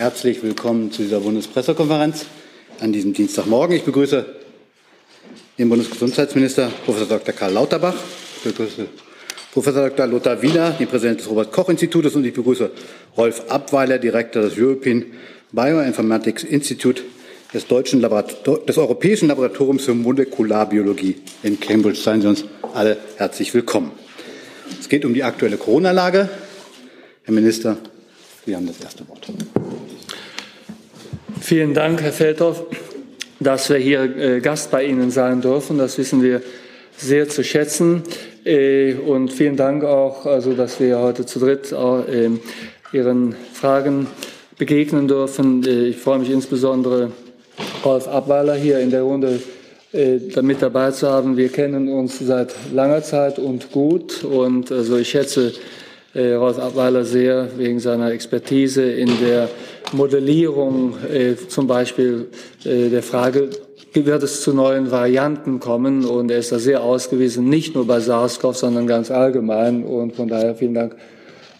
Herzlich 0.00 0.44
willkommen 0.44 0.92
zu 0.92 1.02
dieser 1.02 1.18
Bundespressekonferenz 1.18 2.26
an 2.78 2.92
diesem 2.92 3.14
Dienstagmorgen. 3.14 3.74
Ich 3.74 3.82
begrüße 3.82 4.24
den 5.58 5.68
Bundesgesundheitsminister 5.68 6.70
Prof. 6.84 7.04
Dr. 7.08 7.34
Karl 7.34 7.52
Lauterbach. 7.52 7.96
Ich 8.36 8.44
begrüße 8.44 8.86
Professor 9.52 9.90
Dr. 9.90 10.06
Lothar 10.06 10.40
Wiener, 10.40 10.70
den 10.70 10.86
Präsidenten 10.86 11.22
des 11.22 11.28
Robert-Koch-Institutes, 11.28 12.14
und 12.14 12.24
ich 12.24 12.32
begrüße 12.32 12.70
Rolf 13.16 13.50
Abweiler, 13.50 13.98
Direktor 13.98 14.42
des 14.42 14.56
European 14.56 15.04
Bioinformatics 15.50 16.44
Institute 16.44 17.02
des, 17.52 17.66
deutschen 17.66 18.00
des 18.00 18.78
Europäischen 18.78 19.26
Laboratoriums 19.26 19.84
für 19.84 19.94
Molekularbiologie 19.94 21.16
in 21.42 21.58
Cambridge. 21.58 21.98
Seien 21.98 22.22
Sie 22.22 22.28
uns 22.28 22.44
alle 22.72 22.98
herzlich 23.16 23.52
willkommen. 23.52 23.90
Es 24.78 24.88
geht 24.88 25.04
um 25.04 25.12
die 25.12 25.24
aktuelle 25.24 25.56
Corona-Lage. 25.56 26.28
Herr 27.24 27.34
Minister, 27.34 27.78
Sie 28.46 28.54
haben 28.54 28.68
das 28.68 28.80
erste 28.80 29.08
Wort. 29.08 29.26
Vielen 31.40 31.72
Dank, 31.72 32.02
Herr 32.02 32.12
Feldhoff, 32.12 32.64
dass 33.38 33.70
wir 33.70 33.76
hier 33.76 34.02
äh, 34.02 34.40
Gast 34.40 34.70
bei 34.70 34.84
Ihnen 34.84 35.10
sein 35.10 35.40
dürfen. 35.40 35.78
Das 35.78 35.96
wissen 35.96 36.22
wir 36.22 36.42
sehr 36.96 37.28
zu 37.28 37.44
schätzen. 37.44 38.02
Äh, 38.44 38.94
und 38.94 39.32
vielen 39.32 39.56
Dank 39.56 39.84
auch, 39.84 40.26
also, 40.26 40.54
dass 40.54 40.80
wir 40.80 40.98
heute 40.98 41.26
zu 41.26 41.38
dritt 41.38 41.72
äh, 41.72 42.30
Ihren 42.92 43.36
Fragen 43.52 44.08
begegnen 44.58 45.06
dürfen. 45.06 45.64
Ich 45.66 45.96
freue 45.96 46.18
mich 46.18 46.30
insbesondere, 46.30 47.12
Rolf 47.84 48.08
Abweiler 48.08 48.54
hier 48.54 48.80
in 48.80 48.90
der 48.90 49.02
Runde 49.02 49.40
mit 49.92 50.60
dabei 50.60 50.90
zu 50.90 51.08
haben. 51.08 51.36
Wir 51.36 51.48
kennen 51.48 51.88
uns 51.88 52.18
seit 52.18 52.54
langer 52.74 53.02
Zeit 53.02 53.38
und 53.38 53.70
gut. 53.70 54.24
Und 54.24 54.70
also 54.70 54.96
ich 54.98 55.08
schätze 55.08 55.52
äh, 56.18 56.34
Rolf 56.34 56.58
Abweiler 56.58 57.04
sehr 57.04 57.48
wegen 57.56 57.78
seiner 57.78 58.10
Expertise 58.10 58.82
in 58.82 59.08
der 59.20 59.48
Modellierung 59.92 60.94
äh, 61.10 61.36
zum 61.36 61.66
Beispiel 61.66 62.26
äh, 62.64 62.88
der 62.88 63.02
Frage, 63.02 63.50
wird 63.94 64.22
es 64.22 64.42
zu 64.42 64.52
neuen 64.52 64.90
Varianten 64.90 65.60
kommen? 65.60 66.04
Und 66.04 66.30
er 66.30 66.38
ist 66.38 66.52
da 66.52 66.58
sehr 66.58 66.82
ausgewiesen, 66.82 67.48
nicht 67.48 67.74
nur 67.74 67.86
bei 67.86 67.98
SARS-CoV, 67.98 68.54
sondern 68.54 68.86
ganz 68.86 69.10
allgemein. 69.10 69.82
Und 69.84 70.14
von 70.14 70.28
daher 70.28 70.54
vielen 70.54 70.74
Dank, 70.74 70.96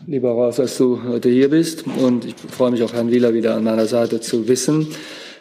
lieber 0.07 0.31
Rolf, 0.31 0.57
dass 0.57 0.77
du 0.77 1.01
heute 1.09 1.29
hier 1.31 1.51
bist. 1.51 1.85
Und 2.01 2.25
ich 2.25 2.35
freue 2.51 2.71
mich 2.71 2.83
auch, 2.83 2.93
Herrn 2.93 3.11
Wieler 3.11 3.35
wieder 3.35 3.55
an 3.55 3.65
meiner 3.65 3.87
Seite 3.87 4.21
zu 4.21 4.47
wissen. 4.47 4.89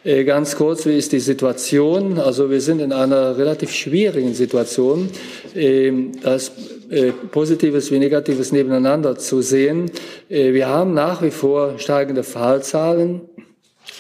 Äh, 0.03 0.23
ganz 0.23 0.55
kurz, 0.55 0.85
wie 0.85 0.97
ist 0.97 1.11
die 1.11 1.19
Situation? 1.19 2.17
Also 2.17 2.49
wir 2.49 2.61
sind 2.61 2.81
in 2.81 2.93
einer 2.93 3.37
relativ 3.37 3.71
schwierigen 3.71 4.33
Situation. 4.33 5.09
Ähm, 5.55 6.13
das 6.23 6.51
äh, 6.89 7.11
Positives 7.11 7.91
wie 7.91 7.99
Negatives 7.99 8.51
nebeneinander 8.51 9.17
zu 9.17 9.41
sehen. 9.41 9.91
Äh, 10.29 10.53
wir 10.53 10.67
haben 10.67 10.93
nach 10.93 11.21
wie 11.21 11.31
vor 11.31 11.79
steigende 11.79 12.23
Fallzahlen. 12.23 13.21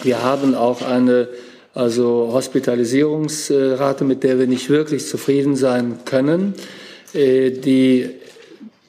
Wir 0.03 0.23
haben 0.23 0.55
auch 0.55 0.81
eine 0.81 1.27
also 1.73 2.29
Hospitalisierungsrate, 2.31 4.03
mit 4.03 4.23
der 4.23 4.39
wir 4.39 4.47
nicht 4.47 4.69
wirklich 4.69 5.05
zufrieden 5.05 5.55
sein 5.55 5.99
können. 6.05 6.53
Äh, 7.13 7.51
die 7.51 8.09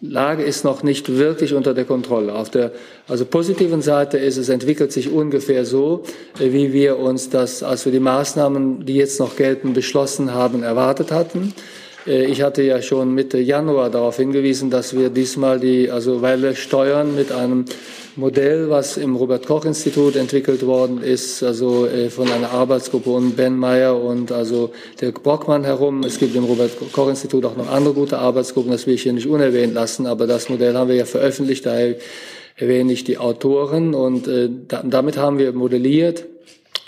Lage 0.01 0.45
ist 0.45 0.65
noch 0.65 0.85
nicht 0.85 1.17
wirklich 1.17 1.55
unter 1.55 1.75
der 1.75 1.85
Kontrolle. 1.85 2.35
Auf 2.35 2.51
der 2.51 2.71
also 3.09 3.25
positiven 3.25 3.83
Seite 3.83 4.17
ist 4.17 4.37
es 4.37 4.49
entwickelt 4.49 4.93
sich 4.93 5.11
ungefähr 5.11 5.65
so, 5.65 6.05
wie 6.39 6.73
wir 6.73 6.99
uns 6.99 7.31
das, 7.31 7.65
als 7.65 7.85
wir 7.85 7.91
die 7.91 7.99
Maßnahmen, 7.99 8.87
die 8.87 8.95
jetzt 8.95 9.19
noch 9.19 9.35
gelten, 9.35 9.73
beschlossen 9.73 10.33
haben, 10.33 10.63
erwartet 10.63 11.11
hatten. 11.11 11.53
Äh, 12.09 12.27
ich 12.27 12.43
hatte 12.43 12.63
ja 12.63 12.81
schon 12.83 13.15
Mitte 13.15 13.39
Januar 13.39 13.91
darauf 13.91 14.17
hingewiesen, 14.17 14.71
dass 14.71 14.97
wir 14.97 15.11
diesmal 15.11 15.61
die 15.61 15.91
also 15.91 16.23
Welle 16.23 16.57
steuern 16.57 17.15
mit 17.15 17.31
einem 17.31 17.67
Modell, 18.17 18.69
was 18.69 18.97
im 18.97 19.15
Robert 19.15 19.47
Koch 19.47 19.65
Institut 19.65 20.17
entwickelt 20.17 20.67
worden 20.67 21.03
ist, 21.03 21.43
also 21.43 21.87
äh, 21.87 22.11
von 22.11 22.31
einer 22.31 22.51
Arbeitsgruppe 22.51 23.11
um 23.11 23.33
Ben 23.33 23.57
Meyer 23.57 24.01
und 24.01 24.33
also 24.33 24.73
der 25.01 25.13
Brockmann 25.13 25.65
herum. 25.65 26.03
Es 26.03 26.19
gibt 26.19 26.35
im 26.35 26.45
Robert 26.45 26.73
Koch 26.93 27.09
Institut 27.09 27.45
auch 27.45 27.57
noch 27.57 27.71
andere 27.71 27.95
gute 27.95 28.19
Arbeitsgruppen, 28.19 28.73
das 28.73 28.87
will 28.87 28.95
ich 28.95 29.03
hier 29.03 29.13
nicht 29.13 29.29
unerwähnt 29.29 29.75
lassen, 29.75 30.07
aber 30.07 30.27
das 30.27 30.49
Modell 30.49 30.75
haben 30.75 30.89
wir 30.89 30.97
ja 30.97 31.05
veröffentlicht, 31.05 31.67
daher 31.67 31.95
erwähne 32.57 32.93
ich 32.93 33.05
die 33.05 33.19
Autoren 33.19 33.95
und 33.95 34.27
äh, 34.27 34.49
damit 34.67 35.17
haben 35.17 35.39
wir 35.39 35.53
modelliert, 35.53 36.27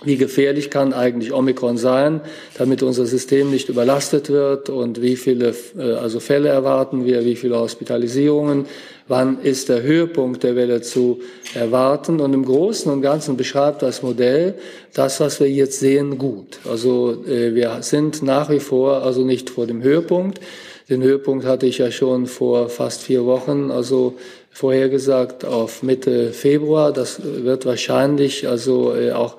wie 0.03 0.17
gefährlich 0.17 0.71
kann 0.71 0.93
eigentlich 0.93 1.33
Omikron 1.33 1.77
sein, 1.77 2.23
damit 2.57 2.83
unser 2.83 3.05
System 3.05 3.51
nicht 3.51 3.69
überlastet 3.69 4.31
wird 4.31 4.71
und 4.71 5.03
wie 5.03 5.17
viele 5.17 5.55
äh, 5.79 5.93
also 5.93 6.21
Fälle 6.21 6.49
erwarten 6.49 7.05
wir, 7.05 7.25
wie 7.25 7.37
viele 7.37 7.59
Hospitalisierungen, 7.59 8.65
wann 9.09 9.43
ist 9.43 9.69
der 9.69 9.83
Höhepunkt 9.83 10.43
der 10.43 10.57
Welle 10.57 10.81
zu 10.81 11.21
erwarten. 11.55 12.21
Und 12.21 12.33
im 12.33 12.45
Großen 12.45 12.91
und 12.91 13.03
Ganzen 13.03 13.37
beschreibt 13.37 13.83
das 13.83 14.03
Modell 14.03 14.55
das, 14.95 15.21
was 15.21 15.39
wir 15.41 15.51
jetzt 15.51 15.81
sehen, 15.81 16.17
gut. 16.17 16.61
Also 16.69 17.25
äh, 17.27 17.55
wir 17.55 17.79
sind 17.83 18.23
nach 18.23 18.49
wie 18.49 18.61
vor 18.61 19.03
also 19.03 19.25
nicht 19.25 19.51
vor 19.51 19.67
dem 19.67 19.83
Höhepunkt. 19.83 20.41
Den 20.89 21.03
Höhepunkt 21.03 21.45
hatte 21.45 21.67
ich 21.67 21.79
ja 21.79 21.91
schon 21.91 22.27
vor 22.27 22.69
fast 22.69 23.03
vier 23.03 23.25
Wochen, 23.25 23.71
also 23.71 24.15
vorhergesagt 24.51 25.45
auf 25.45 25.83
Mitte 25.83 26.33
Februar. 26.33 26.93
Das 26.93 27.21
wird 27.23 27.67
wahrscheinlich 27.67 28.49
also 28.49 28.95
äh, 28.97 29.13
auch 29.13 29.37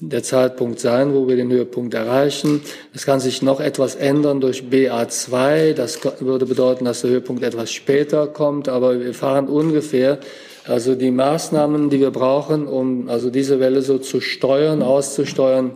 der 0.00 0.22
Zeitpunkt 0.22 0.80
sein, 0.80 1.14
wo 1.14 1.28
wir 1.28 1.36
den 1.36 1.50
Höhepunkt 1.50 1.94
erreichen. 1.94 2.62
Es 2.94 3.04
kann 3.04 3.20
sich 3.20 3.42
noch 3.42 3.60
etwas 3.60 3.94
ändern 3.94 4.40
durch 4.40 4.64
BA2. 4.70 5.74
Das 5.74 6.00
würde 6.20 6.46
bedeuten, 6.46 6.86
dass 6.86 7.02
der 7.02 7.10
Höhepunkt 7.10 7.42
etwas 7.42 7.70
später 7.70 8.26
kommt, 8.26 8.68
aber 8.68 8.98
wir 8.98 9.14
fahren 9.14 9.48
ungefähr 9.48 10.18
also 10.66 10.94
die 10.94 11.10
Maßnahmen, 11.10 11.90
die 11.90 12.00
wir 12.00 12.10
brauchen, 12.10 12.66
um 12.66 13.08
also 13.08 13.30
diese 13.30 13.60
Welle 13.60 13.82
so 13.82 13.98
zu 13.98 14.20
steuern, 14.20 14.82
auszusteuern, 14.82 15.72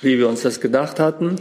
wie 0.00 0.18
wir 0.18 0.28
uns 0.28 0.42
das 0.42 0.60
gedacht 0.60 1.00
hatten. 1.00 1.36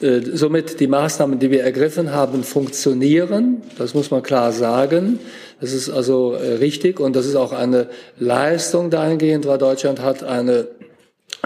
Äh, 0.00 0.20
somit 0.32 0.80
die 0.80 0.86
Maßnahmen, 0.86 1.38
die 1.38 1.50
wir 1.50 1.62
ergriffen 1.62 2.12
haben, 2.12 2.42
funktionieren. 2.42 3.62
Das 3.78 3.94
muss 3.94 4.10
man 4.10 4.22
klar 4.22 4.52
sagen. 4.52 5.18
Das 5.60 5.72
ist 5.72 5.90
also 5.90 6.34
äh, 6.34 6.54
richtig 6.54 7.00
und 7.00 7.14
das 7.14 7.26
ist 7.26 7.36
auch 7.36 7.52
eine 7.52 7.88
Leistung 8.18 8.90
dahingehend, 8.90 9.46
weil 9.46 9.58
Deutschland 9.58 10.00
hat 10.00 10.24
eine 10.24 10.68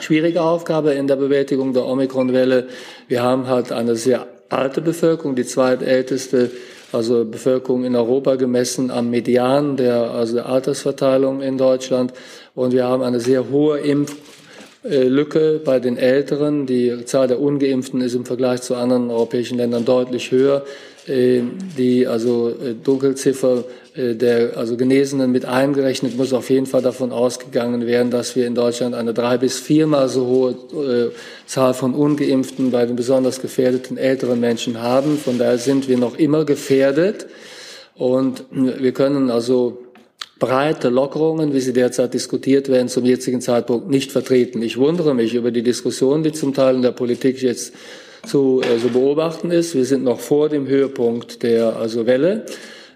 schwierige 0.01 0.43
Aufgabe 0.43 0.93
in 0.93 1.07
der 1.07 1.17
Bewältigung 1.17 1.73
der 1.73 1.87
Omikron-Welle. 1.87 2.69
Wir 3.09 3.23
haben 3.23 3.47
halt 3.47 3.73
eine 3.73 3.97
sehr 3.97 4.27
alte 4.49 4.81
Bevölkerung, 4.81 5.35
die 5.35 5.45
zweitälteste 5.45 6.51
also 6.93 7.25
Bevölkerung 7.25 7.85
in 7.85 7.95
Europa 7.95 8.37
gemessen 8.37 8.91
am 8.91 9.11
Median 9.11 9.77
der, 9.77 10.11
also 10.11 10.37
der 10.37 10.47
Altersverteilung 10.47 11.43
in 11.43 11.59
Deutschland. 11.59 12.13
Und 12.55 12.73
wir 12.73 12.85
haben 12.85 13.03
eine 13.03 13.21
sehr 13.21 13.51
hohe 13.51 13.79
Impflücke 13.81 15.61
bei 15.65 15.81
den 15.81 15.99
Älteren. 15.99 16.67
Die 16.67 17.05
Zahl 17.05 17.29
der 17.29 17.41
Ungeimpften 17.41 18.01
ist 18.01 18.15
im 18.15 18.25
Vergleich 18.25 18.63
zu 18.63 18.75
anderen 18.75 19.11
europäischen 19.11 19.59
Ländern 19.59 19.85
deutlich 19.85 20.31
höher. 20.31 20.65
Äh, 21.09 21.43
die 21.79 22.07
also 22.07 22.51
äh, 22.51 22.75
Dunkelziffer 22.75 23.65
äh, 23.95 24.15
der 24.15 24.57
also 24.57 24.77
Genesenen 24.77 25.33
mit 25.33 25.47
eingerechnet, 25.47 26.17
muss 26.17 26.35
auf 26.35 26.51
jeden 26.51 26.67
Fall 26.67 26.83
davon 26.83 27.13
ausgegangen 27.13 27.87
werden, 27.87 28.11
dass 28.11 28.37
wir 28.37 28.47
in 28.47 28.55
Deutschland 28.55 28.95
eine 28.95 29.15
drei 29.15 29.39
bis 29.39 29.59
viermal 29.59 30.09
so 30.09 30.27
hohe 30.27 31.13
Zahl 31.47 31.73
von 31.73 31.95
Ungeimpften 31.95 32.71
bei 32.71 32.85
den 32.85 32.97
besonders 32.97 33.41
gefährdeten 33.41 33.97
älteren 33.97 34.41
Menschen 34.41 34.83
haben. 34.83 35.17
Von 35.17 35.39
daher 35.39 35.59
sind 35.59 35.89
wir 35.89 35.97
noch 35.97 36.19
immer 36.19 36.45
gefährdet 36.45 37.27
und 37.95 38.45
wir 38.51 38.93
können 38.93 39.31
also 39.31 39.79
breite 40.39 40.91
Lockerungen, 40.91 41.55
wie 41.55 41.61
sie 41.61 41.73
derzeit 41.73 42.13
diskutiert 42.13 42.69
werden, 42.69 42.89
zum 42.89 43.05
jetzigen 43.05 43.41
Zeitpunkt 43.41 43.89
nicht 43.89 44.13
vertreten. 44.13 44.63
Ich 44.63 44.77
wundere 44.77 45.15
mich 45.15 45.35
über 45.35 45.51
die 45.51 45.63
Diskussion, 45.63 46.23
die 46.23 46.33
zum 46.33 46.55
Teil 46.55 46.77
in 46.77 46.83
der 46.83 46.93
Politik 46.93 47.41
jetzt 47.43 47.73
zu 48.27 48.63
äh, 48.63 48.79
so 48.79 48.89
beobachten 48.89 49.51
ist. 49.51 49.75
Wir 49.75 49.85
sind 49.85 50.05
noch 50.05 50.21
vor 50.21 50.49
dem 50.49 50.67
Höhepunkt 50.67 51.43
der 51.43 51.77
also 51.77 52.07
Welle. 52.07 52.47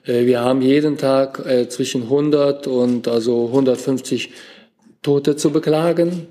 Äh, 0.05 0.27
wir 0.27 0.41
haben 0.41 0.63
jeden 0.63 0.99
Tag 0.99 1.45
äh, 1.47 1.69
zwischen 1.69 2.05
100 2.05 2.67
und 2.67 3.09
also 3.09 3.47
150 3.47 4.31
Tote 5.03 5.37
zu 5.37 5.51
beklagen. 5.51 6.27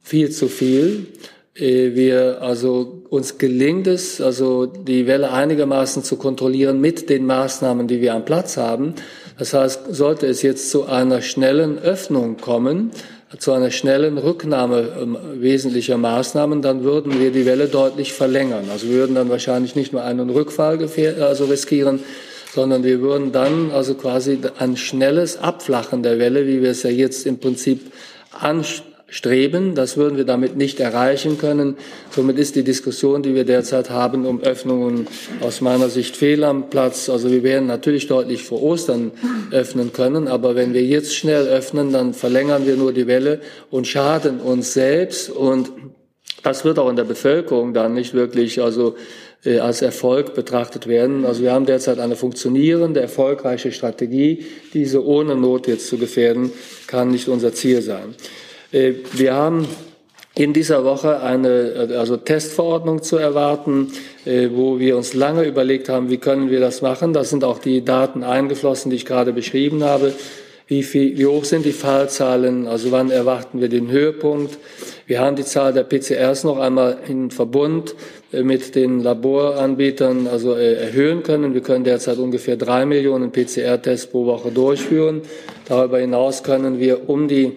Viel 0.00 0.30
zu 0.30 0.48
viel. 0.48 1.06
Äh, 1.54 1.94
wir, 1.94 2.40
also, 2.40 3.02
uns 3.10 3.38
gelingt 3.38 3.86
es, 3.86 4.20
also, 4.20 4.66
die 4.66 5.06
Welle 5.06 5.32
einigermaßen 5.32 6.02
zu 6.02 6.16
kontrollieren 6.16 6.80
mit 6.80 7.10
den 7.10 7.26
Maßnahmen, 7.26 7.86
die 7.88 8.00
wir 8.00 8.14
am 8.14 8.24
Platz 8.24 8.56
haben. 8.56 8.94
Das 9.38 9.52
heißt, 9.52 9.94
sollte 9.94 10.26
es 10.26 10.42
jetzt 10.42 10.70
zu 10.70 10.84
einer 10.86 11.20
schnellen 11.20 11.78
Öffnung 11.78 12.38
kommen, 12.38 12.90
zu 13.38 13.52
einer 13.52 13.70
schnellen 13.70 14.18
Rücknahme 14.18 14.92
ähm, 15.00 15.16
wesentlicher 15.34 15.96
Maßnahmen, 15.96 16.62
dann 16.62 16.84
würden 16.84 17.18
wir 17.20 17.30
die 17.30 17.46
Welle 17.46 17.68
deutlich 17.68 18.12
verlängern. 18.12 18.66
Also 18.70 18.88
wir 18.88 18.96
würden 18.96 19.14
dann 19.14 19.30
wahrscheinlich 19.30 19.74
nicht 19.74 19.92
nur 19.92 20.04
einen 20.04 20.30
Rückfall 20.30 20.78
also 21.20 21.46
riskieren, 21.46 22.00
sondern 22.54 22.84
wir 22.84 23.00
würden 23.00 23.32
dann 23.32 23.70
also 23.70 23.94
quasi 23.94 24.38
ein 24.58 24.76
schnelles 24.76 25.38
Abflachen 25.38 26.02
der 26.02 26.18
Welle, 26.18 26.46
wie 26.46 26.60
wir 26.62 26.70
es 26.70 26.82
ja 26.82 26.90
jetzt 26.90 27.26
im 27.26 27.38
Prinzip 27.38 27.80
streben. 29.12 29.74
Das 29.74 29.98
würden 29.98 30.16
wir 30.16 30.24
damit 30.24 30.56
nicht 30.56 30.80
erreichen 30.80 31.36
können. 31.36 31.76
Somit 32.10 32.38
ist 32.38 32.56
die 32.56 32.64
Diskussion, 32.64 33.22
die 33.22 33.34
wir 33.34 33.44
derzeit 33.44 33.90
haben, 33.90 34.24
um 34.24 34.40
Öffnungen 34.40 35.06
aus 35.42 35.60
meiner 35.60 35.90
Sicht 35.90 36.16
fehl 36.16 36.42
am 36.44 36.70
Platz. 36.70 37.10
Also 37.10 37.30
wir 37.30 37.42
werden 37.42 37.66
natürlich 37.66 38.06
deutlich 38.06 38.42
vor 38.42 38.62
Ostern 38.62 39.12
öffnen 39.50 39.92
können, 39.92 40.28
aber 40.28 40.56
wenn 40.56 40.72
wir 40.72 40.82
jetzt 40.82 41.14
schnell 41.14 41.46
öffnen, 41.46 41.92
dann 41.92 42.14
verlängern 42.14 42.66
wir 42.66 42.76
nur 42.76 42.94
die 42.94 43.06
Welle 43.06 43.42
und 43.70 43.86
schaden 43.86 44.40
uns 44.40 44.72
selbst 44.72 45.28
und 45.28 45.70
das 46.42 46.64
wird 46.64 46.78
auch 46.78 46.88
in 46.88 46.96
der 46.96 47.04
Bevölkerung 47.04 47.74
dann 47.74 47.92
nicht 47.92 48.14
wirklich 48.14 48.62
also 48.62 48.96
äh, 49.44 49.58
als 49.58 49.82
Erfolg 49.82 50.34
betrachtet 50.34 50.86
werden. 50.86 51.26
Also 51.26 51.42
wir 51.42 51.52
haben 51.52 51.66
derzeit 51.66 51.98
eine 51.98 52.16
funktionierende, 52.16 53.00
erfolgreiche 53.00 53.72
Strategie. 53.72 54.46
Diese 54.72 55.04
ohne 55.04 55.36
Not 55.36 55.68
jetzt 55.68 55.86
zu 55.86 55.98
gefährden, 55.98 56.50
kann 56.86 57.10
nicht 57.10 57.28
unser 57.28 57.52
Ziel 57.52 57.82
sein. 57.82 58.14
Äh, 58.72 58.94
wir 59.12 59.34
haben 59.34 59.68
in 60.34 60.54
dieser 60.54 60.84
Woche 60.84 61.20
eine 61.20 61.90
äh, 61.90 61.96
also 61.96 62.16
Testverordnung 62.16 63.02
zu 63.02 63.18
erwarten, 63.18 63.92
äh, 64.24 64.48
wo 64.52 64.78
wir 64.78 64.96
uns 64.96 65.14
lange 65.14 65.44
überlegt 65.44 65.88
haben, 65.88 66.10
wie 66.10 66.16
können 66.16 66.50
wir 66.50 66.60
das 66.60 66.82
machen. 66.82 67.12
Da 67.12 67.22
sind 67.22 67.44
auch 67.44 67.58
die 67.58 67.84
Daten 67.84 68.24
eingeflossen, 68.24 68.90
die 68.90 68.96
ich 68.96 69.06
gerade 69.06 69.32
beschrieben 69.32 69.84
habe. 69.84 70.12
Wie, 70.68 70.82
viel, 70.84 71.18
wie 71.18 71.26
hoch 71.26 71.44
sind 71.44 71.66
die 71.66 71.72
Fallzahlen? 71.72 72.66
Also 72.66 72.92
wann 72.92 73.10
erwarten 73.10 73.60
wir 73.60 73.68
den 73.68 73.90
Höhepunkt? 73.90 74.56
Wir 75.06 75.20
haben 75.20 75.36
die 75.36 75.44
Zahl 75.44 75.74
der 75.74 75.82
PCRs 75.82 76.44
noch 76.44 76.58
einmal 76.58 76.98
in 77.06 77.30
Verbund 77.30 77.94
mit 78.30 78.74
den 78.74 79.00
Laboranbietern 79.00 80.26
also 80.28 80.52
erhöhen 80.52 81.24
können. 81.24 81.52
Wir 81.52 81.60
können 81.60 81.84
derzeit 81.84 82.16
ungefähr 82.16 82.56
drei 82.56 82.86
Millionen 82.86 83.32
PCR-Tests 83.32 84.06
pro 84.06 84.24
Woche 84.24 84.50
durchführen. 84.50 85.20
Darüber 85.68 85.98
hinaus 85.98 86.42
können 86.42 86.78
wir 86.78 87.10
um 87.10 87.28
die 87.28 87.52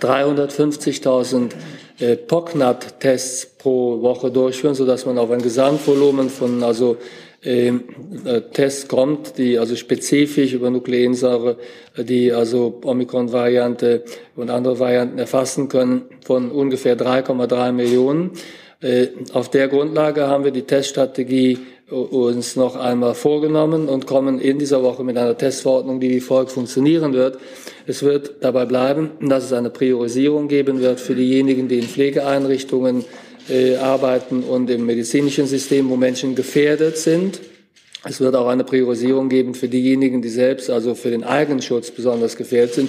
350.000 0.00 1.52
äh, 1.98 2.16
POCNAT-Tests 2.16 3.46
pro 3.58 4.02
Woche 4.02 4.30
durchführen, 4.30 4.74
sodass 4.74 5.06
man 5.06 5.18
auf 5.18 5.30
ein 5.30 5.42
Gesamtvolumen 5.42 6.28
von 6.30 6.62
also 6.62 6.98
ähm, 7.42 7.84
äh, 8.24 8.40
Tests 8.40 8.88
kommt, 8.88 9.38
die 9.38 9.58
also 9.58 9.76
spezifisch 9.76 10.52
über 10.52 10.70
Nukleinsäure, 10.70 11.56
die 11.96 12.32
also 12.32 12.80
Omikron-Variante 12.84 14.02
und 14.34 14.50
andere 14.50 14.78
Varianten 14.78 15.18
erfassen 15.18 15.68
können, 15.68 16.02
von 16.24 16.50
ungefähr 16.50 16.98
3,3 16.98 17.72
Millionen. 17.72 18.32
Äh, 18.80 19.08
auf 19.32 19.48
der 19.48 19.68
Grundlage 19.68 20.26
haben 20.26 20.44
wir 20.44 20.50
die 20.50 20.62
Teststrategie 20.62 21.58
uns 21.90 22.56
noch 22.56 22.74
einmal 22.74 23.14
vorgenommen 23.14 23.88
und 23.88 24.06
kommen 24.06 24.40
in 24.40 24.58
dieser 24.58 24.82
Woche 24.82 25.04
mit 25.04 25.16
einer 25.16 25.38
Testverordnung, 25.38 26.00
die 26.00 26.10
wie 26.10 26.20
folgt 26.20 26.50
funktionieren 26.50 27.12
wird. 27.12 27.38
Es 27.86 28.02
wird 28.02 28.36
dabei 28.40 28.64
bleiben, 28.64 29.10
dass 29.20 29.44
es 29.44 29.52
eine 29.52 29.70
Priorisierung 29.70 30.48
geben 30.48 30.80
wird 30.80 30.98
für 30.98 31.14
diejenigen, 31.14 31.68
die 31.68 31.78
in 31.78 31.84
Pflegeeinrichtungen 31.84 33.04
äh, 33.48 33.76
arbeiten 33.76 34.42
und 34.42 34.68
im 34.70 34.84
medizinischen 34.84 35.46
System, 35.46 35.88
wo 35.88 35.96
Menschen 35.96 36.34
gefährdet 36.34 36.98
sind. 36.98 37.40
Es 38.08 38.20
wird 38.20 38.36
auch 38.36 38.48
eine 38.48 38.64
Priorisierung 38.64 39.28
geben 39.28 39.54
für 39.54 39.68
diejenigen, 39.68 40.22
die 40.22 40.28
selbst, 40.28 40.70
also 40.70 40.94
für 40.94 41.10
den 41.10 41.24
Eigenschutz 41.24 41.90
besonders 41.90 42.36
gefährdet 42.36 42.74
sind 42.74 42.88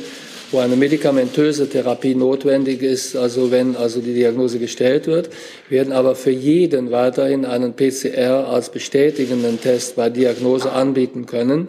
wo 0.51 0.59
eine 0.59 0.75
medikamentöse 0.75 1.69
Therapie 1.69 2.15
notwendig 2.15 2.81
ist, 2.81 3.15
also 3.15 3.51
wenn 3.51 3.75
also 3.75 3.99
die 3.99 4.13
Diagnose 4.13 4.59
gestellt 4.59 5.07
wird, 5.07 5.29
werden 5.69 5.91
aber 5.91 6.15
für 6.15 6.31
jeden 6.31 6.91
weiterhin 6.91 7.45
einen 7.45 7.73
PCR 7.73 8.47
als 8.47 8.69
bestätigenden 8.69 9.59
Test 9.59 9.95
bei 9.95 10.09
Diagnose 10.09 10.71
anbieten 10.71 11.25
können. 11.25 11.67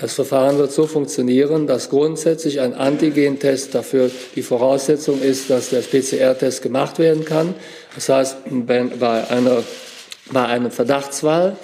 Das 0.00 0.12
Verfahren 0.12 0.58
wird 0.58 0.72
so 0.72 0.86
funktionieren, 0.86 1.66
dass 1.66 1.88
grundsätzlich 1.88 2.60
ein 2.60 2.74
Antigentest 2.74 3.74
dafür 3.74 4.10
die 4.34 4.42
Voraussetzung 4.42 5.22
ist, 5.22 5.48
dass 5.48 5.70
der 5.70 5.80
PCR-Test 5.80 6.62
gemacht 6.62 6.98
werden 6.98 7.24
kann. 7.24 7.54
Das 7.94 8.08
heißt, 8.10 8.36
bei, 8.66 9.30
einer, 9.30 9.62
bei 10.32 10.44
einem 10.44 10.70
Verdachtsfall, 10.70 11.56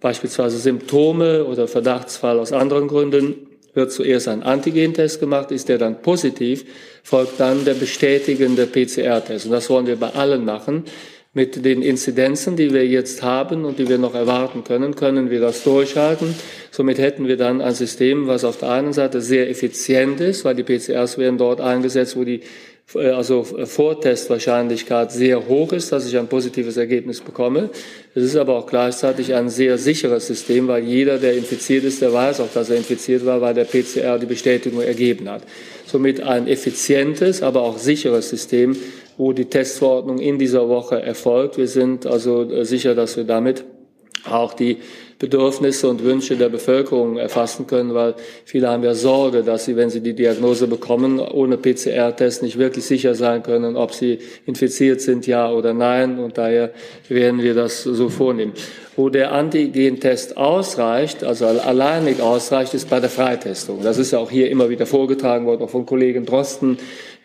beispielsweise 0.00 0.58
Symptome 0.58 1.44
oder 1.44 1.68
Verdachtsfall 1.68 2.38
aus 2.38 2.52
anderen 2.52 2.88
Gründen, 2.88 3.48
wird 3.74 3.92
zuerst 3.92 4.28
ein 4.28 4.42
Antigentest 4.42 5.20
gemacht, 5.20 5.50
ist 5.50 5.68
der 5.68 5.78
dann 5.78 6.02
positiv, 6.02 6.64
folgt 7.02 7.38
dann 7.38 7.64
der 7.64 7.74
bestätigende 7.74 8.66
PCR-Test. 8.66 9.46
Und 9.46 9.52
das 9.52 9.70
wollen 9.70 9.86
wir 9.86 9.96
bei 9.96 10.10
allen 10.10 10.44
machen. 10.44 10.84
Mit 11.38 11.64
den 11.64 11.82
Inzidenzen, 11.82 12.56
die 12.56 12.74
wir 12.74 12.84
jetzt 12.84 13.22
haben 13.22 13.64
und 13.64 13.78
die 13.78 13.88
wir 13.88 13.96
noch 13.96 14.16
erwarten 14.16 14.64
können, 14.64 14.96
können 14.96 15.30
wir 15.30 15.38
das 15.38 15.62
durchhalten. 15.62 16.34
Somit 16.72 16.98
hätten 16.98 17.28
wir 17.28 17.36
dann 17.36 17.60
ein 17.60 17.74
System, 17.74 18.26
was 18.26 18.42
auf 18.42 18.58
der 18.58 18.70
einen 18.70 18.92
Seite 18.92 19.20
sehr 19.20 19.48
effizient 19.48 20.20
ist, 20.20 20.44
weil 20.44 20.56
die 20.56 20.64
PCRs 20.64 21.16
werden 21.16 21.38
dort 21.38 21.60
eingesetzt, 21.60 22.16
wo 22.16 22.24
die 22.24 22.40
äh, 22.96 23.10
also 23.10 23.44
Vortestwahrscheinlichkeit 23.44 25.12
sehr 25.12 25.46
hoch 25.46 25.72
ist, 25.72 25.92
dass 25.92 26.08
ich 26.08 26.18
ein 26.18 26.26
positives 26.26 26.76
Ergebnis 26.76 27.20
bekomme. 27.20 27.70
Es 28.16 28.24
ist 28.24 28.34
aber 28.34 28.56
auch 28.56 28.66
gleichzeitig 28.66 29.32
ein 29.34 29.48
sehr 29.48 29.78
sicheres 29.78 30.26
System, 30.26 30.66
weil 30.66 30.82
jeder, 30.82 31.18
der 31.18 31.36
infiziert 31.36 31.84
ist, 31.84 32.02
der 32.02 32.12
weiß 32.12 32.40
auch, 32.40 32.52
dass 32.52 32.70
er 32.70 32.76
infiziert 32.78 33.24
war, 33.24 33.40
weil 33.40 33.54
der 33.54 33.64
PCR 33.64 34.18
die 34.18 34.26
Bestätigung 34.26 34.82
ergeben 34.82 35.30
hat. 35.30 35.42
Somit 35.86 36.20
ein 36.20 36.48
effizientes, 36.48 37.42
aber 37.42 37.62
auch 37.62 37.78
sicheres 37.78 38.28
System, 38.28 38.76
wo 39.18 39.32
die 39.32 39.46
Testverordnung 39.46 40.18
in 40.18 40.38
dieser 40.38 40.68
Woche 40.68 41.02
erfolgt. 41.02 41.58
Wir 41.58 41.68
sind 41.68 42.06
also 42.06 42.50
äh, 42.50 42.64
sicher, 42.64 42.94
dass 42.94 43.16
wir 43.16 43.24
damit 43.24 43.64
auch 44.24 44.54
die 44.54 44.78
Bedürfnisse 45.18 45.88
und 45.88 46.04
Wünsche 46.04 46.36
der 46.36 46.48
Bevölkerung 46.48 47.16
erfassen 47.16 47.66
können, 47.66 47.92
weil 47.92 48.14
viele 48.44 48.68
haben 48.68 48.84
ja 48.84 48.94
Sorge, 48.94 49.42
dass 49.42 49.64
sie, 49.64 49.74
wenn 49.74 49.90
sie 49.90 50.00
die 50.00 50.14
Diagnose 50.14 50.68
bekommen, 50.68 51.18
ohne 51.18 51.56
PCR-Test 51.56 52.42
nicht 52.42 52.56
wirklich 52.56 52.84
sicher 52.84 53.16
sein 53.16 53.42
können, 53.42 53.76
ob 53.76 53.92
sie 53.92 54.20
infiziert 54.46 55.00
sind, 55.00 55.26
ja 55.26 55.50
oder 55.50 55.74
nein. 55.74 56.20
Und 56.20 56.38
daher 56.38 56.70
werden 57.08 57.42
wir 57.42 57.54
das 57.54 57.82
so 57.82 58.08
vornehmen. 58.08 58.52
Wo 58.94 59.08
der 59.08 59.32
Antigen-Test 59.32 60.36
ausreicht, 60.36 61.24
also 61.24 61.46
alleinig 61.46 62.20
ausreicht, 62.20 62.74
ist 62.74 62.88
bei 62.88 63.00
der 63.00 63.10
Freitestung. 63.10 63.80
Das 63.82 63.98
ist 63.98 64.12
ja 64.12 64.20
auch 64.20 64.30
hier 64.30 64.50
immer 64.50 64.70
wieder 64.70 64.86
vorgetragen 64.86 65.46
worden, 65.46 65.62
auch 65.62 65.70
von 65.70 65.86
Kollegen 65.86 66.26
Drosten. 66.26 66.78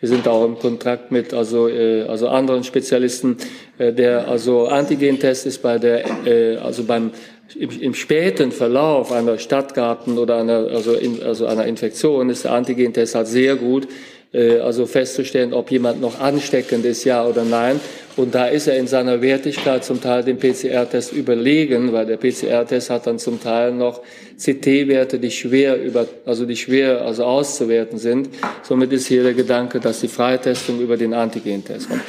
Wir 0.04 0.08
sind 0.10 0.28
auch 0.28 0.44
im 0.44 0.58
Kontakt 0.58 1.12
mit 1.12 1.32
also, 1.32 1.66
äh, 1.66 2.02
also 2.02 2.28
anderen 2.28 2.62
Spezialisten. 2.62 3.38
Äh, 3.78 3.94
der 3.94 4.28
also 4.28 4.66
Antigen-Test 4.66 5.46
ist 5.46 5.62
bei 5.62 5.78
der, 5.78 6.04
äh, 6.26 6.56
also 6.58 6.84
beim 6.84 7.12
im, 7.58 7.70
im 7.80 7.94
späten 7.94 8.52
Verlauf 8.52 9.12
einer 9.12 9.38
Stadtgarten 9.38 10.18
oder 10.18 10.36
einer, 10.36 10.66
also, 10.68 10.92
in, 10.92 11.22
also 11.22 11.46
einer 11.46 11.64
Infektion 11.64 12.28
ist 12.28 12.44
der 12.44 12.52
Antigentest 12.52 13.14
halt 13.14 13.28
sehr 13.28 13.56
gut, 13.56 13.88
also 14.34 14.86
festzustellen, 14.86 15.52
ob 15.52 15.70
jemand 15.70 16.00
noch 16.00 16.18
ansteckend 16.18 16.84
ist, 16.84 17.04
ja 17.04 17.24
oder 17.24 17.44
nein. 17.44 17.80
Und 18.16 18.34
da 18.34 18.46
ist 18.46 18.68
er 18.68 18.76
in 18.76 18.86
seiner 18.86 19.20
Wertigkeit 19.22 19.84
zum 19.84 20.00
Teil 20.00 20.22
dem 20.22 20.38
PCR-Test 20.38 21.12
überlegen, 21.12 21.92
weil 21.92 22.06
der 22.06 22.16
PCR-Test 22.16 22.90
hat 22.90 23.06
dann 23.06 23.18
zum 23.18 23.40
Teil 23.40 23.72
noch 23.72 24.00
CT-Werte, 24.38 25.18
die 25.18 25.30
schwer 25.30 25.82
über, 25.82 26.06
also 26.24 26.46
die 26.46 26.56
schwer 26.56 27.02
also 27.02 27.24
auszuwerten 27.24 27.98
sind. 27.98 28.28
Somit 28.62 28.92
ist 28.92 29.08
hier 29.08 29.24
der 29.24 29.34
Gedanke, 29.34 29.80
dass 29.80 30.00
die 30.00 30.08
Freitestung 30.08 30.80
über 30.80 30.96
den 30.96 31.12
Antigentest 31.12 31.88
kommt. 31.88 32.02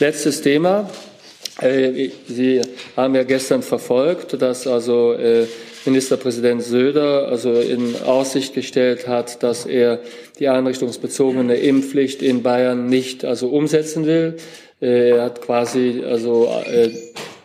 Letztes 0.00 0.40
Thema. 0.40 0.90
Äh, 1.60 2.10
Sie 2.26 2.60
haben 2.96 3.14
ja 3.14 3.22
gestern 3.22 3.62
verfolgt, 3.62 4.40
dass 4.40 4.66
also 4.66 5.12
äh, 5.12 5.46
Ministerpräsident 5.84 6.62
Söder 6.62 7.28
also 7.28 7.52
in 7.52 7.96
Aussicht 8.04 8.54
gestellt 8.54 9.08
hat, 9.08 9.42
dass 9.42 9.66
er 9.66 10.00
die 10.38 10.48
einrichtungsbezogene 10.48 11.56
Impfpflicht 11.56 12.22
in 12.22 12.42
Bayern 12.42 12.86
nicht 12.86 13.24
also 13.24 13.48
umsetzen 13.48 14.06
will. 14.06 14.36
Äh, 14.80 15.10
er 15.10 15.24
hat 15.24 15.40
quasi 15.40 16.02
also 16.06 16.48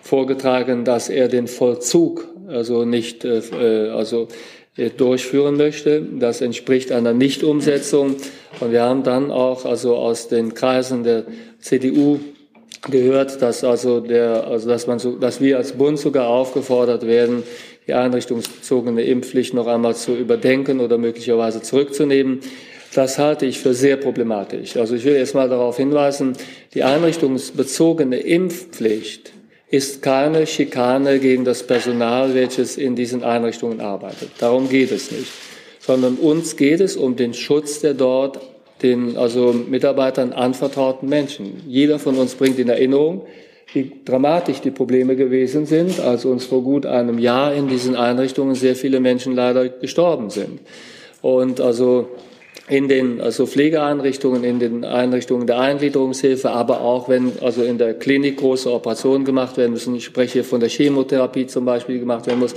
vorgetragen, 0.02 0.86
dass 0.86 1.10
er 1.10 1.28
den 1.28 1.48
Vollzug 1.48 2.28
also 2.48 2.86
nicht 2.86 3.26
also 3.26 4.30
durchführen 4.96 5.58
möchte. 5.58 6.02
Das 6.02 6.40
entspricht 6.40 6.92
einer 6.92 7.14
Nichtumsetzung. 7.14 8.16
Und 8.60 8.72
wir 8.72 8.84
haben 8.84 9.04
dann 9.04 9.32
auch 9.32 9.66
also 9.66 9.96
aus 9.96 10.30
den 10.30 10.54
Kreisen 10.54 11.04
der 11.04 11.26
CDU 11.60 12.20
gehört, 12.90 13.42
dass 13.42 13.64
also 13.64 14.00
der, 14.00 14.48
also 14.48 14.70
dass 14.70 14.88
man 14.88 15.00
so, 15.00 15.16
dass 15.16 15.42
wir 15.42 15.58
als 15.58 15.74
Bund 15.74 16.00
sogar 16.00 16.28
aufgefordert 16.28 17.06
werden, 17.06 17.44
die 17.88 17.94
einrichtungsbezogene 17.94 19.04
Impfpflicht 19.04 19.54
noch 19.54 19.68
einmal 19.68 19.96
zu 19.96 20.16
überdenken 20.16 20.80
oder 20.80 20.98
möglicherweise 20.98 21.62
zurückzunehmen. 21.62 22.42
Das 22.94 23.18
halte 23.18 23.46
ich 23.46 23.60
für 23.60 23.74
sehr 23.74 23.98
problematisch. 23.98 24.78
Also 24.78 24.96
ich 24.96 25.04
will 25.04 25.16
erst 25.16 25.36
mal 25.36 25.50
darauf 25.50 25.78
hinweisen, 25.78 26.34
die 26.74 26.84
einrichtungsbezogene 26.84 28.18
Impfpflicht 28.18 29.34
ist 29.70 30.02
keine 30.02 30.48
Schikane 30.48 31.20
gegen 31.20 31.44
das 31.44 31.64
Personal, 31.64 32.34
welches 32.34 32.78
in 32.78 32.96
diesen 32.96 33.24
Einrichtungen 33.24 33.82
arbeitet. 33.82 34.32
Darum 34.40 34.70
geht 34.70 34.92
es 34.92 35.12
nicht. 35.12 35.32
Sondern 35.80 36.16
uns 36.16 36.56
geht 36.56 36.80
es 36.80 36.96
um 36.96 37.16
den 37.16 37.34
Schutz 37.34 37.80
der 37.80 37.94
dort 37.94 38.40
den 38.84 39.18
also 39.18 39.54
Mitarbeitern 39.54 40.34
anvertrauten 40.34 41.10
Menschen. 41.10 41.64
Jeder 41.68 42.00
von 42.00 42.16
uns 42.18 42.36
bringt 42.36 42.60
in 42.60 42.70
Erinnerung, 42.70 43.26
wie 43.74 43.92
dramatisch 44.06 44.62
die 44.62 44.72
Probleme 44.72 45.16
gewesen 45.16 45.66
sind, 45.66 46.00
als 46.00 46.26
uns 46.26 46.46
vor 46.46 46.64
gut 46.64 46.86
einem 46.86 47.20
Jahr 47.20 47.54
in 47.54 47.68
diesen 47.68 47.96
Einrichtungen 47.96 48.56
sehr 48.56 48.76
viele 48.76 49.00
Menschen 49.00 49.36
leider 49.36 49.68
gestorben 49.68 50.30
sind. 50.30 50.60
Und 51.22 51.60
also 51.60 52.08
in 52.70 52.88
den 52.88 53.22
also 53.22 53.46
Pflegeeinrichtungen, 53.46 54.44
in 54.44 54.60
den 54.60 54.84
Einrichtungen 54.84 55.48
der 55.48 55.60
Eingliederungshilfe, 55.60 56.50
aber 56.50 56.82
auch 56.82 57.08
wenn 57.08 57.34
also 57.42 57.64
in 57.64 57.78
der 57.78 57.94
Klinik 57.94 58.38
große 58.38 58.72
Operationen 58.72 59.26
gemacht 59.26 59.58
werden 59.58 59.72
müssen. 59.72 59.96
Ich 59.96 60.06
spreche 60.06 60.34
hier 60.34 60.44
von 60.44 60.60
der 60.60 60.70
Chemotherapie 60.70 61.48
zum 61.48 61.66
Beispiel, 61.66 61.96
die 61.96 62.02
gemacht 62.02 62.28
werden 62.28 62.40
muss. 62.40 62.56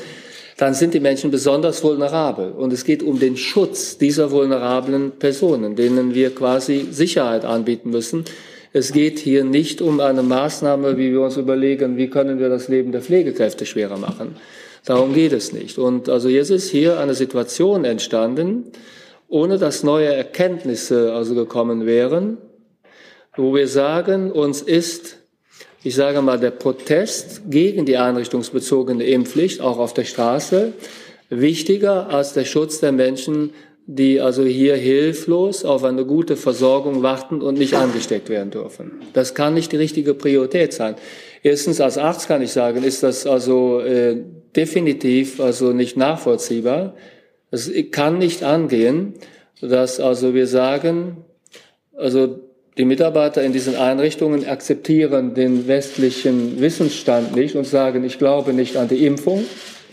Dann 0.57 0.75
sind 0.75 0.95
die 0.95 1.01
Menschen 1.01 1.31
besonders 1.31 1.83
vulnerabel. 1.83 2.51
Und 2.51 2.73
es 2.73 2.85
geht 2.85 3.03
um 3.03 3.19
den 3.19 3.37
Schutz 3.37 3.99
dieser 3.99 4.31
vulnerablen 4.31 5.13
Personen, 5.13 5.75
denen 5.75 6.15
wir 6.15 6.35
quasi 6.35 6.89
Sicherheit 6.91 7.45
anbieten 7.45 7.91
müssen. 7.91 8.25
Es 8.73 8.93
geht 8.93 9.19
hier 9.19 9.43
nicht 9.43 9.83
um 9.83 9.99
eine 9.99 10.23
Maßnahme, 10.23 10.97
wie 10.97 11.11
wir 11.11 11.23
uns 11.23 11.37
überlegen, 11.37 11.97
wie 11.97 12.09
können 12.09 12.39
wir 12.39 12.49
das 12.49 12.69
Leben 12.69 12.93
der 12.93 13.03
Pflegekräfte 13.03 13.67
schwerer 13.67 13.97
machen. 13.97 14.37
Darum 14.85 15.13
geht 15.13 15.33
es 15.33 15.53
nicht. 15.53 15.77
Und 15.77 16.09
also 16.09 16.29
jetzt 16.29 16.51
ist 16.51 16.71
hier 16.71 17.01
eine 17.01 17.15
Situation 17.15 17.85
entstanden, 17.85 18.71
ohne 19.29 19.59
dass 19.59 19.83
neue 19.83 20.13
Erkenntnisse 20.15 21.13
also 21.13 21.35
gekommen 21.35 21.85
wären, 21.85 22.39
wo 23.37 23.55
wir 23.55 23.67
sagen, 23.67 24.31
uns 24.31 24.63
ist, 24.63 25.19
ich 25.83 25.97
sage 25.97 26.23
mal, 26.23 26.39
der 26.39 26.51
Protest 26.53 27.43
gegen 27.51 27.87
die 27.87 27.97
einrichtungsbezogene 27.97 29.05
Impfpflicht 29.05 29.61
auch 29.61 29.79
auf 29.79 29.95
der 29.95 30.05
Straße 30.05 30.73
wichtiger 31.29 32.09
als 32.09 32.35
der 32.35 32.45
Schutz 32.45 32.81
der 32.81 32.93
Menschen, 32.93 33.51
die 33.93 34.21
also 34.21 34.45
hier 34.45 34.77
hilflos 34.77 35.65
auf 35.65 35.83
eine 35.83 36.05
gute 36.05 36.37
Versorgung 36.37 37.03
warten 37.03 37.43
und 37.43 37.59
nicht 37.59 37.75
angesteckt 37.75 38.29
werden 38.29 38.53
dürfen. 38.53 38.93
Das 39.15 39.35
kann 39.35 39.55
nicht 39.55 39.73
die 39.73 39.79
richtige 39.79 40.15
Priorität 40.15 40.73
sein. 40.73 40.95
Erstens 41.43 41.81
als 41.81 41.99
Arzt 41.99 42.29
kann 42.29 42.41
ich 42.41 42.53
sagen, 42.53 42.85
ist 42.85 43.03
das 43.03 43.27
also 43.27 43.81
äh, 43.81 44.17
definitiv 44.55 45.41
also 45.41 45.73
nicht 45.73 45.97
nachvollziehbar. 45.97 46.95
Es 47.51 47.69
kann 47.91 48.19
nicht 48.19 48.45
angehen, 48.45 49.15
dass 49.61 49.99
also 49.99 50.35
wir 50.35 50.47
sagen, 50.47 51.25
also 51.97 52.39
die 52.79 52.85
Mitarbeiter 52.85 53.43
in 53.43 53.53
diesen 53.53 53.75
Einrichtungen 53.75 54.47
akzeptieren 54.47 55.35
den 55.35 55.67
westlichen 55.67 56.61
Wissensstand 56.61 57.35
nicht 57.35 57.57
und 57.57 57.67
sagen, 57.67 58.05
ich 58.05 58.19
glaube 58.19 58.53
nicht 58.53 58.77
an 58.77 58.87
die 58.87 59.05
Impfung. 59.05 59.45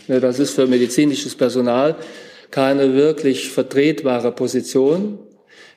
Das 0.06 0.38
ist 0.38 0.52
für 0.52 0.68
medizinisches 0.68 1.34
Personal 1.34 1.96
keine 2.50 2.94
wirklich 2.94 3.50
vertretbare 3.50 4.32
Position. 4.32 5.18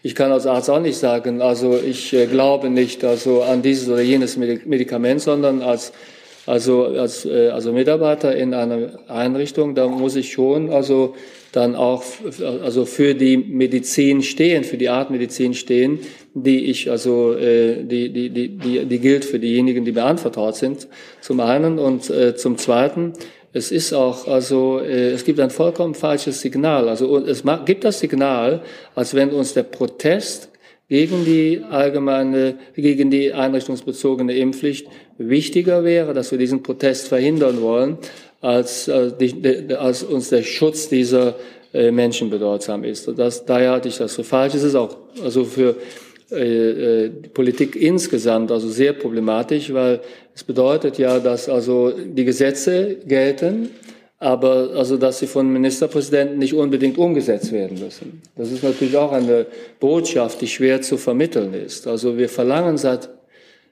Ich 0.03 0.15
kann 0.15 0.31
als 0.31 0.47
Arzt 0.47 0.69
auch 0.69 0.79
nicht 0.79 0.97
sagen, 0.97 1.41
also 1.41 1.77
ich 1.77 2.13
äh, 2.13 2.25
glaube 2.25 2.69
nicht 2.69 3.03
also 3.03 3.43
an 3.43 3.61
dieses 3.61 3.87
oder 3.87 4.01
jenes 4.01 4.37
Medikament, 4.37 5.21
sondern 5.21 5.61
als 5.61 5.93
also 6.47 6.85
als 6.85 7.25
äh, 7.25 7.49
also 7.49 7.71
Mitarbeiter 7.71 8.35
in 8.35 8.55
einer 8.55 8.99
Einrichtung, 9.07 9.75
da 9.75 9.87
muss 9.87 10.15
ich 10.15 10.31
schon 10.31 10.71
also 10.71 11.13
dann 11.51 11.75
auch 11.75 12.03
also 12.63 12.85
für 12.85 13.13
die 13.13 13.37
Medizin 13.37 14.23
stehen, 14.23 14.63
für 14.63 14.77
die 14.77 14.89
Art 14.89 15.11
Medizin 15.11 15.53
stehen, 15.53 15.99
die 16.33 16.65
ich 16.65 16.89
also 16.89 17.33
äh, 17.33 17.83
die, 17.83 18.11
die 18.11 18.29
die 18.31 18.57
die 18.57 18.85
die 18.85 18.99
gilt 18.99 19.23
für 19.23 19.37
diejenigen, 19.37 19.85
die 19.85 19.91
mir 19.91 20.05
anvertraut 20.05 20.55
sind. 20.55 20.87
Zum 21.19 21.41
einen 21.41 21.77
und 21.77 22.11
zum 22.37 22.57
zweiten 22.57 23.13
es 23.53 23.71
ist 23.71 23.93
auch, 23.93 24.27
also 24.27 24.79
äh, 24.79 25.11
es 25.11 25.25
gibt 25.25 25.39
ein 25.39 25.49
vollkommen 25.49 25.93
falsches 25.93 26.41
Signal. 26.41 26.87
Also 26.87 27.17
es 27.19 27.43
gibt 27.65 27.83
das 27.83 27.99
Signal, 27.99 28.61
als 28.95 29.13
wenn 29.13 29.29
uns 29.31 29.53
der 29.53 29.63
Protest 29.63 30.49
gegen 30.87 31.23
die 31.25 31.61
allgemeine, 31.69 32.55
gegen 32.75 33.09
die 33.11 33.33
einrichtungsbezogene 33.33 34.35
Impfpflicht 34.35 34.87
wichtiger 35.17 35.83
wäre, 35.83 36.13
dass 36.13 36.31
wir 36.31 36.37
diesen 36.37 36.63
Protest 36.63 37.07
verhindern 37.07 37.61
wollen, 37.61 37.97
als, 38.41 38.89
als, 38.89 39.17
die, 39.17 39.73
als 39.75 40.03
uns 40.03 40.29
der 40.29 40.43
Schutz 40.43 40.89
dieser 40.89 41.35
äh, 41.73 41.91
Menschen 41.91 42.29
bedeutsam 42.29 42.83
ist. 42.83 43.07
Und 43.07 43.19
das, 43.19 43.45
daher 43.45 43.71
halte 43.71 43.87
ich 43.87 43.97
das 43.97 44.15
für 44.15 44.23
falsch. 44.23 44.55
Es 44.55 44.63
ist 44.63 44.75
auch 44.75 44.97
also 45.23 45.45
für 45.45 45.75
äh, 46.31 47.09
die 47.09 47.29
Politik 47.29 47.75
insgesamt 47.75 48.51
also 48.51 48.69
sehr 48.69 48.93
problematisch, 48.93 49.73
weil 49.73 49.99
es 50.33 50.43
bedeutet 50.43 50.97
ja, 50.97 51.19
dass 51.19 51.49
also 51.49 51.91
die 51.91 52.25
Gesetze 52.25 52.97
gelten, 53.05 53.69
aber 54.19 54.71
also 54.75 54.97
dass 54.97 55.19
sie 55.19 55.27
von 55.27 55.51
Ministerpräsidenten 55.51 56.37
nicht 56.37 56.53
unbedingt 56.53 56.97
umgesetzt 56.97 57.51
werden 57.51 57.79
müssen. 57.79 58.21
Das 58.35 58.51
ist 58.51 58.63
natürlich 58.63 58.95
auch 58.95 59.11
eine 59.11 59.47
Botschaft, 59.79 60.41
die 60.41 60.47
schwer 60.47 60.81
zu 60.81 60.97
vermitteln 60.97 61.53
ist. 61.53 61.87
Also 61.87 62.17
wir 62.17 62.29
verlangen 62.29 62.77
seit 62.77 63.09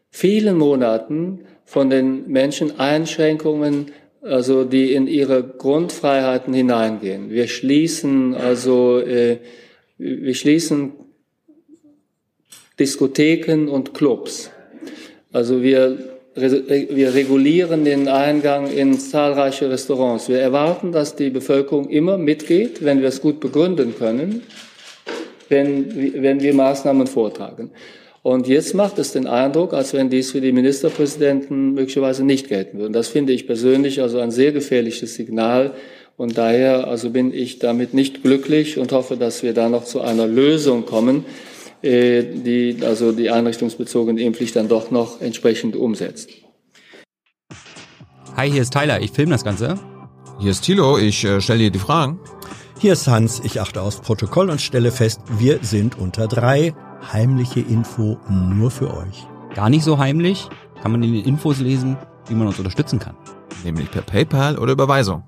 vielen 0.09 0.57
Monaten 0.57 1.41
von 1.65 1.89
den 1.89 2.27
Menschen 2.27 2.79
Einschränkungen, 2.79 3.91
also 4.21 4.63
die 4.63 4.93
in 4.93 5.07
ihre 5.07 5.43
Grundfreiheiten 5.43 6.53
hineingehen. 6.53 7.29
Wir 7.29 7.47
schließen 7.47 8.33
also 8.33 8.99
äh, 8.99 9.37
wir 9.99 10.33
schließen 10.33 10.93
Diskotheken 12.79 13.67
und 13.67 13.93
Clubs. 13.93 14.49
Also 15.33 15.61
wir, 15.61 16.08
wir 16.41 17.13
regulieren 17.13 17.85
den 17.85 18.07
Eingang 18.07 18.71
in 18.71 18.99
zahlreiche 18.99 19.69
Restaurants. 19.69 20.29
Wir 20.29 20.39
erwarten, 20.39 20.91
dass 20.91 21.15
die 21.15 21.29
Bevölkerung 21.29 21.89
immer 21.89 22.17
mitgeht, 22.17 22.83
wenn 22.83 23.01
wir 23.01 23.07
es 23.07 23.21
gut 23.21 23.39
begründen 23.39 23.95
können, 23.97 24.43
wenn, 25.49 26.21
wenn 26.21 26.41
wir 26.41 26.53
Maßnahmen 26.53 27.07
vortragen. 27.07 27.71
Und 28.21 28.47
jetzt 28.47 28.73
macht 28.73 28.99
es 28.99 29.13
den 29.13 29.27
Eindruck, 29.27 29.73
als 29.73 29.93
wenn 29.93 30.09
dies 30.09 30.31
für 30.31 30.41
die 30.41 30.51
Ministerpräsidenten 30.51 31.73
möglicherweise 31.73 32.25
nicht 32.25 32.49
gelten 32.49 32.77
würde. 32.77 32.91
Das 32.91 33.07
finde 33.07 33.33
ich 33.33 33.47
persönlich 33.47 34.01
also 34.01 34.19
ein 34.19 34.31
sehr 34.31 34.51
gefährliches 34.51 35.15
Signal. 35.15 35.71
Und 36.17 36.37
daher 36.37 36.87
also 36.87 37.11
bin 37.11 37.33
ich 37.33 37.59
damit 37.59 37.93
nicht 37.93 38.23
glücklich 38.23 38.77
und 38.77 38.91
hoffe, 38.91 39.15
dass 39.15 39.41
wir 39.41 39.53
da 39.53 39.69
noch 39.69 39.85
zu 39.85 40.01
einer 40.01 40.27
Lösung 40.27 40.85
kommen, 40.85 41.23
äh, 41.25 41.48
die 41.83 42.77
also 42.85 43.11
die 43.11 43.29
einrichtungsbezogene 43.29 44.21
Impfpflicht 44.21 44.55
dann 44.55 44.67
doch 44.67 44.91
noch 44.91 45.21
entsprechend 45.21 45.75
umsetzt. 45.75 46.29
Hi, 48.35 48.49
hier 48.49 48.61
ist 48.61 48.73
Tyler, 48.73 49.01
ich 49.01 49.11
filme 49.11 49.31
das 49.31 49.43
Ganze. 49.43 49.77
Hier 50.39 50.51
ist 50.51 50.61
Thilo, 50.61 50.97
ich 50.97 51.25
äh, 51.25 51.41
stelle 51.41 51.59
dir 51.59 51.71
die 51.71 51.79
Fragen. 51.79 52.19
Hier 52.79 52.93
ist 52.93 53.07
Hans, 53.07 53.41
ich 53.43 53.59
achte 53.59 53.81
aufs 53.81 53.99
Protokoll 53.99 54.49
und 54.49 54.61
stelle 54.61 54.91
fest, 54.91 55.19
wir 55.37 55.59
sind 55.61 55.97
unter 55.97 56.27
drei. 56.27 56.73
Heimliche 57.11 57.59
Info 57.59 58.17
nur 58.29 58.71
für 58.71 58.93
euch. 58.93 59.27
Gar 59.53 59.69
nicht 59.69 59.83
so 59.83 59.97
heimlich, 59.97 60.47
kann 60.81 60.91
man 60.91 61.03
in 61.03 61.13
den 61.13 61.25
Infos 61.25 61.59
lesen, 61.59 61.97
wie 62.27 62.35
man 62.35 62.47
uns 62.47 62.57
unterstützen 62.57 62.99
kann. 62.99 63.17
Nämlich 63.65 63.91
per 63.91 64.01
PayPal 64.01 64.57
oder 64.57 64.73
Überweisung. 64.73 65.23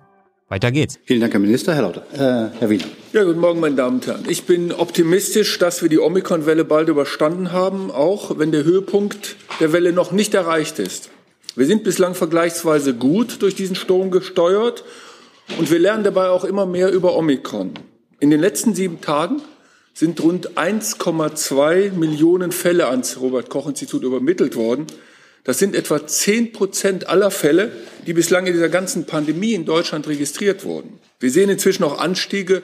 Weiter 0.52 0.70
geht's. 0.70 1.00
Vielen 1.06 1.22
Dank, 1.22 1.32
Herr 1.32 1.40
Minister. 1.40 1.74
Herr 1.74 1.84
Lauter, 1.84 2.04
äh, 2.12 2.60
Herr 2.60 2.70
Wiener. 2.70 2.84
Ja, 3.14 3.24
guten 3.24 3.40
Morgen, 3.40 3.62
meine 3.62 3.76
Damen 3.76 3.96
und 3.96 4.08
Herren. 4.08 4.26
Ich 4.28 4.44
bin 4.44 4.74
optimistisch, 4.74 5.58
dass 5.60 5.82
wir 5.82 5.88
die 5.88 5.98
Omikron-Welle 5.98 6.66
bald 6.66 6.90
überstanden 6.90 7.54
haben, 7.54 7.90
auch 7.90 8.38
wenn 8.38 8.52
der 8.52 8.66
Höhepunkt 8.66 9.38
der 9.62 9.72
Welle 9.72 9.94
noch 9.94 10.12
nicht 10.12 10.34
erreicht 10.34 10.78
ist. 10.78 11.10
Wir 11.56 11.66
sind 11.68 11.86
bislang 11.86 12.16
vergleichsweise 12.16 12.94
gut 12.94 13.42
durch 13.42 13.56
diesen 13.56 13.78
Sturm 13.78 14.12
gesteuert 14.12 14.84
und 15.58 15.72
wir 15.72 15.80
lernen 15.80 16.04
dabei 16.04 16.28
auch 16.28 16.44
immer 16.44 16.66
mehr 16.66 16.92
über 16.92 17.16
Omikron. 17.16 17.72
In 18.20 18.30
den 18.30 18.42
letzten 18.42 18.76
sieben 18.76 19.00
Tagen 19.00 19.42
sind 19.94 20.22
rund 20.22 20.58
1,2 20.58 21.94
Millionen 21.94 22.52
Fälle 22.52 22.88
ans 22.88 23.22
Robert-Koch-Institut 23.22 24.04
übermittelt 24.04 24.58
worden. 24.58 24.88
Das 25.44 25.58
sind 25.58 25.76
etwa 25.76 26.06
zehn 26.06 26.52
Prozent 26.52 27.08
aller 27.08 27.32
Fälle, 27.32 27.72
die 28.06 28.14
bislang 28.14 28.46
in 28.46 28.54
dieser 28.54 28.70
ganzen 28.70 29.06
Pandemie 29.06 29.54
in 29.54 29.66
Deutschland 29.66 30.08
registriert 30.08 30.64
wurden. 30.66 31.00
Wir 31.20 31.32
sehen 31.32 31.50
inzwischen 31.50 31.84
auch 31.84 31.98
Anstiege 31.98 32.62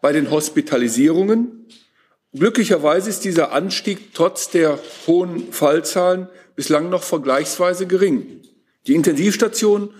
bei 0.00 0.12
den 0.12 0.30
Hospitalisierungen. 0.30 1.66
Glücklicherweise 2.34 3.08
ist 3.08 3.24
dieser 3.24 3.52
Anstieg 3.52 4.12
trotz 4.12 4.50
der 4.50 4.78
hohen 5.06 5.52
Fallzahlen 5.52 6.28
bislang 6.54 6.90
noch 6.90 7.02
vergleichsweise 7.02 7.86
gering. 7.86 8.42
Die 8.86 8.94
Intensivstationen 8.94 9.90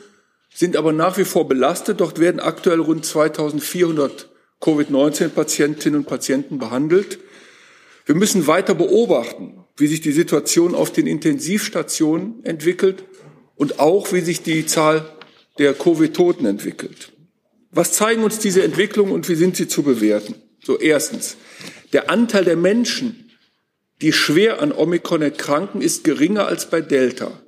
sind 0.52 0.76
aber 0.76 0.92
nach 0.92 1.16
wie 1.16 1.24
vor 1.24 1.48
belastet. 1.48 2.00
Dort 2.00 2.20
werden 2.20 2.40
aktuell 2.40 2.80
rund 2.80 3.06
2400 3.06 4.28
Covid-19-Patientinnen 4.60 6.00
und 6.00 6.06
Patienten 6.06 6.58
behandelt. 6.58 7.18
Wir 8.06 8.14
müssen 8.14 8.46
weiter 8.46 8.74
beobachten, 8.74 9.57
wie 9.78 9.86
sich 9.86 10.00
die 10.00 10.12
Situation 10.12 10.74
auf 10.74 10.92
den 10.92 11.06
Intensivstationen 11.06 12.44
entwickelt 12.44 13.04
und 13.54 13.78
auch 13.78 14.12
wie 14.12 14.20
sich 14.20 14.42
die 14.42 14.66
Zahl 14.66 15.08
der 15.58 15.72
Covid-Toten 15.72 16.46
entwickelt. 16.46 17.12
Was 17.70 17.92
zeigen 17.92 18.24
uns 18.24 18.38
diese 18.38 18.62
Entwicklungen 18.62 19.12
und 19.12 19.28
wie 19.28 19.34
sind 19.36 19.56
sie 19.56 19.68
zu 19.68 19.82
bewerten? 19.82 20.34
So 20.62 20.78
erstens, 20.78 21.36
der 21.92 22.10
Anteil 22.10 22.44
der 22.44 22.56
Menschen, 22.56 23.30
die 24.02 24.12
schwer 24.12 24.60
an 24.60 24.72
Omikron 24.72 25.22
erkranken, 25.22 25.80
ist 25.80 26.04
geringer 26.04 26.46
als 26.46 26.70
bei 26.70 26.80
Delta. 26.80 27.40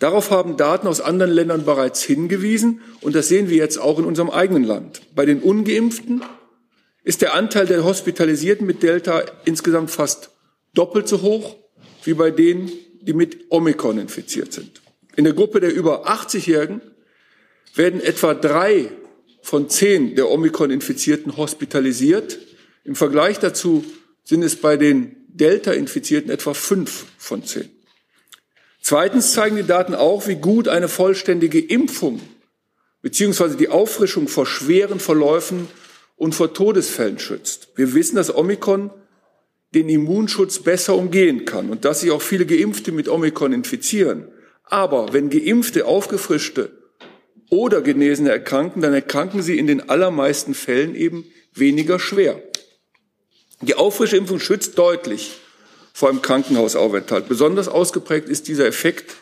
Darauf 0.00 0.32
haben 0.32 0.56
Daten 0.56 0.88
aus 0.88 1.00
anderen 1.00 1.30
Ländern 1.30 1.64
bereits 1.64 2.02
hingewiesen 2.02 2.80
und 3.02 3.14
das 3.14 3.28
sehen 3.28 3.48
wir 3.48 3.56
jetzt 3.56 3.78
auch 3.78 4.00
in 4.00 4.04
unserem 4.04 4.30
eigenen 4.30 4.64
Land. 4.64 5.02
Bei 5.14 5.24
den 5.24 5.40
ungeimpften 5.40 6.24
ist 7.04 7.22
der 7.22 7.34
Anteil 7.34 7.66
der 7.66 7.84
Hospitalisierten 7.84 8.66
mit 8.66 8.82
Delta 8.82 9.22
insgesamt 9.44 9.92
fast 9.92 10.31
doppelt 10.74 11.08
so 11.08 11.22
hoch 11.22 11.56
wie 12.04 12.14
bei 12.14 12.30
denen, 12.30 12.70
die 13.00 13.12
mit 13.12 13.50
Omikron 13.50 13.98
infiziert 13.98 14.52
sind. 14.52 14.80
In 15.16 15.24
der 15.24 15.32
Gruppe 15.34 15.60
der 15.60 15.72
über 15.72 16.08
80-Jährigen 16.08 16.80
werden 17.74 18.00
etwa 18.00 18.34
drei 18.34 18.90
von 19.42 19.68
zehn 19.68 20.14
der 20.14 20.30
Omikron-Infizierten 20.30 21.36
hospitalisiert. 21.36 22.38
Im 22.84 22.94
Vergleich 22.94 23.38
dazu 23.38 23.84
sind 24.24 24.42
es 24.42 24.56
bei 24.56 24.76
den 24.76 25.16
Delta-Infizierten 25.28 26.30
etwa 26.30 26.54
fünf 26.54 27.06
von 27.18 27.44
zehn. 27.44 27.68
Zweitens 28.80 29.32
zeigen 29.32 29.56
die 29.56 29.66
Daten 29.66 29.94
auch, 29.94 30.26
wie 30.26 30.36
gut 30.36 30.68
eine 30.68 30.88
vollständige 30.88 31.60
Impfung 31.60 32.20
beziehungsweise 33.02 33.56
die 33.56 33.68
Auffrischung 33.68 34.28
vor 34.28 34.46
schweren 34.46 35.00
Verläufen 35.00 35.68
und 36.16 36.34
vor 36.34 36.54
Todesfällen 36.54 37.18
schützt. 37.18 37.68
Wir 37.74 37.94
wissen, 37.94 38.16
dass 38.16 38.34
Omikron 38.34 38.90
den 39.74 39.88
Immunschutz 39.88 40.58
besser 40.58 40.94
umgehen 40.94 41.44
kann 41.44 41.70
und 41.70 41.84
dass 41.84 42.00
sich 42.00 42.10
auch 42.10 42.22
viele 42.22 42.46
Geimpfte 42.46 42.92
mit 42.92 43.08
Omikron 43.08 43.52
infizieren. 43.52 44.28
Aber 44.64 45.12
wenn 45.12 45.30
Geimpfte, 45.30 45.86
Aufgefrischte 45.86 46.72
oder 47.50 47.80
Genesene 47.82 48.30
erkranken, 48.30 48.82
dann 48.82 48.94
erkranken 48.94 49.42
sie 49.42 49.58
in 49.58 49.66
den 49.66 49.88
allermeisten 49.88 50.54
Fällen 50.54 50.94
eben 50.94 51.24
weniger 51.54 51.98
schwer. 51.98 52.42
Die 53.60 53.74
Auffrischimpfung 53.74 54.40
schützt 54.40 54.78
deutlich 54.78 55.32
vor 55.92 56.08
einem 56.08 56.22
Krankenhausaufenthalt. 56.22 57.28
Besonders 57.28 57.68
ausgeprägt 57.68 58.28
ist 58.28 58.48
dieser 58.48 58.66
Effekt 58.66 59.16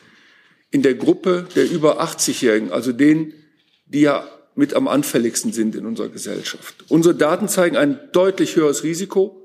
in 0.70 0.82
der 0.82 0.94
Gruppe 0.94 1.46
der 1.56 1.68
über 1.68 2.02
80-Jährigen, 2.02 2.72
also 2.72 2.92
denen, 2.92 3.34
die 3.86 4.02
ja 4.02 4.28
mit 4.54 4.74
am 4.74 4.88
anfälligsten 4.88 5.52
sind 5.52 5.74
in 5.74 5.86
unserer 5.86 6.08
Gesellschaft. 6.08 6.84
Unsere 6.88 7.14
Daten 7.14 7.48
zeigen 7.48 7.76
ein 7.76 7.98
deutlich 8.12 8.56
höheres 8.56 8.84
Risiko 8.84 9.39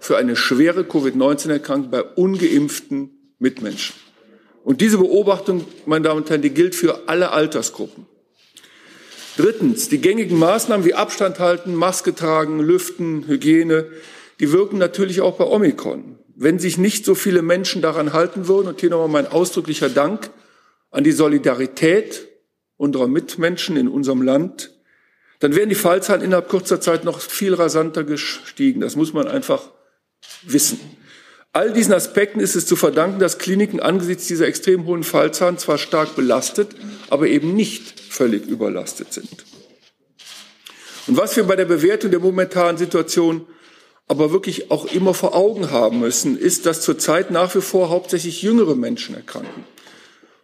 für 0.00 0.16
eine 0.16 0.36
schwere 0.36 0.84
Covid-19-Erkrankung 0.84 1.90
bei 1.90 2.02
ungeimpften 2.02 3.34
Mitmenschen. 3.38 3.94
Und 4.64 4.80
diese 4.80 4.98
Beobachtung, 4.98 5.64
meine 5.84 6.04
Damen 6.04 6.22
und 6.22 6.30
Herren, 6.30 6.42
die 6.42 6.50
gilt 6.50 6.74
für 6.74 7.08
alle 7.08 7.30
Altersgruppen. 7.30 8.06
Drittens, 9.36 9.88
die 9.88 9.98
gängigen 9.98 10.38
Maßnahmen 10.38 10.86
wie 10.86 10.94
Abstand 10.94 11.38
halten, 11.38 11.74
Maske 11.74 12.14
tragen, 12.14 12.58
Lüften, 12.60 13.28
Hygiene, 13.28 13.86
die 14.40 14.50
wirken 14.50 14.78
natürlich 14.78 15.20
auch 15.20 15.36
bei 15.36 15.44
Omikron. 15.44 16.18
Wenn 16.34 16.58
sich 16.58 16.78
nicht 16.78 17.04
so 17.04 17.14
viele 17.14 17.42
Menschen 17.42 17.82
daran 17.82 18.12
halten 18.12 18.48
würden, 18.48 18.68
und 18.68 18.80
hier 18.80 18.90
nochmal 18.90 19.08
mein 19.08 19.30
ausdrücklicher 19.30 19.88
Dank 19.88 20.30
an 20.90 21.04
die 21.04 21.12
Solidarität 21.12 22.28
unserer 22.76 23.08
Mitmenschen 23.08 23.76
in 23.76 23.88
unserem 23.88 24.22
Land, 24.22 24.74
dann 25.40 25.54
wären 25.54 25.68
die 25.68 25.74
Fallzahlen 25.74 26.22
innerhalb 26.22 26.48
kurzer 26.48 26.80
Zeit 26.80 27.04
noch 27.04 27.20
viel 27.20 27.54
rasanter 27.54 28.04
gestiegen. 28.04 28.80
Das 28.80 28.96
muss 28.96 29.12
man 29.12 29.28
einfach 29.28 29.70
wissen. 30.42 30.80
All 31.52 31.72
diesen 31.72 31.94
Aspekten 31.94 32.40
ist 32.40 32.54
es 32.54 32.66
zu 32.66 32.76
verdanken, 32.76 33.18
dass 33.18 33.38
Kliniken 33.38 33.80
angesichts 33.80 34.26
dieser 34.26 34.46
extrem 34.46 34.84
hohen 34.84 35.04
Fallzahlen 35.04 35.56
zwar 35.56 35.78
stark 35.78 36.14
belastet, 36.14 36.76
aber 37.08 37.28
eben 37.28 37.54
nicht 37.54 37.98
völlig 37.98 38.46
überlastet 38.46 39.12
sind. 39.12 39.44
Und 41.06 41.16
was 41.16 41.36
wir 41.36 41.44
bei 41.44 41.56
der 41.56 41.64
Bewertung 41.64 42.10
der 42.10 42.20
momentanen 42.20 42.76
Situation 42.76 43.46
aber 44.08 44.32
wirklich 44.32 44.70
auch 44.70 44.84
immer 44.92 45.14
vor 45.14 45.34
Augen 45.34 45.70
haben 45.70 46.00
müssen, 46.00 46.38
ist, 46.38 46.66
dass 46.66 46.80
zurzeit 46.80 47.30
nach 47.30 47.54
wie 47.54 47.60
vor 47.60 47.88
hauptsächlich 47.88 48.42
jüngere 48.42 48.76
Menschen 48.76 49.16
erkranken. 49.16 49.64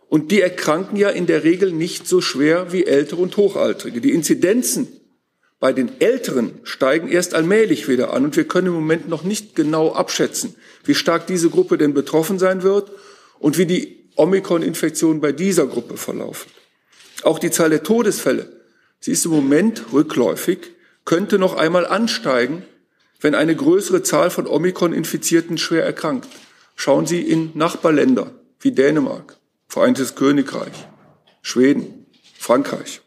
Und 0.09 0.31
die 0.31 0.41
erkranken 0.41 0.97
ja 0.97 1.11
in 1.11 1.27
der 1.27 1.45
Regel 1.45 1.73
nicht 1.73 2.09
so 2.09 2.21
schwer 2.21 2.73
wie 2.73 2.85
ältere 2.85 3.21
und 3.21 3.37
Hochaltrige. 3.37 4.01
Die 4.01 4.13
Inzidenzen 4.13 4.89
bei 5.63 5.73
den 5.73 6.01
Älteren 6.01 6.59
steigen 6.65 7.07
erst 7.07 7.35
allmählich 7.35 7.87
wieder 7.87 8.13
an 8.13 8.25
und 8.25 8.35
wir 8.35 8.49
können 8.49 8.67
im 8.67 8.73
Moment 8.73 9.09
noch 9.09 9.23
nicht 9.23 9.55
genau 9.55 9.93
abschätzen, 9.93 10.57
wie 10.83 10.97
stark 10.97 11.29
diese 11.29 11.51
Gruppe 11.51 11.79
denn 11.79 11.95
betroffen 11.95 12.41
sein 12.41 12.65
wird 12.65 12.91
und 13.39 13.59
wie 13.59 13.67
die 13.67 14.11
Omikron-Infektionen 14.17 15.21
bei 15.21 15.31
dieser 15.31 15.69
Gruppe 15.69 15.97
verlaufen. 15.97 16.51
Auch 17.23 17.39
die 17.39 17.53
Zahl 17.53 17.71
der 17.71 17.85
Todesfälle, 17.85 18.61
sie 18.99 19.13
ist 19.13 19.25
im 19.25 19.31
Moment 19.31 19.85
rückläufig, 19.93 20.73
könnte 21.05 21.39
noch 21.39 21.55
einmal 21.55 21.87
ansteigen, 21.87 22.65
wenn 23.21 23.37
eine 23.37 23.55
größere 23.55 24.03
Zahl 24.03 24.31
von 24.31 24.49
Omikron-Infizierten 24.49 25.59
schwer 25.59 25.85
erkrankt. 25.85 26.29
Schauen 26.75 27.07
Sie 27.07 27.21
in 27.21 27.53
Nachbarländer 27.55 28.33
wie 28.59 28.73
Dänemark, 28.73 29.37
Vereintes 29.69 30.17
Königreich, 30.17 30.89
Schweden, 31.41 32.07
Frankreich. 32.37 33.01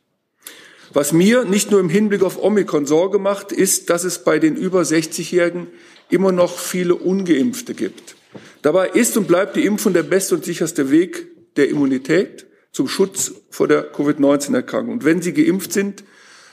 Was 0.95 1.11
mir 1.11 1.43
nicht 1.43 1.71
nur 1.71 1.81
im 1.81 1.89
Hinblick 1.89 2.23
auf 2.23 2.41
Omikron 2.41 2.85
Sorge 2.85 3.19
macht, 3.19 3.51
ist, 3.51 3.89
dass 3.89 4.05
es 4.05 4.19
bei 4.19 4.39
den 4.39 4.55
über 4.55 4.79
60-Jährigen 4.83 5.67
immer 6.09 6.31
noch 6.31 6.57
viele 6.57 6.95
Ungeimpfte 6.95 7.73
gibt. 7.73 8.15
Dabei 8.61 8.87
ist 8.91 9.17
und 9.17 9.27
bleibt 9.27 9.57
die 9.57 9.65
Impfung 9.65 9.91
der 9.91 10.03
beste 10.03 10.35
und 10.35 10.45
sicherste 10.45 10.91
Weg 10.91 11.27
der 11.57 11.67
Immunität 11.67 12.45
zum 12.71 12.87
Schutz 12.87 13.33
vor 13.49 13.67
der 13.67 13.91
Covid-19-Erkrankung. 13.91 14.93
Und 14.93 15.03
wenn 15.03 15.21
Sie 15.21 15.33
geimpft 15.33 15.73
sind, 15.73 16.05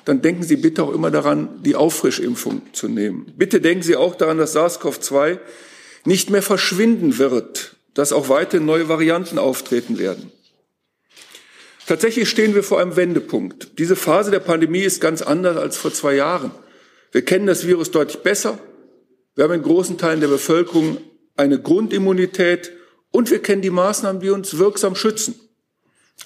dann 0.06 0.22
denken 0.22 0.42
Sie 0.42 0.56
bitte 0.56 0.82
auch 0.82 0.92
immer 0.92 1.12
daran, 1.12 1.62
die 1.62 1.76
Auffrischimpfung 1.76 2.62
zu 2.72 2.88
nehmen. 2.88 3.32
Bitte 3.36 3.60
denken 3.60 3.84
Sie 3.84 3.94
auch 3.94 4.16
daran, 4.16 4.38
dass 4.38 4.56
SARS-CoV-2 4.56 5.38
nicht 6.04 6.30
mehr 6.30 6.42
verschwinden 6.42 7.18
wird, 7.18 7.76
dass 7.94 8.12
auch 8.12 8.28
weiterhin 8.28 8.66
neue 8.66 8.88
Varianten 8.88 9.38
auftreten 9.38 10.00
werden. 10.00 10.32
Tatsächlich 11.86 12.28
stehen 12.28 12.54
wir 12.54 12.62
vor 12.62 12.80
einem 12.80 12.96
Wendepunkt. 12.96 13.78
Diese 13.78 13.96
Phase 13.96 14.30
der 14.30 14.40
Pandemie 14.40 14.82
ist 14.82 15.00
ganz 15.00 15.20
anders 15.22 15.56
als 15.56 15.76
vor 15.76 15.92
zwei 15.92 16.14
Jahren. 16.14 16.52
Wir 17.10 17.24
kennen 17.24 17.46
das 17.46 17.66
Virus 17.66 17.90
deutlich 17.90 18.22
besser. 18.22 18.58
Wir 19.34 19.44
haben 19.44 19.52
in 19.52 19.62
großen 19.62 19.98
Teilen 19.98 20.20
der 20.20 20.28
Bevölkerung 20.28 20.98
eine 21.36 21.60
Grundimmunität 21.60 22.72
und 23.10 23.30
wir 23.30 23.40
kennen 23.40 23.62
die 23.62 23.70
Maßnahmen, 23.70 24.20
die 24.20 24.30
uns 24.30 24.58
wirksam 24.58 24.94
schützen. 24.94 25.34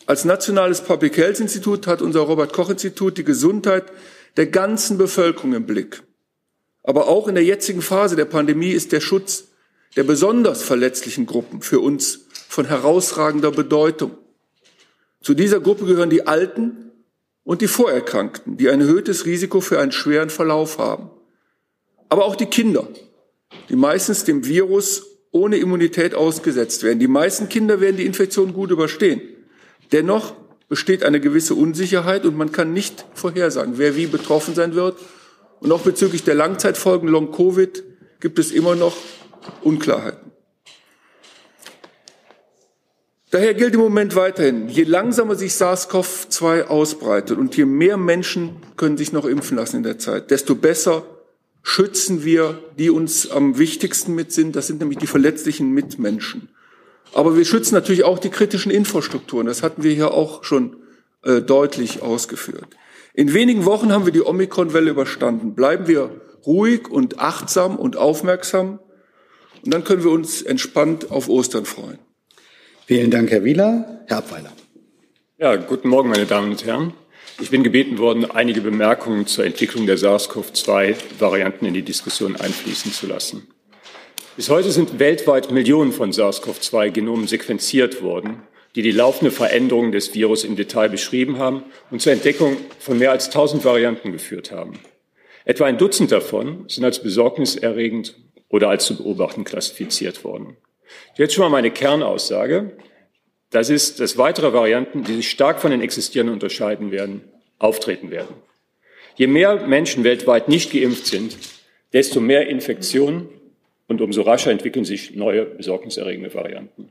Als 0.06 0.24
nationales 0.24 0.82
Public 0.82 1.16
Health 1.16 1.40
Institut 1.40 1.86
hat 1.86 2.02
unser 2.02 2.20
Robert 2.20 2.52
Koch 2.52 2.70
Institut 2.70 3.18
die 3.18 3.24
Gesundheit 3.24 3.84
der 4.36 4.46
ganzen 4.46 4.98
Bevölkerung 4.98 5.54
im 5.54 5.66
Blick. 5.66 6.02
Aber 6.82 7.08
auch 7.08 7.26
in 7.26 7.34
der 7.34 7.44
jetzigen 7.44 7.82
Phase 7.82 8.14
der 8.14 8.26
Pandemie 8.26 8.70
ist 8.70 8.92
der 8.92 9.00
Schutz 9.00 9.48
der 9.96 10.04
besonders 10.04 10.62
verletzlichen 10.62 11.26
Gruppen 11.26 11.62
für 11.62 11.80
uns 11.80 12.26
von 12.48 12.66
herausragender 12.66 13.50
Bedeutung. 13.50 14.16
Zu 15.26 15.34
dieser 15.34 15.58
Gruppe 15.58 15.86
gehören 15.86 16.08
die 16.08 16.28
Alten 16.28 16.92
und 17.42 17.60
die 17.60 17.66
Vorerkrankten, 17.66 18.58
die 18.58 18.70
ein 18.70 18.80
erhöhtes 18.80 19.26
Risiko 19.26 19.60
für 19.60 19.80
einen 19.80 19.90
schweren 19.90 20.30
Verlauf 20.30 20.78
haben. 20.78 21.10
Aber 22.08 22.26
auch 22.26 22.36
die 22.36 22.46
Kinder, 22.46 22.86
die 23.68 23.74
meistens 23.74 24.22
dem 24.22 24.46
Virus 24.46 25.04
ohne 25.32 25.56
Immunität 25.56 26.14
ausgesetzt 26.14 26.84
werden. 26.84 27.00
Die 27.00 27.08
meisten 27.08 27.48
Kinder 27.48 27.80
werden 27.80 27.96
die 27.96 28.06
Infektion 28.06 28.52
gut 28.52 28.70
überstehen. 28.70 29.20
Dennoch 29.90 30.32
besteht 30.68 31.02
eine 31.02 31.18
gewisse 31.18 31.56
Unsicherheit 31.56 32.24
und 32.24 32.36
man 32.36 32.52
kann 32.52 32.72
nicht 32.72 33.04
vorhersagen, 33.14 33.78
wer 33.78 33.96
wie 33.96 34.06
betroffen 34.06 34.54
sein 34.54 34.76
wird. 34.76 34.96
Und 35.58 35.72
auch 35.72 35.80
bezüglich 35.80 36.22
der 36.22 36.36
Langzeitfolgen 36.36 37.08
Long-Covid 37.08 37.82
gibt 38.20 38.38
es 38.38 38.52
immer 38.52 38.76
noch 38.76 38.96
Unklarheiten. 39.64 40.35
Daher 43.30 43.54
gilt 43.54 43.74
im 43.74 43.80
Moment 43.80 44.14
weiterhin, 44.14 44.68
je 44.68 44.84
langsamer 44.84 45.34
sich 45.34 45.52
SARS-CoV-2 45.52 46.64
ausbreitet 46.64 47.36
und 47.36 47.56
je 47.56 47.64
mehr 47.64 47.96
Menschen 47.96 48.56
können 48.76 48.96
sich 48.96 49.12
noch 49.12 49.24
impfen 49.24 49.56
lassen 49.56 49.78
in 49.78 49.82
der 49.82 49.98
Zeit, 49.98 50.30
desto 50.30 50.54
besser 50.54 51.04
schützen 51.64 52.24
wir 52.24 52.62
die 52.78 52.90
uns 52.90 53.28
am 53.28 53.58
wichtigsten 53.58 54.14
mit 54.14 54.30
sind. 54.30 54.54
Das 54.54 54.68
sind 54.68 54.78
nämlich 54.78 54.98
die 54.98 55.08
verletzlichen 55.08 55.72
Mitmenschen. 55.72 56.48
Aber 57.12 57.36
wir 57.36 57.44
schützen 57.44 57.74
natürlich 57.74 58.04
auch 58.04 58.20
die 58.20 58.30
kritischen 58.30 58.70
Infrastrukturen. 58.70 59.48
Das 59.48 59.64
hatten 59.64 59.82
wir 59.82 59.92
hier 59.92 60.12
auch 60.12 60.44
schon 60.44 60.76
äh, 61.24 61.42
deutlich 61.42 62.02
ausgeführt. 62.02 62.76
In 63.14 63.34
wenigen 63.34 63.64
Wochen 63.64 63.90
haben 63.90 64.06
wir 64.06 64.12
die 64.12 64.24
Omikron-Welle 64.24 64.90
überstanden. 64.90 65.54
Bleiben 65.54 65.88
wir 65.88 66.20
ruhig 66.46 66.88
und 66.88 67.18
achtsam 67.18 67.76
und 67.76 67.96
aufmerksam. 67.96 68.78
Und 69.64 69.74
dann 69.74 69.82
können 69.82 70.04
wir 70.04 70.12
uns 70.12 70.42
entspannt 70.42 71.10
auf 71.10 71.28
Ostern 71.28 71.64
freuen. 71.64 71.98
Vielen 72.86 73.10
Dank, 73.10 73.32
Herr 73.32 73.42
Wieler. 73.42 74.04
Herr 74.06 74.18
Abweiler. 74.18 74.52
Ja, 75.38 75.56
guten 75.56 75.88
Morgen, 75.88 76.08
meine 76.08 76.24
Damen 76.24 76.52
und 76.52 76.64
Herren. 76.64 76.92
Ich 77.42 77.50
bin 77.50 77.64
gebeten 77.64 77.98
worden, 77.98 78.30
einige 78.30 78.60
Bemerkungen 78.60 79.26
zur 79.26 79.44
Entwicklung 79.44 79.86
der 79.86 79.98
SARS-CoV-2-Varianten 79.98 81.66
in 81.66 81.74
die 81.74 81.82
Diskussion 81.82 82.36
einfließen 82.36 82.92
zu 82.92 83.08
lassen. 83.08 83.48
Bis 84.36 84.50
heute 84.50 84.70
sind 84.70 85.00
weltweit 85.00 85.50
Millionen 85.50 85.90
von 85.90 86.12
SARS-CoV-2-Genomen 86.12 87.26
sequenziert 87.26 88.02
worden, 88.02 88.42
die 88.76 88.82
die 88.82 88.92
laufende 88.92 89.32
Veränderung 89.32 89.90
des 89.90 90.14
Virus 90.14 90.44
im 90.44 90.54
Detail 90.54 90.88
beschrieben 90.88 91.40
haben 91.40 91.64
und 91.90 92.00
zur 92.00 92.12
Entdeckung 92.12 92.56
von 92.78 93.00
mehr 93.00 93.10
als 93.10 93.26
1000 93.26 93.64
Varianten 93.64 94.12
geführt 94.12 94.52
haben. 94.52 94.78
Etwa 95.44 95.64
ein 95.64 95.78
Dutzend 95.78 96.12
davon 96.12 96.66
sind 96.68 96.84
als 96.84 97.02
besorgniserregend 97.02 98.14
oder 98.48 98.68
als 98.68 98.86
zu 98.86 98.96
beobachten 98.96 99.42
klassifiziert 99.42 100.22
worden. 100.22 100.56
Jetzt 101.16 101.34
schon 101.34 101.42
mal 101.42 101.50
meine 101.50 101.70
Kernaussage. 101.70 102.76
Das 103.50 103.70
ist, 103.70 104.00
dass 104.00 104.18
weitere 104.18 104.52
Varianten, 104.52 105.04
die 105.04 105.14
sich 105.14 105.30
stark 105.30 105.60
von 105.60 105.70
den 105.70 105.80
existierenden 105.80 106.34
unterscheiden 106.34 106.90
werden, 106.90 107.22
auftreten 107.58 108.10
werden. 108.10 108.34
Je 109.14 109.26
mehr 109.26 109.66
Menschen 109.66 110.04
weltweit 110.04 110.48
nicht 110.48 110.72
geimpft 110.72 111.06
sind, 111.06 111.38
desto 111.92 112.20
mehr 112.20 112.48
Infektionen 112.48 113.28
und 113.88 114.00
umso 114.00 114.22
rascher 114.22 114.50
entwickeln 114.50 114.84
sich 114.84 115.14
neue 115.14 115.44
besorgniserregende 115.44 116.34
Varianten. 116.34 116.90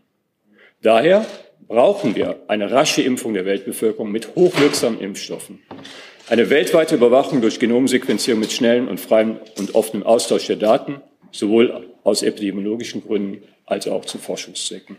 Daher 0.82 1.26
brauchen 1.68 2.16
wir 2.16 2.40
eine 2.48 2.72
rasche 2.72 3.02
Impfung 3.02 3.34
der 3.34 3.46
Weltbevölkerung 3.46 4.12
mit 4.12 4.36
hochwirksamen 4.36 5.00
Impfstoffen. 5.00 5.60
Eine 6.28 6.50
weltweite 6.50 6.96
Überwachung 6.96 7.42
durch 7.42 7.60
Genomsequenzierung 7.60 8.40
mit 8.40 8.52
schnellen 8.52 8.88
und 8.88 9.00
freiem 9.00 9.40
und 9.60 9.76
offenem 9.76 10.04
Austausch 10.04 10.48
der 10.48 10.56
Daten 10.56 11.02
sowohl 11.32 11.92
aus 12.04 12.24
epidemiologischen 12.24 13.04
Gründen 13.06 13.44
als 13.66 13.88
auch 13.88 14.06
zu 14.06 14.18
Forschungszwecken. 14.18 14.98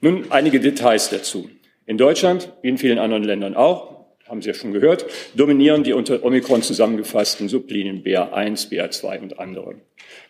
Nun 0.00 0.30
einige 0.30 0.60
Details 0.60 1.10
dazu. 1.10 1.50
In 1.86 1.98
Deutschland, 1.98 2.52
wie 2.62 2.68
in 2.68 2.78
vielen 2.78 2.98
anderen 2.98 3.24
Ländern 3.24 3.54
auch, 3.54 3.98
haben 4.28 4.42
Sie 4.42 4.48
ja 4.48 4.54
schon 4.54 4.72
gehört, 4.72 5.06
dominieren 5.34 5.84
die 5.84 5.94
unter 5.94 6.22
Omikron 6.22 6.62
zusammengefassten 6.62 7.48
Sublinien 7.48 8.04
BA1, 8.04 8.70
BA2 8.70 9.20
und 9.20 9.38
andere. 9.38 9.76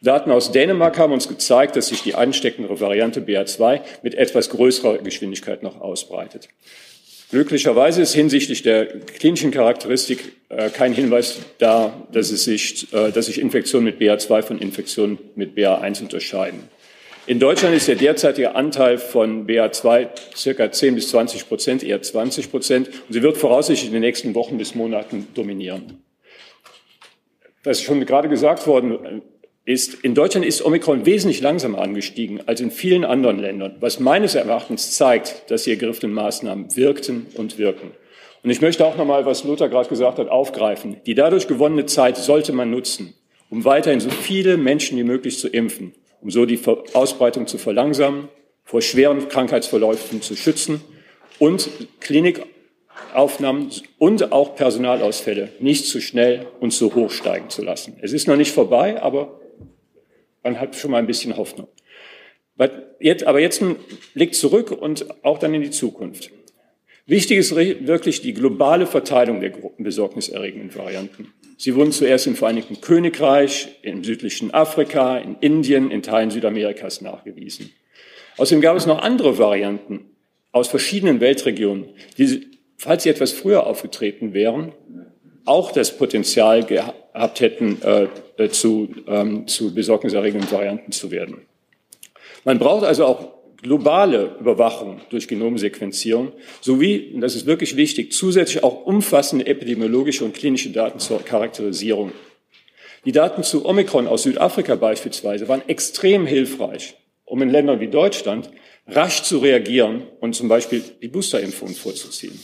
Daten 0.01 0.31
aus 0.31 0.53
Dänemark 0.53 0.99
haben 0.99 1.13
uns 1.13 1.29
gezeigt, 1.29 1.77
dass 1.77 1.89
sich 1.89 2.03
die 2.03 2.15
ansteckendere 2.15 2.81
Variante 2.81 3.21
BA2 3.21 3.81
mit 4.03 4.15
etwas 4.15 4.51
größerer 4.51 4.99
Geschwindigkeit 4.99 5.63
noch 5.63 5.81
ausbreitet. 5.81 6.49
Glücklicherweise 7.31 8.01
ist 8.01 8.15
hinsichtlich 8.15 8.63
der 8.63 8.87
klinischen 8.87 9.51
Charakteristik 9.51 10.33
äh, 10.49 10.71
kein 10.71 10.95
Hinweis 10.95 11.41
da, 11.59 12.07
dass, 12.11 12.31
es 12.31 12.45
sich, 12.45 12.91
äh, 12.95 13.11
dass 13.11 13.27
sich 13.27 13.39
Infektionen 13.39 13.85
mit 13.85 14.01
BA2 14.01 14.43
von 14.43 14.59
Infektionen 14.59 15.19
mit 15.35 15.55
BA1 15.55 16.01
unterscheiden. 16.01 16.71
In 17.29 17.39
Deutschland 17.39 17.77
ist 17.77 17.87
der 17.87 17.97
derzeitige 17.97 18.55
Anteil 18.55 18.97
von 18.97 19.47
BA2 19.47 20.09
circa 20.35 20.73
10 20.73 20.95
bis 20.95 21.11
20 21.11 21.47
Prozent, 21.47 21.83
eher 21.85 22.01
20 22.01 22.51
Prozent. 22.51 22.89
Und 22.89 23.13
sie 23.13 23.23
wird 23.23 23.37
voraussichtlich 23.37 23.89
in 23.89 23.93
den 23.93 24.01
nächsten 24.01 24.35
Wochen 24.35 24.57
bis 24.57 24.75
Monaten 24.75 25.29
dominieren. 25.35 26.03
Ist 27.65 27.83
schon 27.83 28.03
gerade 28.07 28.31
gesagt 28.31 28.67
worden 28.67 29.21
ist, 29.67 30.03
in 30.03 30.15
Deutschland 30.15 30.47
ist 30.47 30.65
Omikron 30.65 31.05
wesentlich 31.05 31.43
langsamer 31.43 31.83
angestiegen 31.83 32.41
als 32.47 32.63
in 32.63 32.71
vielen 32.71 33.05
anderen 33.05 33.39
Ländern, 33.39 33.77
was 33.81 34.01
meines 34.01 34.35
Erachtens 34.35 34.97
zeigt, 34.97 35.51
dass 35.51 35.65
die 35.65 35.71
ergriffenen 35.73 36.15
Maßnahmen 36.15 36.75
wirkten 36.77 37.27
und 37.35 37.59
wirken. 37.59 37.91
Und 38.43 38.49
ich 38.49 38.63
möchte 38.63 38.87
auch 38.87 38.97
noch 38.97 39.05
mal, 39.05 39.27
was 39.27 39.45
Lothar 39.45 39.69
gerade 39.69 39.91
gesagt 39.91 40.19
hat, 40.19 40.31
aufgreifen. 40.31 40.97
Die 41.05 41.15
dadurch 41.15 41.47
gewonnene 41.47 41.85
Zeit 41.85 42.17
sollte 42.17 42.55
man 42.55 42.71
nutzen, 42.71 43.13
um 43.51 43.67
weiterhin 43.67 44.01
so 44.01 44.09
viele 44.09 44.57
Menschen 44.57 44.97
wie 44.97 45.05
möglich 45.05 45.39
zu 45.39 45.49
impfen 45.49 45.93
um 46.21 46.31
so 46.31 46.47
die 46.47 46.61
Ausbreitung 46.95 47.47
zu 47.47 47.59
verlangsamen, 47.59 48.29
vor 48.65 48.83
schweren 48.83 49.29
Krankheitsverläufen 49.29 50.21
zu 50.21 50.37
schützen 50.37 50.83
und 51.39 51.71
Klinikaufnahmen 52.01 53.71
und 53.99 54.33
auch 54.33 54.55
Personalausfälle 54.57 55.51
nicht 55.61 55.87
zu 55.87 56.01
schnell 56.01 56.47
und 56.61 56.73
zu 56.73 56.95
hoch 56.95 57.11
steigen 57.11 57.49
zu 57.51 57.63
lassen. 57.63 57.97
Es 58.03 58.13
ist 58.13 58.29
noch 58.29 58.37
nicht 58.37 58.53
vorbei, 58.53 59.01
aber 59.01 59.41
man 60.43 60.61
hat 60.61 60.77
schon 60.77 60.91
mal 60.91 60.99
ein 60.99 61.07
bisschen 61.07 61.37
Hoffnung. 61.37 61.69
Aber 62.57 63.41
jetzt 63.41 63.63
ein 63.63 63.77
Blick 64.15 64.35
zurück 64.35 64.71
und 64.73 65.07
auch 65.25 65.39
dann 65.39 65.55
in 65.55 65.63
die 65.63 65.71
Zukunft. 65.71 66.31
Wichtig 67.09 67.39
ist 67.39 67.57
wirklich 67.57 68.21
die 68.21 68.35
globale 68.35 68.87
Verteilung 68.87 69.41
der 69.41 69.53
besorgniserregenden 69.79 70.75
Varianten. 70.75 71.33
Sie 71.57 71.75
wurden 71.75 71.91
zuerst 71.91 72.27
im 72.27 72.37
Vereinigten 72.37 72.83
Königreich, 72.83 73.79
im 73.81 74.05
südlichen 74.05 74.53
Afrika, 74.53 75.17
in 75.17 75.37
Indien, 75.41 75.91
in 75.91 76.03
Teilen 76.03 76.31
Südamerikas 76.31 77.01
nachgewiesen. 77.01 77.71
Außerdem 78.37 78.61
gab 78.61 78.77
es 78.77 78.85
noch 78.85 79.01
andere 79.01 79.39
Varianten 79.39 80.11
aus 80.53 80.69
verschiedenen 80.69 81.21
Weltregionen, 81.21 81.87
die, 82.19 82.47
falls 82.77 83.05
sie 83.05 83.09
etwas 83.09 83.33
früher 83.33 83.67
aufgetreten 83.67 84.35
wären, 84.35 84.73
auch 85.47 85.73
das 85.73 85.97
Potenzial 85.97 86.63
gehabt 86.63 87.41
hätten, 87.41 87.81
äh, 88.37 88.51
zu, 88.51 88.91
ähm, 89.07 89.47
zu 89.47 89.75
besorgniserregenden 89.75 90.53
Varianten 90.53 90.93
zu 90.93 91.11
werden. 91.11 91.39
Man 92.45 92.59
braucht 92.59 92.85
also 92.85 93.07
auch 93.07 93.38
globale 93.63 94.37
Überwachung 94.41 95.01
durch 95.11 95.29
Genomsequenzierung 95.29 96.33
sowie, 96.61 97.13
und 97.15 97.21
das 97.21 97.35
ist 97.35 97.47
wirklich 97.47 97.77
wichtig, 97.77 98.13
zusätzlich 98.13 98.63
auch 98.63 98.87
umfassende 98.87 99.47
epidemiologische 99.47 100.25
und 100.25 100.35
klinische 100.35 100.71
Daten 100.71 101.01
zur 101.01 101.25
Charakterisierung. 101.25 102.13
Die 103.05 103.13
Daten 103.13 103.43
zu 103.43 103.65
Omikron 103.65 104.07
aus 104.07 104.25
Südafrika 104.25 104.75
beispielsweise 104.75 105.49
waren 105.49 105.63
extrem 105.69 106.27
hilfreich, 106.27 106.97
um 107.25 107.43
in 107.43 107.51
Ländern 107.51 107.81
wie 107.81 107.89
Deutschland 107.89 108.51
rasch 108.87 109.23
zu 109.23 109.39
reagieren 109.39 110.03
und 110.21 110.35
zum 110.35 110.49
Beispiel 110.49 110.83
die 111.03 111.09
Boosterimpfung 111.09 111.69
vorzuziehen. 111.69 112.39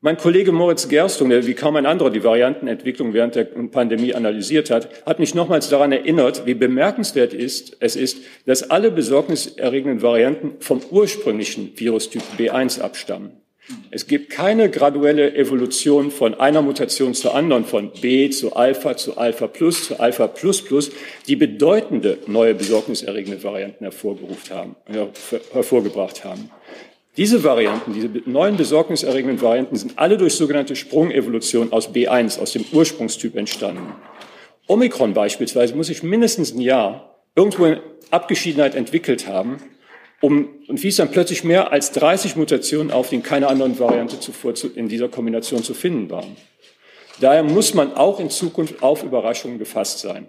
Mein 0.00 0.16
Kollege 0.16 0.52
Moritz 0.52 0.88
Gerstung, 0.88 1.28
der 1.30 1.44
wie 1.48 1.54
kaum 1.54 1.74
ein 1.74 1.84
anderer 1.84 2.10
die 2.10 2.22
Variantenentwicklung 2.22 3.14
während 3.14 3.34
der 3.34 3.42
Pandemie 3.42 4.14
analysiert 4.14 4.70
hat, 4.70 4.88
hat 5.04 5.18
mich 5.18 5.34
nochmals 5.34 5.70
daran 5.70 5.90
erinnert, 5.90 6.46
wie 6.46 6.54
bemerkenswert 6.54 7.34
ist, 7.34 7.76
es 7.80 7.96
ist, 7.96 8.18
dass 8.46 8.70
alle 8.70 8.92
besorgniserregenden 8.92 10.00
Varianten 10.00 10.52
vom 10.60 10.80
ursprünglichen 10.92 11.72
Virustyp 11.74 12.22
B1 12.38 12.80
abstammen. 12.80 13.32
Es 13.90 14.06
gibt 14.06 14.30
keine 14.30 14.70
graduelle 14.70 15.34
Evolution 15.34 16.12
von 16.12 16.34
einer 16.34 16.62
Mutation 16.62 17.12
zur 17.12 17.34
anderen, 17.34 17.64
von 17.64 17.90
B 18.00 18.30
zu 18.30 18.54
Alpha 18.54 18.96
zu 18.96 19.18
Alpha 19.18 19.48
Plus 19.48 19.88
zu 19.88 19.98
Alpha 19.98 20.28
Plus 20.28 20.64
Plus, 20.64 20.92
die 21.26 21.34
bedeutende 21.34 22.18
neue 22.28 22.54
besorgniserregende 22.54 23.42
Varianten 23.42 23.82
hervorgebracht 23.82 24.52
haben. 26.24 26.50
Diese 27.18 27.42
Varianten, 27.42 27.92
diese 27.92 28.08
neuen 28.26 28.56
besorgniserregenden 28.56 29.42
Varianten 29.42 29.74
sind 29.74 29.98
alle 29.98 30.16
durch 30.16 30.34
sogenannte 30.34 30.76
Sprungevolution 30.76 31.72
aus 31.72 31.90
B1, 31.90 32.38
aus 32.40 32.52
dem 32.52 32.64
Ursprungstyp 32.72 33.34
entstanden. 33.34 33.92
Omikron 34.68 35.14
beispielsweise 35.14 35.74
muss 35.74 35.88
sich 35.88 36.04
mindestens 36.04 36.54
ein 36.54 36.60
Jahr 36.60 37.16
irgendwo 37.34 37.66
in 37.66 37.80
Abgeschiedenheit 38.12 38.76
entwickelt 38.76 39.26
haben, 39.26 39.58
um, 40.20 40.48
und 40.68 40.82
wies 40.82 40.96
dann 40.96 41.10
plötzlich 41.10 41.42
mehr 41.42 41.72
als 41.72 41.90
30 41.92 42.36
Mutationen 42.36 42.92
auf, 42.92 43.08
die 43.08 43.16
in 43.16 43.22
keiner 43.24 43.48
anderen 43.48 43.78
Variante 43.78 44.20
zuvor 44.20 44.54
zu, 44.54 44.68
in 44.68 44.88
dieser 44.88 45.08
Kombination 45.08 45.62
zu 45.62 45.74
finden 45.74 46.10
waren. 46.10 46.36
Daher 47.20 47.42
muss 47.42 47.74
man 47.74 47.94
auch 47.94 48.20
in 48.20 48.30
Zukunft 48.30 48.80
auf 48.80 49.02
Überraschungen 49.02 49.58
gefasst 49.58 49.98
sein. 50.00 50.26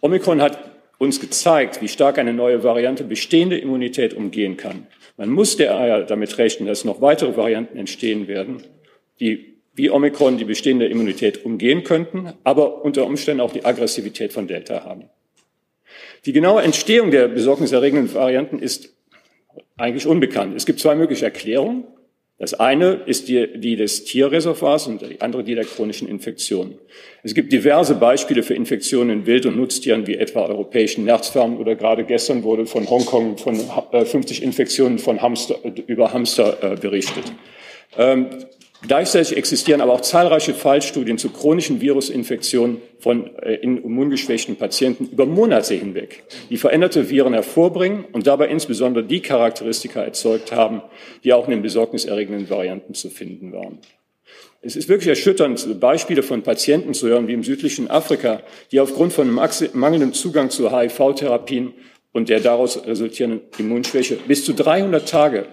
Omikron 0.00 0.42
hat 0.42 0.58
uns 0.98 1.20
gezeigt, 1.20 1.80
wie 1.80 1.88
stark 1.88 2.18
eine 2.18 2.32
neue 2.32 2.64
Variante 2.64 3.04
bestehende 3.04 3.58
Immunität 3.58 4.14
umgehen 4.14 4.56
kann. 4.56 4.88
Man 5.16 5.30
muss 5.30 5.56
daher 5.56 6.02
damit 6.02 6.38
rechnen, 6.38 6.66
dass 6.66 6.84
noch 6.84 7.00
weitere 7.00 7.36
Varianten 7.36 7.78
entstehen 7.78 8.26
werden, 8.26 8.62
die 9.20 9.54
wie 9.76 9.90
Omikron 9.90 10.38
die 10.38 10.44
bestehende 10.44 10.86
Immunität 10.86 11.44
umgehen 11.44 11.82
könnten, 11.82 12.32
aber 12.44 12.84
unter 12.84 13.06
Umständen 13.06 13.40
auch 13.40 13.52
die 13.52 13.64
Aggressivität 13.64 14.32
von 14.32 14.46
Delta 14.46 14.84
haben. 14.84 15.10
Die 16.26 16.32
genaue 16.32 16.62
Entstehung 16.62 17.10
der 17.10 17.28
besorgniserregenden 17.28 18.12
Varianten 18.14 18.60
ist 18.60 18.94
eigentlich 19.76 20.06
unbekannt. 20.06 20.54
Es 20.56 20.64
gibt 20.64 20.80
zwei 20.80 20.94
mögliche 20.94 21.24
Erklärungen. 21.24 21.84
Das 22.36 22.52
eine 22.52 22.94
ist 23.06 23.28
die, 23.28 23.46
die 23.60 23.76
des 23.76 24.04
Tierreservoirs 24.04 24.88
und 24.88 25.02
die 25.02 25.20
andere 25.20 25.44
die 25.44 25.54
der 25.54 25.64
chronischen 25.64 26.08
Infektion. 26.08 26.74
Es 27.22 27.32
gibt 27.32 27.52
diverse 27.52 27.94
Beispiele 27.94 28.42
für 28.42 28.54
Infektionen 28.54 29.10
in 29.10 29.26
Wild- 29.26 29.46
und 29.46 29.56
Nutztieren, 29.56 30.08
wie 30.08 30.16
etwa 30.16 30.44
europäischen 30.46 31.04
Nerzfarmen 31.04 31.58
oder 31.58 31.76
gerade 31.76 32.04
gestern 32.04 32.42
wurde 32.42 32.66
von 32.66 32.90
Hongkong 32.90 33.38
von 33.38 33.56
50 33.56 34.42
äh, 34.42 34.44
Infektionen 34.44 34.98
von 34.98 35.22
Hamster, 35.22 35.56
über 35.86 36.12
Hamster 36.12 36.72
äh, 36.72 36.76
berichtet. 36.76 37.32
Gleichzeitig 38.86 39.36
existieren 39.36 39.80
aber 39.80 39.94
auch 39.94 40.02
zahlreiche 40.02 40.52
Fallstudien 40.52 41.16
zu 41.16 41.30
chronischen 41.30 41.80
Virusinfektionen 41.80 42.82
von 42.98 43.34
äh, 43.36 43.54
in 43.54 43.82
immungeschwächten 43.82 44.56
Patienten 44.56 45.08
über 45.10 45.24
Monate 45.26 45.74
hinweg, 45.74 46.24
die 46.50 46.58
veränderte 46.58 47.08
Viren 47.08 47.32
hervorbringen 47.32 48.04
und 48.12 48.26
dabei 48.26 48.48
insbesondere 48.48 49.04
die 49.04 49.20
Charakteristika 49.20 50.02
erzeugt 50.02 50.52
haben, 50.52 50.82
die 51.22 51.32
auch 51.32 51.44
in 51.46 51.52
den 51.52 51.62
besorgniserregenden 51.62 52.50
Varianten 52.50 52.94
zu 52.94 53.08
finden 53.08 53.52
waren. 53.52 53.78
Es 54.60 54.76
ist 54.76 54.88
wirklich 54.88 55.08
erschütternd, 55.08 55.80
Beispiele 55.80 56.22
von 56.22 56.42
Patienten 56.42 56.94
zu 56.94 57.08
hören, 57.08 57.28
wie 57.28 57.34
im 57.34 57.42
südlichen 57.42 57.90
Afrika, 57.90 58.42
die 58.72 58.80
aufgrund 58.80 59.12
von 59.12 59.30
mangelndem 59.30 60.12
Zugang 60.14 60.50
zu 60.50 60.74
HIV-Therapien 60.74 61.72
und 62.12 62.28
der 62.28 62.40
daraus 62.40 62.86
resultierenden 62.86 63.42
Immunschwäche 63.58 64.16
bis 64.26 64.44
zu 64.44 64.54
300 64.54 65.06
Tage 65.06 65.46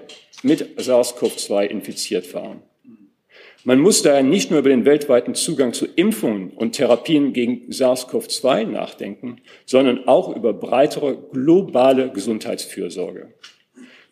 mit 0.44 0.80
SARS-CoV-2 0.80 1.66
infiziert 1.66 2.34
waren. 2.34 2.62
Man 3.64 3.80
muss 3.80 4.02
daher 4.02 4.24
nicht 4.24 4.50
nur 4.50 4.60
über 4.60 4.70
den 4.70 4.86
weltweiten 4.86 5.36
Zugang 5.36 5.74
zu 5.74 5.86
Impfungen 5.86 6.50
und 6.50 6.72
Therapien 6.72 7.32
gegen 7.32 7.70
SARS-CoV-2 7.70 8.66
nachdenken, 8.66 9.42
sondern 9.68 10.08
auch 10.08 10.36
über 10.36 10.52
breitere 10.52 11.16
globale 11.32 12.10
Gesundheitsfürsorge. 12.10 13.34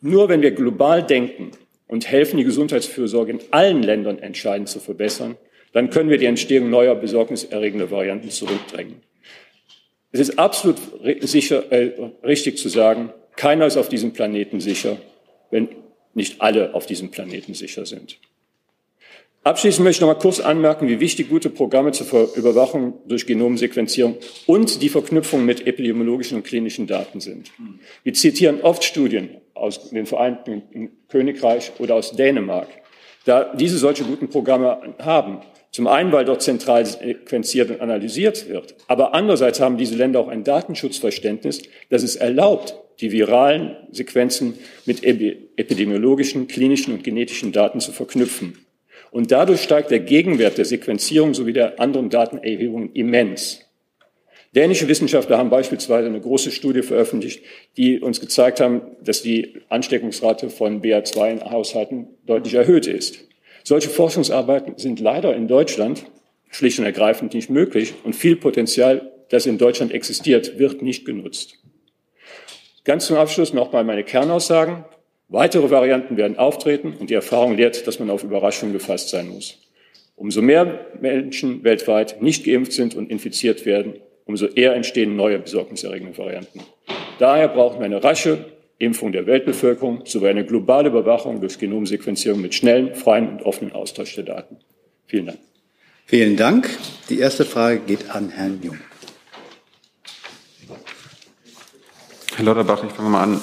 Nur 0.02 0.30
wenn 0.30 0.44
wir 0.44 0.52
global 0.52 1.02
denken 1.04 1.52
und 1.88 2.08
helfen, 2.08 2.38
die 2.38 2.44
Gesundheitsfürsorge 2.44 3.32
in 3.32 3.40
allen 3.50 3.82
Ländern 3.82 4.20
entscheidend 4.20 4.70
zu 4.70 4.80
verbessern, 4.80 5.36
dann 5.74 5.90
können 5.90 6.12
wir 6.12 6.20
die 6.20 6.26
Entstehung 6.26 6.70
neuer 6.70 6.94
besorgniserregender 6.94 7.90
Varianten 7.90 8.30
zurückdrängen. 8.30 9.02
Es 10.12 10.20
ist 10.20 10.38
absolut 10.38 10.78
sicher, 11.22 11.72
äh, 11.72 11.92
richtig 12.24 12.58
zu 12.58 12.70
sagen, 12.70 13.12
keiner 13.36 13.66
ist 13.66 13.78
auf 13.78 13.90
diesem 13.90 14.14
Planeten 14.14 14.60
sicher, 14.60 14.98
wenn 15.50 15.70
nicht 16.14 16.42
alle 16.42 16.74
auf 16.76 16.86
diesem 16.86 17.10
Planeten 17.10 17.54
sicher 17.54 17.86
sind. 17.86 18.18
Abschließend 19.44 19.86
möchte 19.86 19.98
ich 19.98 20.02
noch 20.02 20.14
mal 20.14 20.20
kurz 20.20 20.40
anmerken, 20.40 20.88
wie 20.88 21.00
wichtig 21.00 21.30
gute 21.30 21.50
Programme 21.50 21.92
zur 21.92 22.30
Überwachung 22.36 23.00
durch 23.08 23.26
Genomsequenzierung 23.26 24.18
und 24.46 24.82
die 24.82 24.90
Verknüpfung 24.90 25.46
mit 25.46 25.66
epidemiologischen 25.66 26.38
und 26.38 26.44
klinischen 26.44 26.88
Daten 26.88 27.22
sind. 27.22 27.52
Wir 28.04 28.14
zitieren 28.14 28.62
oft 28.62 28.84
Studien 28.84 29.38
aus 29.54 29.90
dem 29.92 30.06
Vereinigten 30.06 30.92
Königreich 31.08 31.72
oder 31.80 31.96
aus 31.96 32.12
Dänemark. 32.12 32.68
Da 33.26 33.54
diese 33.56 33.78
solche 33.78 34.04
guten 34.04 34.30
Programme 34.30 34.96
haben, 35.00 35.40
Zum 35.72 35.86
einen, 35.88 36.12
weil 36.12 36.26
dort 36.26 36.42
zentral 36.42 36.86
sequenziert 36.86 37.70
und 37.70 37.82
analysiert 37.82 38.50
wird, 38.50 38.76
aber 38.88 39.14
andererseits 39.14 39.60
haben 39.60 39.78
diese 39.78 39.96
Länder 39.96 40.20
auch 40.20 40.28
ein 40.28 40.44
Datenschutzverständnis, 40.44 41.62
das 41.90 42.02
es 42.02 42.16
erlaubt, 42.16 42.76
die 43.02 43.12
viralen 43.12 43.78
Sequenzen 43.92 44.56
mit 44.86 45.04
epidemiologischen, 45.04 46.48
klinischen 46.48 46.94
und 46.94 47.04
genetischen 47.04 47.52
Daten 47.52 47.80
zu 47.80 47.92
verknüpfen. 47.92 48.58
Und 49.12 49.32
dadurch 49.32 49.62
steigt 49.62 49.92
der 49.92 50.00
Gegenwert 50.00 50.58
der 50.58 50.66
Sequenzierung 50.66 51.34
sowie 51.34 51.54
der 51.54 51.80
anderen 51.80 52.10
Datenerhebungen 52.10 52.94
immens. 52.94 53.66
Dänische 54.56 54.88
Wissenschaftler 54.88 55.38
haben 55.38 55.52
beispielsweise 55.52 56.08
eine 56.08 56.20
große 56.20 56.52
Studie 56.52 56.82
veröffentlicht, 56.82 57.44
die 57.78 58.00
uns 58.00 58.20
gezeigt 58.20 58.60
haben, 58.60 58.82
dass 59.04 59.22
die 59.22 59.62
Ansteckungsrate 59.70 60.50
von 60.50 60.82
BA2 60.82 61.32
in 61.32 61.52
Haushalten 61.52 62.08
deutlich 62.26 62.56
erhöht 62.56 62.88
ist. 62.88 63.28
Solche 63.64 63.90
Forschungsarbeiten 63.90 64.78
sind 64.78 65.00
leider 65.00 65.36
in 65.36 65.48
Deutschland 65.48 66.06
schlicht 66.50 66.80
und 66.80 66.86
ergreifend 66.86 67.36
nicht 67.36 67.52
möglich 67.52 67.94
und 68.04 68.16
viel 68.16 68.36
Potenzial, 68.36 69.12
das 69.30 69.46
in 69.46 69.60
Deutschland 69.60 69.92
existiert, 69.92 70.58
wird 70.58 70.82
nicht 70.82 71.06
genutzt. 71.06 71.60
Ganz 72.84 73.06
zum 73.06 73.18
Abschluss 73.18 73.54
noch 73.54 73.72
mal 73.72 73.84
meine 73.84 74.04
Kernaussagen. 74.04 74.84
Weitere 75.30 75.70
Varianten 75.70 76.18
werden 76.18 76.40
auftreten 76.40 76.96
und 77.00 77.12
die 77.12 77.14
Erfahrung 77.14 77.56
lehrt, 77.56 77.86
dass 77.86 78.00
man 78.00 78.10
auf 78.10 78.24
Überraschungen 78.24 78.74
gefasst 78.74 79.10
sein 79.10 79.30
muss. 79.30 79.60
Umso 80.16 80.42
mehr 80.42 80.88
Menschen 81.00 81.64
weltweit 81.64 82.22
nicht 82.22 82.44
geimpft 82.44 82.74
sind 82.74 82.96
und 82.96 83.12
infiziert 83.12 83.66
werden, 83.66 83.94
umso 84.26 84.48
eher 84.48 84.74
entstehen 84.74 85.16
neue 85.16 85.38
besorgniserregende 85.38 86.18
Varianten. 86.18 86.62
Daher 87.20 87.48
brauchen 87.48 87.80
wir 87.80 87.86
eine 87.86 88.04
rasche 88.04 88.46
Impfung 88.80 89.12
der 89.12 89.28
Weltbevölkerung 89.28 90.04
sowie 90.06 90.30
eine 90.30 90.46
globale 90.46 90.90
Überwachung 90.90 91.42
durch 91.42 91.60
Genomsequenzierung 91.60 92.42
mit 92.42 92.56
schnellem, 92.56 92.96
freien 92.96 93.30
und 93.30 93.44
offenen 93.44 93.72
Austausch 93.74 94.16
der 94.16 94.24
Daten. 94.24 94.58
Vielen 95.06 95.28
Dank. 95.28 95.40
Vielen 96.06 96.38
Dank. 96.38 96.70
Die 97.10 97.20
erste 97.20 97.46
Frage 97.46 97.82
geht 97.82 98.10
an 98.10 98.30
Herrn 98.30 98.60
Jung. 98.64 98.80
Herr 102.36 102.46
Lauterbach, 102.46 102.84
ich 102.84 102.92
fange 102.92 103.10
mal 103.10 103.24
an. 103.24 103.42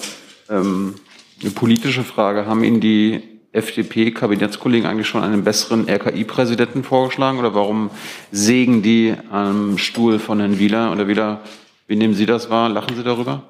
Ähm, 0.51 0.95
eine 1.41 1.51
politische 1.51 2.03
Frage. 2.03 2.47
Haben 2.47 2.65
Ihnen 2.65 2.81
die 2.81 3.23
FDP-Kabinettskollegen 3.53 4.89
eigentlich 4.89 5.07
schon 5.07 5.23
einen 5.23 5.45
besseren 5.45 5.89
RKI-Präsidenten 5.89 6.85
vorgeschlagen 6.85 7.39
oder 7.39 7.55
warum 7.55 7.91
sägen 8.31 8.83
die 8.83 9.15
am 9.31 9.79
Stuhl 9.79 10.19
von 10.19 10.41
Herrn 10.41 10.59
Wieler 10.59 10.93
oder 10.93 11.09
wieder, 11.09 11.41
wie 11.87 11.97
nehmen 11.97 12.15
Sie 12.15 12.27
das 12.27 12.51
wahr? 12.51 12.69
Lachen 12.69 12.97
Sie 12.97 13.03
darüber? 13.03 13.45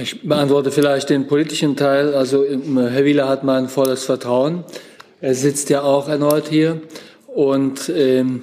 Ich 0.00 0.28
beantworte 0.28 0.70
vielleicht 0.70 1.10
den 1.10 1.26
politischen 1.26 1.76
Teil. 1.76 2.14
Also 2.14 2.44
Herr 2.44 3.04
Wieler 3.04 3.28
hat 3.28 3.44
mein 3.44 3.68
volles 3.68 4.04
Vertrauen. 4.04 4.64
Er 5.20 5.34
sitzt 5.34 5.70
ja 5.70 5.82
auch 5.82 6.08
erneut 6.08 6.48
hier 6.48 6.82
und 7.26 7.88
ähm, 7.88 8.42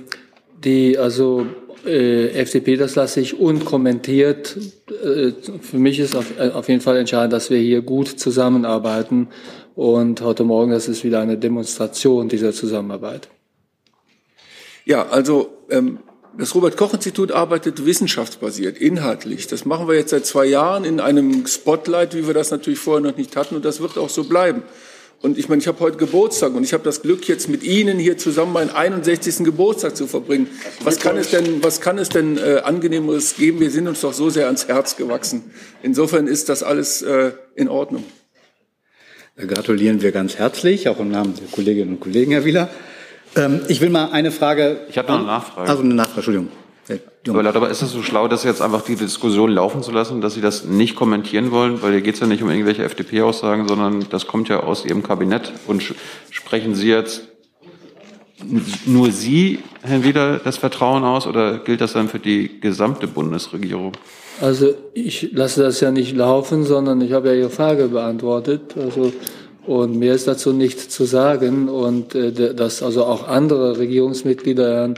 die 0.63 0.97
also 0.97 1.45
äh, 1.85 2.29
FDP, 2.29 2.77
das 2.77 2.95
lasse 2.95 3.19
ich 3.19 3.39
unkommentiert. 3.39 4.57
Äh, 5.03 5.31
für 5.61 5.77
mich 5.77 5.99
ist 5.99 6.15
auf, 6.15 6.37
äh, 6.37 6.49
auf 6.49 6.69
jeden 6.69 6.81
Fall 6.81 6.97
entscheidend, 6.97 7.33
dass 7.33 7.49
wir 7.49 7.57
hier 7.57 7.81
gut 7.81 8.07
zusammenarbeiten. 8.07 9.27
Und 9.75 10.21
heute 10.21 10.43
Morgen, 10.43 10.71
das 10.71 10.87
ist 10.87 11.03
wieder 11.03 11.19
eine 11.19 11.37
Demonstration 11.37 12.29
dieser 12.29 12.53
Zusammenarbeit. 12.53 13.29
Ja, 14.85 15.07
also 15.07 15.49
ähm, 15.69 15.99
das 16.37 16.55
Robert-Koch-Institut 16.55 17.31
arbeitet 17.31 17.85
wissenschaftsbasiert, 17.85 18.77
inhaltlich. 18.77 19.47
Das 19.47 19.65
machen 19.65 19.87
wir 19.87 19.95
jetzt 19.95 20.09
seit 20.09 20.25
zwei 20.25 20.45
Jahren 20.45 20.83
in 20.83 20.99
einem 20.99 21.45
Spotlight, 21.45 22.15
wie 22.15 22.25
wir 22.27 22.33
das 22.33 22.51
natürlich 22.51 22.79
vorher 22.79 23.01
noch 23.01 23.17
nicht 23.17 23.35
hatten. 23.35 23.55
Und 23.55 23.65
das 23.65 23.81
wird 23.81 23.97
auch 23.97 24.09
so 24.09 24.23
bleiben. 24.23 24.63
Und 25.23 25.37
ich 25.37 25.47
meine, 25.47 25.61
ich 25.61 25.69
habe 25.69 25.79
heute 25.79 25.95
Geburtstag 25.95 26.53
und 26.53 26.65
ich 26.65 26.73
habe 26.73 26.83
das 26.83 27.01
Glück, 27.01 27.29
jetzt 27.29 27.47
mit 27.47 27.63
Ihnen 27.63 27.97
hier 27.97 28.17
zusammen 28.17 28.51
meinen 28.51 28.69
61. 28.69 29.45
Geburtstag 29.45 29.95
zu 29.95 30.05
verbringen. 30.05 30.49
Was 30.83 30.99
kann 30.99 31.15
es 31.15 31.29
denn, 31.29 31.63
was 31.63 31.79
kann 31.79 31.97
es 31.97 32.09
denn 32.09 32.37
äh, 32.37 32.59
angenehmeres 32.61 33.37
geben? 33.37 33.61
Wir 33.61 33.71
sind 33.71 33.87
uns 33.87 34.01
doch 34.01 34.11
so 34.11 34.29
sehr 34.29 34.47
ans 34.47 34.67
Herz 34.67 34.97
gewachsen. 34.97 35.43
Insofern 35.81 36.27
ist 36.27 36.49
das 36.49 36.61
alles 36.61 37.03
äh, 37.03 37.31
in 37.55 37.69
Ordnung. 37.69 38.03
Da 39.37 39.45
gratulieren 39.45 40.01
wir 40.01 40.11
ganz 40.11 40.35
herzlich, 40.35 40.89
auch 40.89 40.99
im 40.99 41.09
Namen 41.09 41.35
der 41.35 41.47
Kolleginnen 41.47 41.91
und 41.91 41.99
Kollegen, 42.01 42.33
Herr 42.33 42.43
Wieler. 42.43 42.69
Ähm, 43.37 43.61
ich 43.69 43.79
will 43.79 43.91
mal 43.91 44.11
eine 44.11 44.29
Frage. 44.29 44.81
Ich 44.89 44.97
habe 44.97 45.07
noch 45.07 45.19
eine 45.19 45.27
Nachfrage. 45.27 45.69
Also 45.69 45.83
eine 45.83 45.93
Nachfrage, 45.93 46.17
Entschuldigung. 46.17 46.62
Aber, 47.29 47.55
aber 47.55 47.69
ist 47.69 47.81
es 47.81 47.91
so 47.91 48.03
schlau, 48.03 48.27
dass 48.27 48.43
jetzt 48.43 48.61
einfach 48.61 48.81
die 48.81 48.95
Diskussion 48.95 49.51
laufen 49.51 49.83
zu 49.83 49.91
lassen, 49.91 50.19
dass 50.19 50.33
Sie 50.33 50.41
das 50.41 50.65
nicht 50.65 50.95
kommentieren 50.95 51.51
wollen? 51.51 51.81
Weil 51.81 51.93
hier 51.93 52.01
geht 52.01 52.15
es 52.15 52.19
ja 52.19 52.27
nicht 52.27 52.43
um 52.43 52.49
irgendwelche 52.49 52.83
FDP-Aussagen, 52.83 53.67
sondern 53.67 54.05
das 54.09 54.27
kommt 54.27 54.49
ja 54.49 54.61
aus 54.61 54.85
Ihrem 54.85 55.03
Kabinett. 55.03 55.53
Und 55.67 55.83
sprechen 56.29 56.75
Sie 56.75 56.89
jetzt 56.89 57.23
nur 58.85 59.11
Sie, 59.11 59.59
Herrn 59.81 60.03
Wieder, 60.03 60.39
das 60.39 60.57
Vertrauen 60.57 61.05
aus 61.05 61.27
oder 61.27 61.59
gilt 61.59 61.79
das 61.79 61.93
dann 61.93 62.09
für 62.09 62.19
die 62.19 62.59
gesamte 62.59 63.07
Bundesregierung? 63.07 63.93
Also 64.41 64.73
ich 64.93 65.29
lasse 65.31 65.63
das 65.63 65.79
ja 65.79 65.91
nicht 65.91 66.15
laufen, 66.15 66.65
sondern 66.65 66.99
ich 66.99 67.13
habe 67.13 67.29
ja 67.29 67.35
Ihre 67.35 67.49
Frage 67.49 67.87
beantwortet. 67.87 68.75
Also 68.77 69.13
und 69.65 69.97
mehr 69.97 70.13
ist 70.13 70.27
dazu 70.27 70.51
nicht 70.51 70.91
zu 70.91 71.05
sagen. 71.05 71.69
Und 71.69 72.15
äh, 72.15 72.53
dass 72.53 72.83
also 72.83 73.05
auch 73.05 73.27
andere 73.27 73.77
Regierungsmitglieder 73.77 74.75
Herrn 74.75 74.95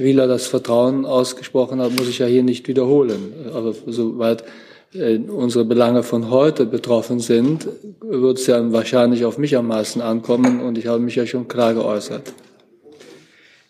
Wieler 0.00 0.26
das 0.26 0.46
Vertrauen 0.46 1.04
ausgesprochen 1.04 1.80
hat, 1.80 1.92
muss 1.98 2.08
ich 2.08 2.18
ja 2.18 2.26
hier 2.26 2.42
nicht 2.42 2.66
wiederholen. 2.68 3.32
Aber 3.54 3.74
soweit 3.86 4.44
äh, 4.92 5.18
unsere 5.18 5.64
Belange 5.64 6.02
von 6.02 6.30
heute 6.30 6.66
betroffen 6.66 7.20
sind, 7.20 7.68
wird 8.00 8.38
es 8.38 8.46
ja 8.46 8.72
wahrscheinlich 8.72 9.24
auf 9.24 9.38
mich 9.38 9.56
am 9.56 9.68
meisten 9.68 10.00
ankommen. 10.00 10.60
Und 10.60 10.78
ich 10.78 10.86
habe 10.86 10.98
mich 10.98 11.14
ja 11.14 11.26
schon 11.26 11.46
klar 11.48 11.74
geäußert. 11.74 12.32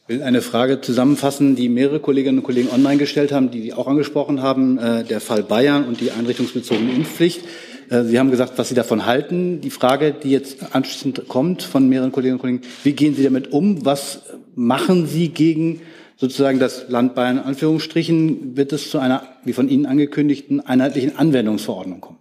Ich 0.09 0.17
will 0.17 0.23
eine 0.23 0.41
Frage 0.41 0.81
zusammenfassen, 0.81 1.57
die 1.57 1.69
mehrere 1.69 2.01
Kolleginnen 2.01 2.39
und 2.39 2.45
Kollegen 2.45 2.71
online 2.71 2.97
gestellt 2.97 3.33
haben, 3.33 3.51
die 3.51 3.63
Sie 3.63 3.73
auch 3.73 3.87
angesprochen 3.87 4.43
haben, 4.43 4.79
äh, 4.79 5.05
der 5.05 5.21
Fall 5.21 5.43
Bayern 5.43 5.85
und 5.85 6.01
die 6.01 6.11
einrichtungsbezogene 6.11 6.93
Impfpflicht. 6.93 7.43
Äh, 7.91 8.05
Sie 8.05 8.19
haben 8.19 8.31
gesagt, 8.31 8.55
was 8.57 8.69
Sie 8.69 8.75
davon 8.75 9.05
halten. 9.05 9.61
Die 9.61 9.71
Frage, 9.71 10.13
die 10.13 10.31
jetzt 10.31 10.75
anschließend 10.75 11.29
kommt 11.29 11.63
von 11.63 11.89
mehreren 11.89 12.13
Kolleginnen 12.13 12.37
und 12.37 12.41
Kollegen, 12.41 12.63
wie 12.83 12.93
gehen 12.93 13.15
Sie 13.15 13.25
damit 13.25 13.53
um? 13.53 13.85
Was 13.85 14.23
machen 14.55 15.07
Sie 15.07 15.29
gegen 15.29 15.81
sozusagen 16.21 16.59
das 16.59 16.89
Land 16.89 17.15
Bayern 17.15 17.39
in 17.39 17.45
Anführungsstrichen? 17.45 18.57
Wird 18.57 18.73
es 18.73 18.91
zu 18.91 18.99
einer, 18.99 19.23
wie 19.45 19.55
von 19.55 19.69
Ihnen 19.69 19.87
angekündigten, 19.87 20.61
einheitlichen 20.61 21.17
Anwendungsverordnung 21.17 22.01
kommen? 22.01 22.19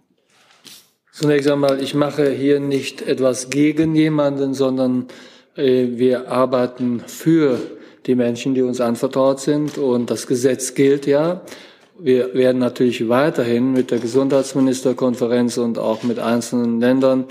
Zunächst 1.12 1.50
einmal, 1.50 1.82
ich 1.82 1.94
mache 1.94 2.30
hier 2.30 2.60
nicht 2.60 3.02
etwas 3.02 3.50
gegen 3.50 3.94
jemanden, 3.94 4.54
sondern 4.54 5.06
äh, 5.54 5.88
wir 5.90 6.30
arbeiten 6.30 7.02
für 7.06 7.58
die 8.06 8.14
Menschen, 8.14 8.54
die 8.54 8.62
uns 8.62 8.80
anvertraut 8.80 9.40
sind. 9.40 9.76
Und 9.76 10.10
das 10.10 10.26
Gesetz 10.26 10.74
gilt 10.74 11.06
ja. 11.06 11.42
Wir 11.98 12.32
werden 12.32 12.58
natürlich 12.58 13.10
weiterhin 13.10 13.74
mit 13.74 13.90
der 13.90 13.98
Gesundheitsministerkonferenz 13.98 15.58
und 15.58 15.78
auch 15.78 16.02
mit 16.02 16.18
einzelnen 16.18 16.80
Ländern 16.80 17.26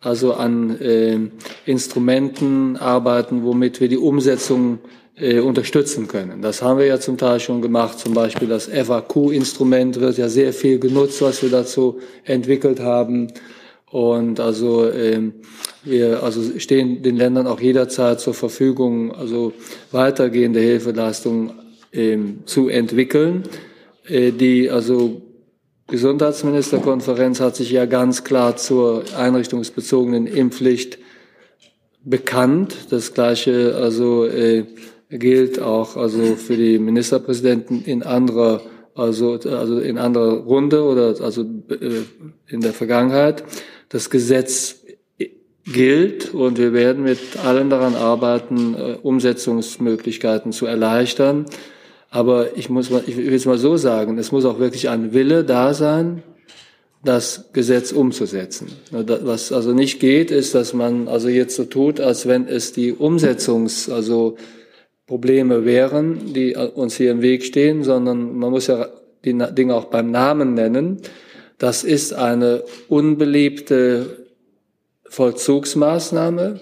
also 0.00 0.34
an 0.34 0.80
äh, 0.80 1.18
Instrumenten 1.66 2.76
arbeiten, 2.76 3.42
womit 3.44 3.80
wir 3.80 3.88
die 3.88 3.98
Umsetzung 3.98 4.78
äh, 5.16 5.38
unterstützen 5.38 6.08
können. 6.08 6.42
Das 6.42 6.62
haben 6.62 6.78
wir 6.78 6.86
ja 6.86 6.98
zum 6.98 7.18
Teil 7.18 7.40
schon 7.40 7.62
gemacht. 7.62 7.98
Zum 7.98 8.14
Beispiel 8.14 8.48
das 8.48 8.66
FAQ-Instrument 8.66 10.00
wird 10.00 10.18
ja 10.18 10.28
sehr 10.28 10.52
viel 10.52 10.78
genutzt, 10.78 11.22
was 11.22 11.42
wir 11.42 11.50
dazu 11.50 12.00
entwickelt 12.24 12.80
haben. 12.80 13.32
Und 13.90 14.40
also 14.40 14.90
ähm, 14.90 15.34
wir 15.84 16.22
also 16.22 16.58
stehen 16.58 17.02
den 17.02 17.16
Ländern 17.16 17.46
auch 17.46 17.60
jederzeit 17.60 18.18
zur 18.18 18.34
Verfügung, 18.34 19.14
also 19.14 19.52
weitergehende 19.92 20.58
Hilfeleistungen 20.58 21.52
ähm, 21.92 22.40
zu 22.46 22.68
entwickeln. 22.68 23.44
Äh, 24.06 24.32
die 24.32 24.68
also 24.68 25.22
Gesundheitsministerkonferenz 25.86 27.40
hat 27.40 27.56
sich 27.56 27.70
ja 27.70 27.84
ganz 27.84 28.24
klar 28.24 28.56
zur 28.56 29.04
einrichtungsbezogenen 29.16 30.26
Impfpflicht 30.26 30.98
bekannt. 32.02 32.74
Das 32.90 33.14
gleiche 33.14 33.76
also 33.76 34.24
äh, 34.24 34.64
gilt 35.18 35.60
auch 35.60 35.96
also 35.96 36.36
für 36.36 36.56
die 36.56 36.78
Ministerpräsidenten 36.78 37.84
in 37.84 38.02
anderer 38.02 38.62
also 38.94 39.32
also 39.32 39.80
in 39.80 39.98
anderer 39.98 40.34
Runde 40.34 40.84
oder 40.84 41.20
also 41.20 41.42
äh, 41.42 42.02
in 42.48 42.60
der 42.60 42.72
Vergangenheit. 42.72 43.44
Das 43.88 44.08
Gesetz 44.08 44.84
gilt 45.66 46.34
und 46.34 46.58
wir 46.58 46.72
werden 46.72 47.02
mit 47.04 47.18
allen 47.44 47.70
daran 47.70 47.94
arbeiten, 47.94 48.74
äh, 48.74 48.96
Umsetzungsmöglichkeiten 49.02 50.52
zu 50.52 50.66
erleichtern. 50.66 51.46
Aber 52.10 52.56
ich 52.56 52.70
muss 52.70 52.90
mal, 52.90 53.02
ich 53.06 53.16
will 53.16 53.34
es 53.34 53.46
mal 53.46 53.58
so 53.58 53.76
sagen, 53.76 54.18
es 54.18 54.30
muss 54.30 54.44
auch 54.44 54.58
wirklich 54.58 54.88
ein 54.88 55.14
Wille 55.14 55.42
da 55.42 55.74
sein, 55.74 56.22
das 57.02 57.50
Gesetz 57.52 57.92
umzusetzen. 57.92 58.68
Was 58.90 59.52
also 59.52 59.72
nicht 59.72 60.00
geht, 60.00 60.30
ist, 60.30 60.54
dass 60.54 60.72
man 60.74 61.08
also 61.08 61.28
jetzt 61.28 61.56
so 61.56 61.64
tut, 61.64 62.00
als 62.00 62.26
wenn 62.26 62.46
es 62.46 62.72
die 62.72 62.92
Umsetzungs, 62.92 63.90
also 63.90 64.36
Probleme 65.06 65.64
wären, 65.64 66.32
die 66.32 66.56
uns 66.56 66.96
hier 66.96 67.10
im 67.10 67.22
Weg 67.22 67.44
stehen, 67.44 67.84
sondern 67.84 68.36
man 68.36 68.50
muss 68.50 68.66
ja 68.68 68.88
die 69.24 69.36
Dinge 69.52 69.74
auch 69.74 69.86
beim 69.86 70.10
Namen 70.10 70.54
nennen. 70.54 71.00
Das 71.58 71.84
ist 71.84 72.12
eine 72.12 72.62
unbeliebte 72.88 74.26
Vollzugsmaßnahme. 75.08 76.60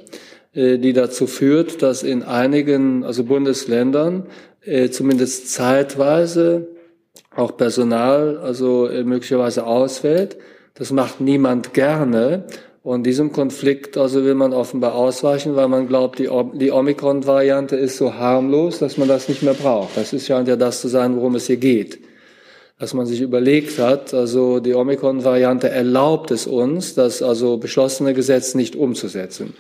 äh, 0.55 0.79
die 0.79 0.93
dazu 0.93 1.27
führt, 1.27 1.83
dass 1.83 2.03
in 2.03 2.23
einigen 2.23 3.05
also 3.05 3.25
Bundesländern 3.25 4.27
äh, 4.65 4.91
zumindest 4.91 5.51
zeitweise 5.53 6.69
auch 7.35 7.57
Personal 7.57 8.39
also 8.39 8.87
äh, 8.87 9.05
möglicherweise 9.05 9.67
ausfällt. 9.67 10.37
Das 10.75 10.93
macht 10.93 11.21
niemand 11.21 11.75
gerne. 11.75 12.45
Und 12.83 13.05
diesem 13.05 13.31
Konflikt 13.31 13.97
also 13.97 14.25
will 14.25 14.35
man 14.35 14.53
offenbar 14.53 14.97
ausweichen, 14.97 15.55
weil 15.55 15.69
man 15.69 15.87
glaubt, 15.87 16.19
die, 16.19 16.29
die 16.55 16.73
Omikron-Variante 16.73 17.77
ist 17.77 17.97
so 17.97 18.15
harmlos, 18.15 18.81
dass 18.81 18.97
man 18.97 19.07
das 19.07 19.29
nicht 19.29 19.43
mehr 19.43 19.55
braucht. 19.55 19.97
Das 19.97 20.13
ist 20.13 20.27
scheint 20.27 20.49
ja 20.49 20.57
das 20.57 20.81
zu 20.81 20.89
sein, 20.89 21.15
worum 21.15 21.37
es 21.37 21.47
hier 21.47 21.59
geht. 21.59 22.01
Dass 22.81 22.93
man 22.93 23.07
sich 23.07 23.21
überlegt 23.21 23.79
hat, 23.79 24.13
also 24.13 24.59
die 24.59 24.75
Omikron-Variante 24.75 25.69
erlaubt 25.71 26.33
es 26.33 26.49
uns, 26.49 26.95
das 26.95 27.23
also 27.23 27.57
beschlossene 27.57 28.15
Gesetz 28.15 28.57
nicht 28.57 28.75
umzusetzen. 28.75 29.55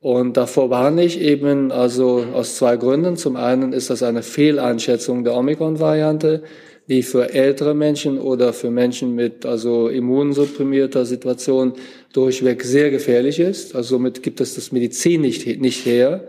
Und 0.00 0.38
davor 0.38 0.70
warne 0.70 1.04
ich 1.04 1.20
eben 1.20 1.70
also 1.70 2.24
aus 2.32 2.56
zwei 2.56 2.76
Gründen. 2.76 3.16
Zum 3.18 3.36
einen 3.36 3.74
ist 3.74 3.90
das 3.90 4.02
eine 4.02 4.22
Fehleinschätzung 4.22 5.24
der 5.24 5.34
Omikron-Variante 5.34 6.42
die 6.88 7.02
für 7.02 7.32
ältere 7.32 7.74
Menschen 7.74 8.18
oder 8.18 8.52
für 8.52 8.70
Menschen 8.70 9.14
mit 9.14 9.46
also 9.46 9.88
immunsupprimierter 9.88 11.06
Situation 11.06 11.72
durchweg 12.14 12.62
sehr 12.62 12.90
gefährlich 12.90 13.38
ist. 13.38 13.74
Also 13.74 13.96
somit 13.96 14.22
gibt 14.22 14.40
es 14.40 14.54
das 14.54 14.72
Medizin 14.72 15.20
nicht, 15.20 15.46
nicht 15.60 15.84
her. 15.84 16.26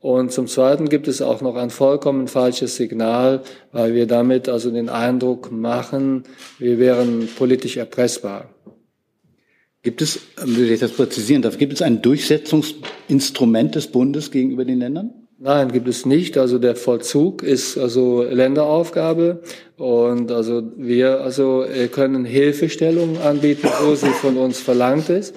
Und 0.00 0.32
zum 0.32 0.46
Zweiten 0.46 0.88
gibt 0.88 1.08
es 1.08 1.22
auch 1.22 1.40
noch 1.40 1.56
ein 1.56 1.70
vollkommen 1.70 2.26
falsches 2.26 2.76
Signal, 2.76 3.42
weil 3.70 3.94
wir 3.94 4.06
damit 4.06 4.48
also 4.48 4.70
den 4.70 4.88
Eindruck 4.88 5.52
machen, 5.52 6.24
wir 6.58 6.78
wären 6.78 7.28
politisch 7.36 7.76
erpressbar. 7.76 8.48
Gibt 9.82 10.02
es, 10.02 10.20
will 10.42 10.70
ich 10.70 10.80
das 10.80 10.92
präzisieren 10.92 11.42
darf, 11.42 11.58
gibt 11.58 11.74
es 11.74 11.82
ein 11.82 12.02
Durchsetzungsinstrument 12.02 13.74
des 13.74 13.86
Bundes 13.86 14.30
gegenüber 14.30 14.64
den 14.64 14.78
Ländern? 14.78 15.19
Nein, 15.42 15.72
gibt 15.72 15.88
es 15.88 16.04
nicht. 16.04 16.36
Also 16.36 16.58
der 16.58 16.76
Vollzug 16.76 17.42
ist 17.42 17.78
also 17.78 18.22
Länderaufgabe 18.22 19.40
und 19.78 20.30
also 20.30 20.62
wir 20.76 21.22
also 21.22 21.64
äh, 21.64 21.88
können 21.88 22.26
Hilfestellungen 22.26 23.16
anbieten, 23.16 23.66
wo 23.82 23.94
sie 23.94 24.10
von 24.10 24.36
uns 24.36 24.60
verlangt 24.60 25.08
ist. 25.08 25.34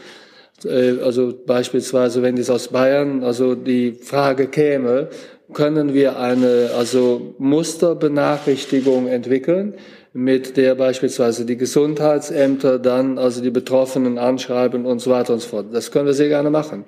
Äh, 0.65 0.99
also 1.01 1.33
beispielsweise, 1.45 2.21
wenn 2.21 2.37
es 2.37 2.49
aus 2.49 2.67
Bayern 2.67 3.23
also 3.23 3.55
die 3.55 3.93
Frage 3.93 4.47
käme, 4.47 5.07
können 5.53 5.93
wir 5.93 6.19
eine 6.19 6.71
also 6.77 7.35
Musterbenachrichtigung 7.37 9.07
entwickeln, 9.07 9.75
mit 10.11 10.57
der 10.57 10.75
beispielsweise 10.75 11.45
die 11.45 11.55
Gesundheitsämter 11.55 12.77
dann 12.77 13.17
also 13.17 13.41
die 13.41 13.51
Betroffenen 13.51 14.17
anschreiben 14.17 14.85
und 14.85 14.99
so 14.99 15.11
weiter 15.11 15.31
und 15.31 15.39
so 15.39 15.47
fort. 15.47 15.67
Das 15.71 15.91
können 15.91 16.07
wir 16.07 16.13
sehr 16.13 16.27
gerne 16.27 16.49
machen. 16.49 16.83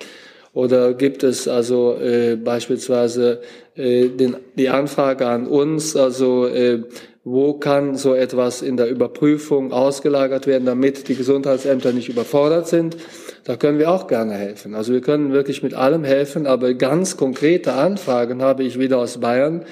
Oder 0.55 0.93
gibt 0.93 1.23
es 1.23 1.49
also 1.49 1.97
äh, 2.01 2.37
beispielsweise 2.37 3.41
äh, 3.75 4.07
den, 4.07 4.37
die 4.57 4.69
Anfrage 4.69 5.27
an 5.27 5.47
uns, 5.47 5.97
also 5.97 6.47
äh, 6.47 6.83
wo 7.25 7.55
kann 7.55 7.97
so 7.97 8.13
etwas 8.13 8.61
in 8.61 8.77
der 8.77 8.89
Überprüfung 8.89 9.73
ausgelagert 9.73 10.47
werden, 10.47 10.65
damit 10.65 11.09
die 11.09 11.15
Gesundheitsämter 11.15 11.91
nicht 11.91 12.07
überfordert 12.07 12.69
sind? 12.69 12.95
Da 13.43 13.57
können 13.57 13.79
wir 13.79 13.91
auch 13.91 14.07
gerne 14.07 14.35
helfen. 14.35 14.75
Also 14.75 14.93
wir 14.93 15.01
können 15.01 15.33
wirklich 15.33 15.61
mit 15.61 15.73
allem 15.73 16.05
helfen, 16.05 16.47
aber 16.47 16.73
ganz 16.73 17.17
konkrete 17.17 17.73
Anfragen 17.73 18.41
habe 18.41 18.63
ich 18.63 18.79
wieder 18.79 18.99
aus 18.99 19.17
Bayern 19.17 19.65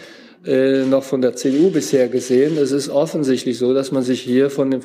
äh, 0.45 0.83
noch 0.83 1.03
von 1.03 1.21
der 1.21 1.37
CDU 1.37 1.71
bisher 1.71 2.09
gesehen. 2.09 2.57
Es 2.57 2.73
ist 2.73 2.89
offensichtlich 2.89 3.57
so, 3.57 3.73
dass 3.73 3.93
man 3.93 4.03
sich 4.03 4.19
hier 4.19 4.49
von 4.49 4.69
dem 4.69 4.81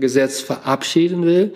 Gesetz 0.00 0.40
verabschieden 0.40 1.26
will 1.26 1.52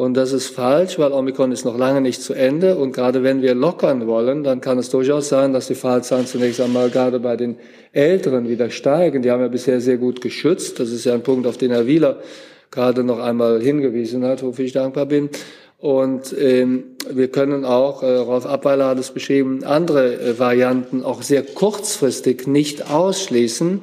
und 0.00 0.14
das 0.14 0.32
ist 0.32 0.46
falsch, 0.46 0.98
weil 0.98 1.12
Omikron 1.12 1.52
ist 1.52 1.66
noch 1.66 1.76
lange 1.76 2.00
nicht 2.00 2.22
zu 2.22 2.32
Ende. 2.32 2.76
Und 2.76 2.92
gerade 2.92 3.22
wenn 3.22 3.42
wir 3.42 3.54
lockern 3.54 4.06
wollen, 4.06 4.42
dann 4.44 4.62
kann 4.62 4.78
es 4.78 4.88
durchaus 4.88 5.28
sein, 5.28 5.52
dass 5.52 5.66
die 5.66 5.74
Fallzahlen 5.74 6.26
zunächst 6.26 6.58
einmal 6.62 6.88
gerade 6.88 7.20
bei 7.20 7.36
den 7.36 7.58
Älteren 7.92 8.48
wieder 8.48 8.70
steigen. 8.70 9.20
Die 9.20 9.30
haben 9.30 9.42
ja 9.42 9.48
bisher 9.48 9.78
sehr 9.82 9.98
gut 9.98 10.22
geschützt. 10.22 10.80
Das 10.80 10.88
ist 10.88 11.04
ja 11.04 11.12
ein 11.12 11.22
Punkt, 11.22 11.46
auf 11.46 11.58
den 11.58 11.70
Herr 11.70 11.86
Wieler 11.86 12.16
gerade 12.70 13.04
noch 13.04 13.18
einmal 13.18 13.60
hingewiesen 13.60 14.24
hat, 14.24 14.42
wofür 14.42 14.64
ich 14.64 14.72
dankbar 14.72 15.04
bin. 15.04 15.28
Und 15.76 16.34
ähm, 16.40 16.96
wir 17.10 17.28
können 17.28 17.66
auch, 17.66 18.02
äh, 18.02 18.16
Rolf 18.16 18.46
Abweiler 18.46 18.86
hat 18.86 18.98
es 18.98 19.10
beschrieben, 19.10 19.64
andere 19.64 20.14
äh, 20.14 20.38
Varianten 20.38 21.04
auch 21.04 21.20
sehr 21.20 21.42
kurzfristig 21.42 22.46
nicht 22.46 22.90
ausschließen. 22.90 23.82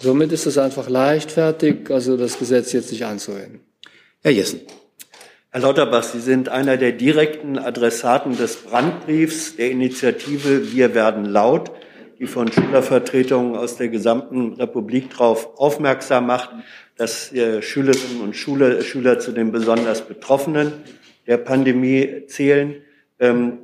Somit 0.00 0.32
ist 0.32 0.46
es 0.46 0.58
einfach 0.58 0.88
leichtfertig, 0.88 1.88
also 1.88 2.16
das 2.16 2.40
Gesetz 2.40 2.72
jetzt 2.72 2.90
nicht 2.90 3.04
anzuwenden. 3.04 3.60
Herr 4.22 4.32
Jessen. 4.32 4.58
Herr 5.54 5.60
Lauterbach, 5.60 6.02
Sie 6.02 6.20
sind 6.20 6.48
einer 6.48 6.78
der 6.78 6.92
direkten 6.92 7.58
Adressaten 7.58 8.38
des 8.38 8.56
Brandbriefs 8.56 9.54
der 9.54 9.70
Initiative 9.70 10.72
Wir 10.72 10.94
werden 10.94 11.26
laut, 11.26 11.72
die 12.18 12.24
von 12.24 12.50
Schülervertretungen 12.50 13.54
aus 13.54 13.76
der 13.76 13.88
gesamten 13.88 14.54
Republik 14.54 15.10
darauf 15.10 15.58
aufmerksam 15.58 16.26
macht, 16.26 16.52
dass 16.96 17.34
Schülerinnen 17.60 18.22
und 18.22 18.34
Schüler, 18.34 18.80
Schüler 18.80 19.18
zu 19.18 19.32
den 19.32 19.52
besonders 19.52 20.00
Betroffenen 20.00 20.72
der 21.26 21.36
Pandemie 21.36 22.24
zählen. 22.28 22.76
Ähm, 23.20 23.58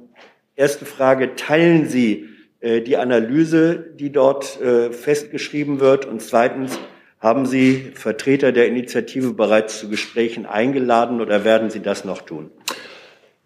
erste 0.57 0.85
Frage, 0.85 1.37
teilen 1.37 1.89
Sie 1.89 2.29
äh, 2.61 2.83
die 2.83 2.99
Analyse, 2.99 3.95
die 3.99 4.13
dort 4.13 4.61
äh, 4.61 4.93
festgeschrieben 4.93 5.81
wird? 5.81 6.05
Und 6.05 6.21
zweitens, 6.21 6.79
haben 7.21 7.47
Sie 7.47 7.91
Vertreter 7.95 8.53
der 8.53 8.69
Initiative 8.69 9.33
bereits 9.33 9.81
zu 9.81 9.89
Gesprächen 9.89 10.47
eingeladen 10.47 11.21
oder 11.21 11.45
werden 11.45 11.71
Sie 11.71 11.81
das 11.81 12.05
noch 12.05 12.23
tun? 12.23 12.51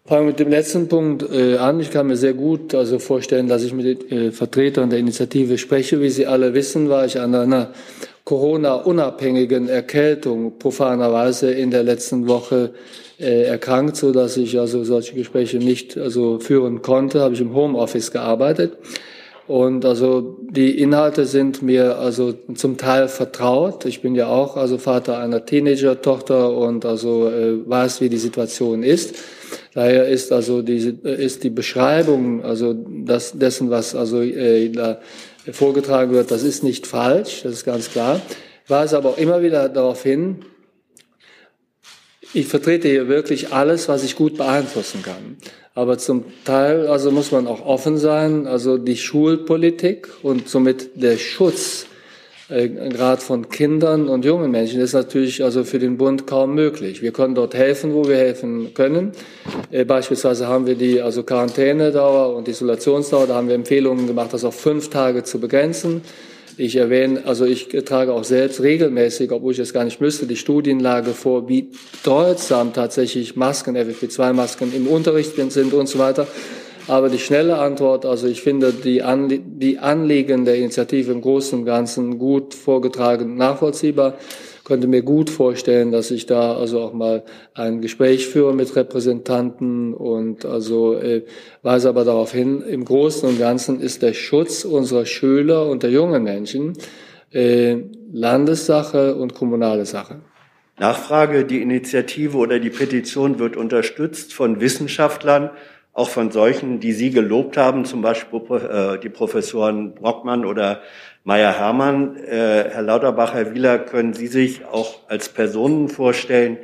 Fangen 0.05 0.25
wir 0.25 0.31
mit 0.31 0.39
dem 0.39 0.49
letzten 0.49 0.89
Punkt 0.89 1.23
äh, 1.31 1.55
an. 1.55 1.79
Ich 1.79 1.89
kann 1.89 2.07
mir 2.07 2.17
sehr 2.17 2.33
gut 2.33 2.75
also 2.75 2.99
vorstellen, 2.99 3.47
dass 3.47 3.63
ich 3.63 3.73
mit 3.73 4.09
den 4.11 4.27
äh, 4.27 4.31
Vertretern 4.31 4.89
der 4.89 4.99
Initiative 4.99 5.57
spreche. 5.57 6.01
Wie 6.01 6.09
Sie 6.09 6.27
alle 6.27 6.53
wissen, 6.53 6.89
war 6.89 7.05
ich 7.05 7.21
an 7.21 7.33
einer 7.33 7.71
Corona-unabhängigen 8.25 9.69
Erkältung 9.69 10.59
profanerweise 10.59 11.51
in 11.51 11.71
der 11.71 11.83
letzten 11.83 12.27
Woche 12.27 12.73
äh, 13.17 13.43
erkrankt, 13.43 13.95
so 13.95 14.11
dass 14.11 14.35
ich 14.35 14.59
also 14.59 14.83
solche 14.83 15.15
Gespräche 15.15 15.57
nicht 15.57 15.97
also 15.97 16.37
führen 16.39 16.81
konnte. 16.81 17.21
Habe 17.21 17.35
ich 17.35 17.41
im 17.41 17.53
Homeoffice 17.53 18.11
gearbeitet. 18.11 18.77
Und 19.45 19.83
also 19.83 20.37
die 20.49 20.79
Inhalte 20.79 21.25
sind 21.25 21.61
mir 21.61 21.97
also 21.97 22.33
zum 22.55 22.77
Teil 22.77 23.09
vertraut. 23.09 23.85
Ich 23.85 24.01
bin 24.01 24.15
ja 24.15 24.27
auch 24.27 24.55
also 24.55 24.77
Vater 24.77 25.17
einer 25.17 25.45
Teenager-Tochter 25.45 26.55
und 26.55 26.85
also 26.85 27.29
äh, 27.29 27.67
weiß, 27.67 27.99
wie 27.99 28.07
die 28.07 28.17
Situation 28.17 28.83
ist. 28.83 29.15
Daher 29.73 30.07
ist 30.07 30.31
also 30.31 30.61
die, 30.61 30.97
ist 31.03 31.43
die 31.43 31.49
Beschreibung 31.49 32.43
also 32.43 32.73
das, 32.73 33.37
dessen, 33.37 33.69
was 33.69 33.95
also 33.95 34.21
äh, 34.21 34.69
da 34.69 34.99
vorgetragen 35.51 36.13
wird, 36.13 36.31
das 36.31 36.43
ist 36.43 36.63
nicht 36.63 36.87
falsch, 36.87 37.41
das 37.43 37.53
ist 37.53 37.65
ganz 37.65 37.91
klar. 37.91 38.21
Weise 38.67 38.95
aber 38.95 39.09
auch 39.09 39.17
immer 39.17 39.41
wieder 39.41 39.67
darauf 39.67 40.03
hin, 40.03 40.45
ich 42.33 42.47
vertrete 42.47 42.87
hier 42.87 43.07
wirklich 43.09 43.53
alles, 43.53 43.87
was 43.89 44.03
ich 44.03 44.15
gut 44.15 44.37
beeinflussen 44.37 45.03
kann. 45.03 45.37
Aber 45.75 45.97
zum 45.97 46.25
Teil 46.45 46.87
also 46.87 47.09
muss 47.09 47.31
man 47.31 47.47
auch 47.47 47.65
offen 47.65 47.97
sein. 47.97 48.45
Also 48.45 48.77
die 48.77 48.97
Schulpolitik 48.97 50.09
und 50.21 50.47
somit 50.47 51.01
der 51.01 51.17
Schutz 51.17 51.87
äh, 52.49 52.69
gerade 52.69 53.21
von 53.21 53.49
Kindern 53.49 54.07
und 54.07 54.25
jungen 54.25 54.51
Menschen 54.51 54.81
ist 54.81 54.93
natürlich 54.93 55.43
also 55.43 55.63
für 55.63 55.79
den 55.79 55.97
Bund 55.97 56.27
kaum 56.27 56.53
möglich. 56.53 57.01
Wir 57.01 57.11
können 57.11 57.33
dort 57.33 57.55
helfen, 57.55 57.93
wo 57.93 58.07
wir 58.07 58.17
helfen 58.17 58.73
können. 58.75 59.13
Äh, 59.71 59.85
beispielsweise 59.85 60.47
haben 60.47 60.67
wir 60.67 60.75
die 60.75 61.01
also 61.01 61.23
Quarantänedauer 61.23 62.35
und 62.35 62.47
Isolationsdauer. 62.47 63.25
Da 63.27 63.35
haben 63.35 63.47
wir 63.47 63.55
Empfehlungen 63.55 64.05
gemacht, 64.05 64.33
das 64.33 64.43
auf 64.43 64.59
fünf 64.59 64.89
Tage 64.89 65.23
zu 65.23 65.39
begrenzen. 65.39 66.01
Ich 66.57 66.75
erwähne, 66.75 67.23
also 67.25 67.45
ich 67.45 67.69
trage 67.85 68.13
auch 68.13 68.23
selbst 68.23 68.61
regelmäßig, 68.61 69.31
obwohl 69.31 69.53
ich 69.53 69.59
es 69.59 69.73
gar 69.73 69.85
nicht 69.85 69.99
müsste, 69.99 70.27
die 70.27 70.35
Studienlage 70.35 71.11
vor, 71.11 71.49
wie 71.49 71.69
bedeutsam 72.03 72.73
tatsächlich 72.73 73.35
Masken, 73.35 73.75
FFP2-Masken 73.75 74.71
im 74.75 74.87
Unterricht 74.87 75.35
sind 75.35 75.73
und 75.73 75.87
so 75.87 75.97
weiter. 75.97 76.27
Aber 76.87 77.09
die 77.09 77.17
schnelle 77.17 77.57
Antwort, 77.57 78.05
also 78.05 78.27
ich 78.27 78.41
finde 78.41 78.71
die, 78.71 79.01
Anlie 79.01 79.39
die 79.39 79.79
Anliegen 79.79 80.45
der 80.45 80.55
Initiative 80.55 81.11
im 81.11 81.21
Großen 81.21 81.59
und 81.59 81.65
Ganzen 81.65 82.19
gut 82.19 82.53
vorgetragen, 82.53 83.35
nachvollziehbar 83.35 84.17
könnte 84.63 84.87
mir 84.87 85.01
gut 85.01 85.29
vorstellen, 85.29 85.91
dass 85.91 86.11
ich 86.11 86.25
da 86.25 86.55
also 86.55 86.81
auch 86.81 86.93
mal 86.93 87.23
ein 87.53 87.81
Gespräch 87.81 88.27
führe 88.27 88.53
mit 88.53 88.75
Repräsentanten 88.75 89.93
und 89.93 90.45
also 90.45 90.95
äh, 90.95 91.23
weise 91.61 91.89
aber 91.89 92.05
darauf 92.05 92.31
hin, 92.31 92.61
im 92.61 92.85
Großen 92.85 93.27
und 93.27 93.39
Ganzen 93.39 93.79
ist 93.81 94.01
der 94.01 94.13
Schutz 94.13 94.63
unserer 94.63 95.05
Schüler 95.05 95.69
und 95.69 95.83
der 95.83 95.91
jungen 95.91 96.23
Menschen 96.23 96.73
äh, 97.31 97.77
Landessache 98.11 99.15
und 99.15 99.33
kommunale 99.33 99.85
Sache. 99.85 100.21
Nachfrage, 100.79 101.45
die 101.45 101.61
Initiative 101.61 102.37
oder 102.37 102.59
die 102.59 102.69
Petition 102.69 103.37
wird 103.39 103.55
unterstützt 103.55 104.33
von 104.33 104.59
Wissenschaftlern, 104.59 105.51
auch 105.93 106.09
von 106.09 106.31
solchen, 106.31 106.79
die 106.79 106.91
Sie 106.91 107.11
gelobt 107.11 107.55
haben, 107.55 107.85
zum 107.85 108.01
Beispiel 108.01 108.41
äh, 108.49 108.99
die 108.99 109.09
Professoren 109.09 109.93
Brockmann 109.93 110.43
oder 110.43 110.81
Meyer-Hermann. 111.23 112.17
Äh, 112.17 112.69
Herr 112.71 112.81
Lauterbach, 112.81 113.33
Herr 113.35 113.53
Wieler, 113.53 113.77
können 113.77 114.13
Sie 114.13 114.27
sich 114.27 114.65
auch 114.65 115.07
als 115.07 115.29
Personen 115.29 115.89
vorstellen, 115.89 116.57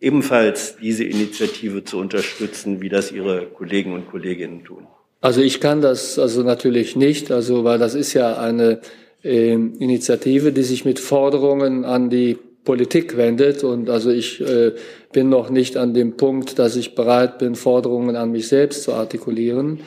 ebenfalls 0.00 0.76
diese 0.76 1.04
Initiative 1.04 1.82
zu 1.82 1.98
unterstützen, 1.98 2.80
wie 2.80 2.88
das 2.88 3.10
Ihre 3.10 3.46
Kollegen 3.46 3.92
und 3.92 4.08
Kolleginnen 4.08 4.64
tun? 4.64 4.86
Also 5.20 5.40
ich 5.40 5.60
kann 5.60 5.80
das 5.80 6.18
also 6.18 6.42
natürlich 6.44 6.94
nicht, 6.94 7.32
also 7.32 7.64
weil 7.64 7.78
das 7.78 7.94
ist 7.94 8.12
ja 8.14 8.38
eine 8.38 8.80
äh, 9.24 9.52
Initiative, 9.54 10.52
die 10.52 10.62
sich 10.62 10.84
mit 10.84 11.00
Forderungen 11.00 11.84
an 11.84 12.08
die 12.10 12.38
Politik 12.66 13.16
wendet 13.16 13.64
und 13.64 13.88
also 13.88 14.10
ich 14.10 14.42
äh, 14.42 14.72
bin 15.12 15.30
noch 15.30 15.48
nicht 15.48 15.78
an 15.78 15.94
dem 15.94 16.18
Punkt, 16.18 16.58
dass 16.58 16.76
ich 16.76 16.94
bereit 16.94 17.38
bin, 17.38 17.54
Forderungen 17.54 18.16
an 18.16 18.32
mich 18.32 18.48
selbst 18.48 18.82
zu 18.82 18.92
artikulieren. 18.92 19.80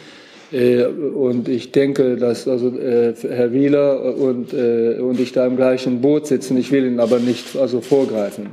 Äh, 0.52 0.86
und 0.86 1.48
ich 1.48 1.72
denke, 1.72 2.16
dass 2.16 2.48
also 2.48 2.70
äh, 2.70 3.14
Herr 3.22 3.54
Wieler 3.54 4.16
und, 4.16 4.54
äh, 4.54 4.98
und 5.00 5.20
ich 5.20 5.32
da 5.32 5.46
im 5.46 5.58
gleichen 5.58 6.02
Boot 6.02 6.26
sitzen. 6.26 6.58
Ich 6.58 6.72
will 6.72 6.86
Ihnen 6.86 7.00
aber 7.00 7.20
nicht 7.20 7.56
also 7.56 7.82
vorgreifen. 7.82 8.50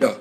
Ja. 0.00 0.16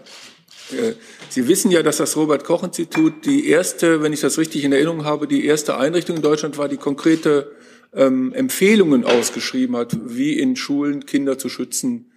Sie 1.29 1.47
wissen 1.47 1.71
ja, 1.71 1.81
dass 1.81 1.95
das 1.95 2.17
Robert 2.17 2.43
Koch 2.43 2.61
Institut 2.61 3.25
die 3.25 3.47
erste, 3.47 4.03
wenn 4.03 4.11
ich 4.11 4.19
das 4.19 4.37
richtig 4.37 4.65
in 4.65 4.73
Erinnerung 4.73 5.05
habe, 5.05 5.25
die 5.25 5.45
erste 5.45 5.77
Einrichtung 5.77 6.17
in 6.17 6.21
Deutschland 6.21 6.57
war, 6.57 6.67
die 6.67 6.75
konkrete 6.75 7.51
ähm, 7.95 8.33
Empfehlungen 8.33 9.05
ausgeschrieben 9.05 9.77
hat, 9.77 9.97
wie 10.05 10.37
in 10.37 10.57
Schulen 10.57 11.05
Kinder 11.05 11.37
zu 11.37 11.47
schützen 11.47 12.11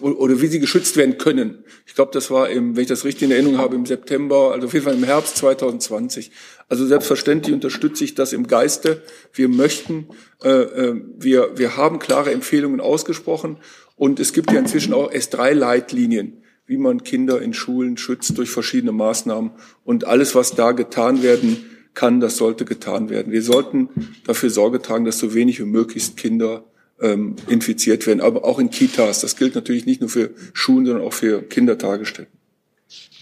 oder 0.00 0.40
wie 0.40 0.46
sie 0.46 0.60
geschützt 0.60 0.96
werden 0.96 1.18
können. 1.18 1.64
Ich 1.86 1.94
glaube, 1.94 2.10
das 2.12 2.30
war 2.30 2.48
im, 2.48 2.76
wenn 2.76 2.82
ich 2.82 2.88
das 2.88 3.04
richtig 3.04 3.24
in 3.24 3.30
Erinnerung 3.30 3.58
habe, 3.58 3.76
im 3.76 3.84
September, 3.84 4.52
also 4.52 4.66
auf 4.66 4.72
jeden 4.72 4.84
Fall 4.84 4.94
im 4.94 5.04
Herbst 5.04 5.36
2020. 5.36 6.30
Also 6.68 6.86
selbstverständlich 6.86 7.54
unterstütze 7.54 8.04
ich 8.04 8.14
das 8.14 8.32
im 8.32 8.46
Geiste. 8.46 9.02
Wir 9.32 9.48
möchten, 9.48 10.08
äh, 10.42 10.48
äh, 10.48 11.02
wir, 11.18 11.52
wir 11.56 11.76
haben 11.76 11.98
klare 11.98 12.32
Empfehlungen 12.32 12.80
ausgesprochen 12.80 13.58
und 13.96 14.18
es 14.18 14.32
gibt 14.32 14.50
ja 14.50 14.58
inzwischen 14.58 14.94
auch 14.94 15.12
S3-Leitlinien, 15.12 16.42
wie 16.66 16.78
man 16.78 17.04
Kinder 17.04 17.40
in 17.42 17.52
Schulen 17.52 17.96
schützt 17.96 18.36
durch 18.38 18.50
verschiedene 18.50 18.92
Maßnahmen 18.92 19.52
und 19.84 20.06
alles, 20.06 20.34
was 20.34 20.54
da 20.54 20.72
getan 20.72 21.22
werden 21.22 21.64
kann, 21.94 22.20
das 22.20 22.36
sollte 22.36 22.64
getan 22.64 23.10
werden. 23.10 23.32
Wir 23.32 23.42
sollten 23.42 23.88
dafür 24.26 24.50
Sorge 24.50 24.80
tragen, 24.80 25.04
dass 25.04 25.18
so 25.18 25.34
wenig 25.34 25.60
wie 25.60 25.64
möglichst 25.64 26.16
Kinder 26.16 26.64
ähm, 27.00 27.36
infiziert 27.48 28.06
werden, 28.06 28.20
aber 28.20 28.44
auch 28.44 28.58
in 28.58 28.70
Kitas. 28.70 29.20
Das 29.20 29.36
gilt 29.36 29.54
natürlich 29.54 29.86
nicht 29.86 30.00
nur 30.00 30.10
für 30.10 30.30
Schulen, 30.52 30.86
sondern 30.86 31.06
auch 31.06 31.12
für 31.12 31.42
Kindertagesstätten. 31.42 32.32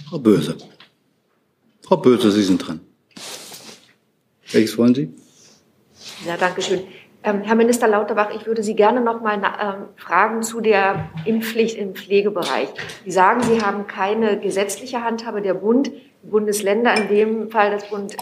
Frau 0.09 0.19
Böse. 0.19 0.57
Frau 1.83 1.97
Böse, 1.97 2.31
Sie 2.31 2.43
sind 2.43 2.59
dran. 2.59 2.81
Welches 4.53 4.79
wollen 4.79 4.95
Sie? 4.95 5.13
Ja, 6.27 6.37
danke 6.37 6.63
schön. 6.63 6.81
Ähm, 7.23 7.41
Herr 7.41 7.55
Minister 7.55 7.89
Lauterbach, 7.89 8.31
ich 8.35 8.47
würde 8.47 8.63
Sie 8.63 8.77
gerne 8.77 9.01
noch 9.01 9.23
mal 9.23 9.37
ähm, 9.37 9.89
fragen 9.97 10.43
zu 10.43 10.61
der 10.61 11.11
Impfpflicht 11.25 11.77
im 11.77 11.95
Pflegebereich. 11.95 12.69
Sie 13.05 13.11
sagen, 13.11 13.43
Sie 13.43 13.63
haben 13.63 13.87
keine 13.87 14.39
gesetzliche 14.39 15.03
Handhabe 15.03 15.41
der 15.41 15.55
Bund, 15.55 15.91
die 16.23 16.27
Bundesländer, 16.27 16.95
in 16.95 17.09
dem 17.09 17.51
Fall 17.51 17.71
das, 17.71 17.89
Bund, 17.89 18.15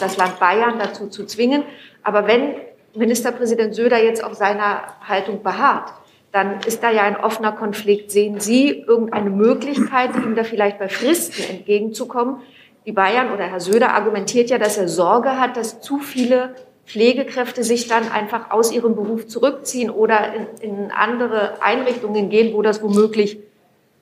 das 0.00 0.16
Land 0.16 0.40
Bayern 0.40 0.78
dazu 0.78 1.08
zu 1.08 1.26
zwingen. 1.26 1.64
Aber 2.02 2.26
wenn 2.26 2.54
Ministerpräsident 2.96 3.74
Söder 3.74 4.02
jetzt 4.02 4.22
auf 4.22 4.34
seiner 4.34 4.82
Haltung 5.06 5.42
beharrt, 5.42 5.92
dann 6.32 6.60
ist 6.66 6.82
da 6.82 6.90
ja 6.90 7.02
ein 7.02 7.16
offener 7.16 7.52
Konflikt. 7.52 8.10
Sehen 8.10 8.40
Sie 8.40 8.84
irgendeine 8.86 9.30
Möglichkeit, 9.30 10.14
ihm 10.16 10.34
da 10.34 10.44
vielleicht 10.44 10.78
bei 10.78 10.88
Fristen 10.88 11.42
entgegenzukommen? 11.50 12.42
Die 12.84 12.92
Bayern 12.92 13.32
oder 13.32 13.44
Herr 13.44 13.60
Söder 13.60 13.94
argumentiert 13.94 14.50
ja, 14.50 14.58
dass 14.58 14.76
er 14.76 14.88
Sorge 14.88 15.40
hat, 15.40 15.56
dass 15.56 15.80
zu 15.80 15.98
viele 15.98 16.54
Pflegekräfte 16.84 17.64
sich 17.64 17.88
dann 17.88 18.10
einfach 18.12 18.50
aus 18.50 18.70
ihrem 18.70 18.94
Beruf 18.94 19.26
zurückziehen 19.26 19.90
oder 19.90 20.34
in, 20.34 20.70
in 20.70 20.90
andere 20.92 21.60
Einrichtungen 21.62 22.28
gehen, 22.28 22.54
wo 22.54 22.62
das 22.62 22.82
womöglich 22.82 23.38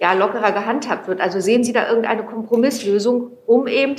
ja, 0.01 0.13
lockerer 0.13 0.53
gehandhabt 0.53 1.09
wird. 1.09 1.21
Also 1.21 1.41
sehen 1.41 1.65
Sie 1.65 1.73
da 1.73 1.89
irgendeine 1.89 2.25
Kompromisslösung, 2.25 3.31
um 3.47 3.69
eben 3.69 3.97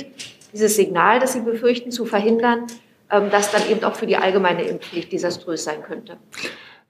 dieses 0.52 0.76
Signal, 0.76 1.18
das 1.18 1.32
Sie 1.32 1.40
befürchten, 1.40 1.90
zu 1.90 2.04
verhindern, 2.04 2.66
das 3.08 3.52
dann 3.52 3.68
eben 3.70 3.84
auch 3.84 3.94
für 3.94 4.06
die 4.06 4.16
allgemeine 4.16 4.64
Impfpflicht 4.64 5.12
desaströs 5.12 5.64
sein 5.64 5.82
könnte. 5.82 6.18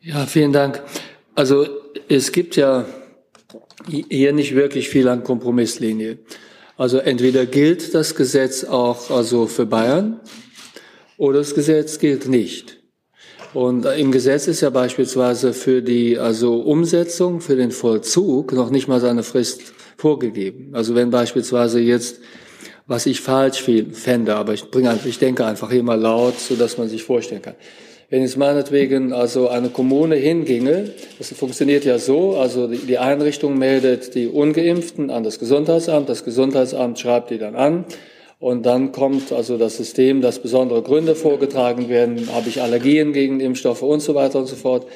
Ja, 0.00 0.26
vielen 0.26 0.52
Dank. 0.52 0.82
Also 1.34 1.66
es 2.08 2.32
gibt 2.32 2.56
ja 2.56 2.86
hier 3.88 4.32
nicht 4.32 4.54
wirklich 4.54 4.88
viel 4.88 5.08
an 5.08 5.22
Kompromisslinie. 5.22 6.18
Also 6.76 6.98
entweder 6.98 7.46
gilt 7.46 7.94
das 7.94 8.14
Gesetz 8.14 8.64
auch 8.64 9.10
also 9.10 9.46
für 9.46 9.66
Bayern 9.66 10.20
oder 11.16 11.38
das 11.38 11.54
Gesetz 11.54 11.98
gilt 11.98 12.28
nicht. 12.28 12.78
Und 13.54 13.86
im 13.86 14.12
Gesetz 14.12 14.48
ist 14.48 14.60
ja 14.60 14.68
beispielsweise 14.68 15.54
für 15.54 15.80
die 15.80 16.18
also 16.18 16.60
Umsetzung, 16.60 17.40
für 17.40 17.56
den 17.56 17.70
Vollzug 17.70 18.52
noch 18.52 18.70
nicht 18.70 18.88
mal 18.88 19.00
seine 19.00 19.22
Frist 19.22 19.72
vorgegeben. 19.96 20.74
Also 20.74 20.94
wenn 20.94 21.10
beispielsweise 21.10 21.80
jetzt 21.80 22.20
was 22.86 23.06
ich 23.06 23.20
falsch 23.20 23.64
fände, 23.92 24.36
aber 24.36 24.54
ich 24.54 24.70
bringe 24.70 24.98
ich 25.04 25.18
denke 25.18 25.44
einfach 25.44 25.72
mal 25.82 26.00
laut, 26.00 26.38
so 26.38 26.54
dass 26.54 26.78
man 26.78 26.88
sich 26.88 27.02
vorstellen 27.02 27.42
kann. 27.42 27.54
Wenn 28.08 28.22
es 28.22 28.36
meinetwegen 28.36 29.12
also 29.12 29.48
eine 29.48 29.68
Kommune 29.68 30.14
hinginge, 30.14 30.90
das 31.18 31.32
funktioniert 31.32 31.84
ja 31.84 31.98
so, 31.98 32.36
also 32.36 32.68
die 32.68 32.98
Einrichtung 32.98 33.58
meldet 33.58 34.14
die 34.14 34.28
Ungeimpften 34.28 35.10
an 35.10 35.24
das 35.24 35.40
Gesundheitsamt, 35.40 36.08
das 36.08 36.24
Gesundheitsamt 36.24 37.00
schreibt 37.00 37.30
die 37.30 37.38
dann 37.38 37.56
an 37.56 37.84
und 38.38 38.64
dann 38.64 38.92
kommt 38.92 39.32
also 39.32 39.58
das 39.58 39.76
System, 39.76 40.20
dass 40.20 40.38
besondere 40.38 40.82
Gründe 40.82 41.16
vorgetragen 41.16 41.88
werden, 41.88 42.28
habe 42.32 42.48
ich 42.48 42.62
Allergien 42.62 43.12
gegen 43.12 43.40
Impfstoffe 43.40 43.82
und 43.82 44.00
so 44.00 44.14
weiter 44.14 44.38
und 44.38 44.46
so 44.46 44.54
fort. 44.54 44.86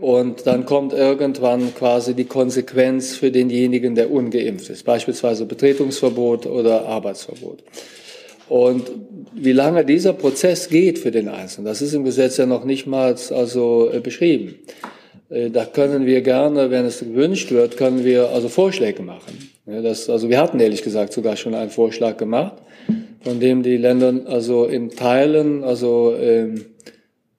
Und 0.00 0.46
dann 0.46 0.64
kommt 0.64 0.92
irgendwann 0.92 1.74
quasi 1.74 2.14
die 2.14 2.26
Konsequenz 2.26 3.16
für 3.16 3.32
denjenigen, 3.32 3.94
der 3.94 4.12
ungeimpft 4.12 4.70
ist, 4.70 4.84
beispielsweise 4.84 5.44
Betretungsverbot 5.44 6.46
oder 6.46 6.86
Arbeitsverbot. 6.86 7.64
Und 8.48 8.90
wie 9.34 9.52
lange 9.52 9.84
dieser 9.84 10.12
Prozess 10.12 10.68
geht 10.68 10.98
für 10.98 11.10
den 11.10 11.28
Einzelnen, 11.28 11.66
das 11.66 11.82
ist 11.82 11.94
im 11.94 12.04
Gesetz 12.04 12.36
ja 12.36 12.46
noch 12.46 12.64
nicht 12.64 12.86
mal 12.86 13.14
also 13.30 13.90
äh, 13.92 14.00
beschrieben. 14.00 14.54
Äh, 15.30 15.50
da 15.50 15.64
können 15.64 16.06
wir 16.06 16.22
gerne, 16.22 16.70
wenn 16.70 16.86
es 16.86 17.00
gewünscht 17.00 17.50
wird, 17.50 17.76
können 17.76 18.04
wir 18.04 18.30
also 18.30 18.48
Vorschläge 18.48 19.02
machen. 19.02 19.50
Das, 19.66 20.08
also 20.08 20.30
wir 20.30 20.40
hatten 20.40 20.60
ehrlich 20.60 20.82
gesagt 20.82 21.12
sogar 21.12 21.36
schon 21.36 21.54
einen 21.54 21.70
Vorschlag 21.70 22.16
gemacht, 22.16 22.54
von 23.20 23.38
dem 23.38 23.62
die 23.62 23.76
Länder 23.76 24.14
also 24.24 24.64
in 24.64 24.90
Teilen 24.90 25.62
also 25.62 26.14
ähm, 26.18 26.64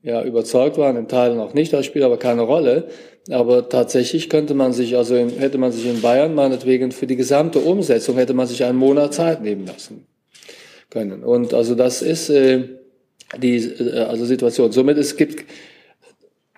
ja, 0.02 0.24
überzeugt 0.24 0.78
waren, 0.78 0.96
in 0.96 1.08
Teilen 1.08 1.40
auch 1.40 1.54
nicht, 1.54 1.74
das 1.74 1.86
spielt 1.86 2.06
aber 2.06 2.18
keine 2.18 2.42
Rolle. 2.42 2.88
Aber 3.30 3.70
tatsächlich 3.70 4.30
könnte 4.30 4.54
man 4.54 4.74
sich, 4.74 4.96
also 4.96 5.16
in, 5.16 5.30
hätte 5.30 5.58
man 5.58 5.72
sich 5.72 5.86
in 5.86 6.02
Bayern 6.02 6.34
meinetwegen 6.34 6.92
für 6.92 7.06
die 7.06 7.16
gesamte 7.16 7.60
Umsetzung 7.60 8.16
hätte 8.16 8.34
man 8.34 8.48
sich 8.48 8.64
einen 8.64 8.78
Monat 8.78 9.14
Zeit 9.14 9.42
nehmen 9.42 9.68
lassen 9.68 10.08
können. 10.90 11.24
Und 11.24 11.54
also 11.54 11.76
das 11.76 12.02
ist 12.02 12.30
äh, 12.30 12.64
die 13.38 13.58
äh, 13.58 14.00
also 14.00 14.26
Situation. 14.26 14.72
Somit 14.72 14.98
es 14.98 15.16
gibt 15.16 15.46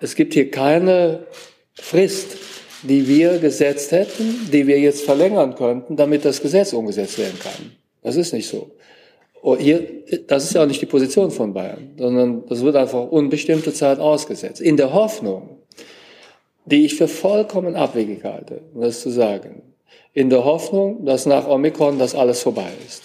es 0.00 0.14
gibt 0.14 0.34
hier 0.34 0.50
keine 0.50 1.26
Frist, 1.74 2.36
die 2.82 3.06
wir 3.06 3.38
gesetzt 3.38 3.92
hätten, 3.92 4.48
die 4.52 4.66
wir 4.66 4.80
jetzt 4.80 5.04
verlängern 5.04 5.54
könnten, 5.54 5.96
damit 5.96 6.24
das 6.24 6.40
Gesetz 6.42 6.72
umgesetzt 6.72 7.18
werden 7.18 7.38
kann. 7.38 7.72
Das 8.02 8.16
ist 8.16 8.32
nicht 8.32 8.48
so. 8.48 8.72
Oh, 9.44 9.56
hier, 9.56 9.84
das 10.28 10.44
ist 10.44 10.54
ja 10.54 10.62
auch 10.62 10.66
nicht 10.66 10.80
die 10.80 10.86
Position 10.86 11.32
von 11.32 11.52
Bayern, 11.52 11.90
sondern 11.98 12.46
das 12.46 12.62
wird 12.62 12.76
einfach 12.76 13.10
unbestimmte 13.10 13.72
Zeit 13.72 13.98
ausgesetzt. 13.98 14.60
In 14.60 14.76
der 14.76 14.92
Hoffnung, 14.92 15.58
die 16.64 16.84
ich 16.84 16.94
für 16.94 17.08
vollkommen 17.08 17.74
abwegig 17.74 18.22
halte, 18.22 18.62
um 18.72 18.82
das 18.82 19.00
zu 19.00 19.10
sagen, 19.10 19.62
in 20.12 20.30
der 20.30 20.44
Hoffnung, 20.44 21.04
dass 21.04 21.26
nach 21.26 21.48
Omikron 21.48 21.98
das 21.98 22.14
alles 22.14 22.40
vorbei 22.40 22.70
ist. 22.86 23.02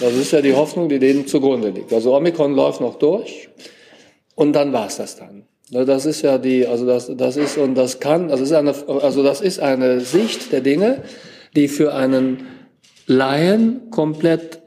Das 0.00 0.14
ist 0.14 0.32
ja 0.32 0.40
die 0.40 0.54
Hoffnung, 0.54 0.88
die 0.88 0.98
denen 0.98 1.26
zugrunde 1.26 1.68
liegt. 1.68 1.92
Also 1.92 2.16
Omikron 2.16 2.54
läuft 2.54 2.80
noch 2.80 2.94
durch 2.94 3.50
und 4.34 4.54
dann 4.54 4.72
war's 4.72 4.96
das 4.96 5.16
dann. 5.16 5.44
Das 5.70 6.06
ist 6.06 6.22
ja 6.22 6.38
die, 6.38 6.66
also 6.66 6.86
das, 6.86 7.10
das 7.14 7.36
ist 7.36 7.58
und 7.58 7.74
das 7.74 8.00
kann, 8.00 8.30
also 8.30 8.42
das 8.42 8.50
ist 8.50 8.56
eine, 8.56 9.02
also 9.02 9.22
das 9.22 9.42
ist 9.42 9.60
eine 9.60 10.00
Sicht 10.00 10.50
der 10.50 10.62
Dinge, 10.62 11.02
die 11.54 11.68
für 11.68 11.94
einen 11.94 12.46
Laien 13.06 13.90
komplett 13.90 14.62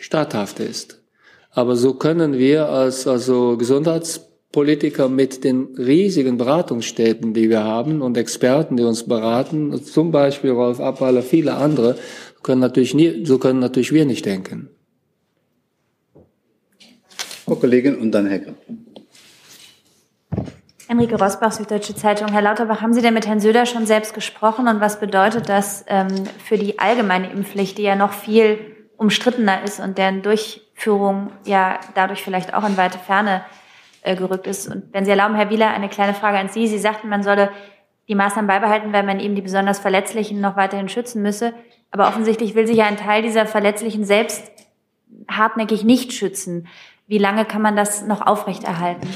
statthaft 0.00 0.60
ist. 0.60 1.02
Aber 1.50 1.76
so 1.76 1.94
können 1.94 2.38
wir 2.38 2.68
als 2.68 3.06
also 3.06 3.56
Gesundheitspolitiker 3.56 5.08
mit 5.08 5.44
den 5.44 5.74
riesigen 5.76 6.36
Beratungsstätten, 6.36 7.34
die 7.34 7.48
wir 7.50 7.64
haben 7.64 8.02
und 8.02 8.16
Experten, 8.16 8.76
die 8.76 8.84
uns 8.84 9.04
beraten, 9.04 9.82
zum 9.82 10.10
Beispiel 10.10 10.50
Rolf 10.50 10.80
Abweiler, 10.80 11.22
viele 11.22 11.54
andere, 11.54 11.96
können 12.42 12.60
natürlich 12.60 12.94
nie, 12.94 13.24
so 13.24 13.38
können 13.38 13.58
natürlich 13.58 13.92
wir 13.92 14.06
nicht 14.06 14.24
denken. 14.24 14.70
Frau 17.44 17.56
Kollegin 17.56 17.96
und 17.96 18.12
dann 18.12 18.26
Herr 18.26 18.40
Enrique 20.90 21.16
Rosbach, 21.16 21.52
Süddeutsche 21.52 21.94
Zeitung. 21.94 22.28
Herr 22.28 22.40
Lauterbach, 22.40 22.80
haben 22.80 22.94
Sie 22.94 23.02
denn 23.02 23.12
mit 23.12 23.26
Herrn 23.26 23.40
Söder 23.40 23.66
schon 23.66 23.84
selbst 23.84 24.14
gesprochen 24.14 24.68
und 24.68 24.80
was 24.80 25.00
bedeutet 25.00 25.48
das 25.48 25.84
ähm, 25.86 26.08
für 26.42 26.56
die 26.56 26.78
allgemeine 26.78 27.30
Impfpflicht, 27.30 27.76
die 27.76 27.82
ja 27.82 27.94
noch 27.94 28.12
viel 28.12 28.58
umstrittener 28.98 29.62
ist 29.62 29.80
und 29.80 29.96
deren 29.96 30.22
Durchführung 30.22 31.30
ja 31.46 31.80
dadurch 31.94 32.22
vielleicht 32.22 32.52
auch 32.52 32.68
in 32.68 32.76
weite 32.76 32.98
Ferne 32.98 33.42
äh, 34.02 34.16
gerückt 34.16 34.46
ist. 34.46 34.68
Und 34.68 34.92
wenn 34.92 35.04
Sie 35.04 35.10
erlauben, 35.10 35.36
Herr 35.36 35.50
Wieler, 35.50 35.70
eine 35.70 35.88
kleine 35.88 36.14
Frage 36.14 36.38
an 36.38 36.48
Sie. 36.48 36.66
Sie 36.66 36.78
sagten, 36.78 37.08
man 37.08 37.22
solle 37.22 37.50
die 38.08 38.14
Maßnahmen 38.14 38.48
beibehalten, 38.48 38.92
weil 38.92 39.04
man 39.04 39.20
eben 39.20 39.34
die 39.34 39.42
besonders 39.42 39.78
Verletzlichen 39.78 40.40
noch 40.40 40.56
weiterhin 40.56 40.88
schützen 40.88 41.22
müsse. 41.22 41.54
Aber 41.90 42.08
offensichtlich 42.08 42.54
will 42.54 42.66
sich 42.66 42.76
ja 42.76 42.86
ein 42.86 42.96
Teil 42.96 43.22
dieser 43.22 43.46
Verletzlichen 43.46 44.04
selbst 44.04 44.50
hartnäckig 45.30 45.84
nicht 45.84 46.12
schützen. 46.12 46.66
Wie 47.06 47.18
lange 47.18 47.44
kann 47.44 47.62
man 47.62 47.76
das 47.76 48.04
noch 48.04 48.26
aufrechterhalten? 48.26 49.08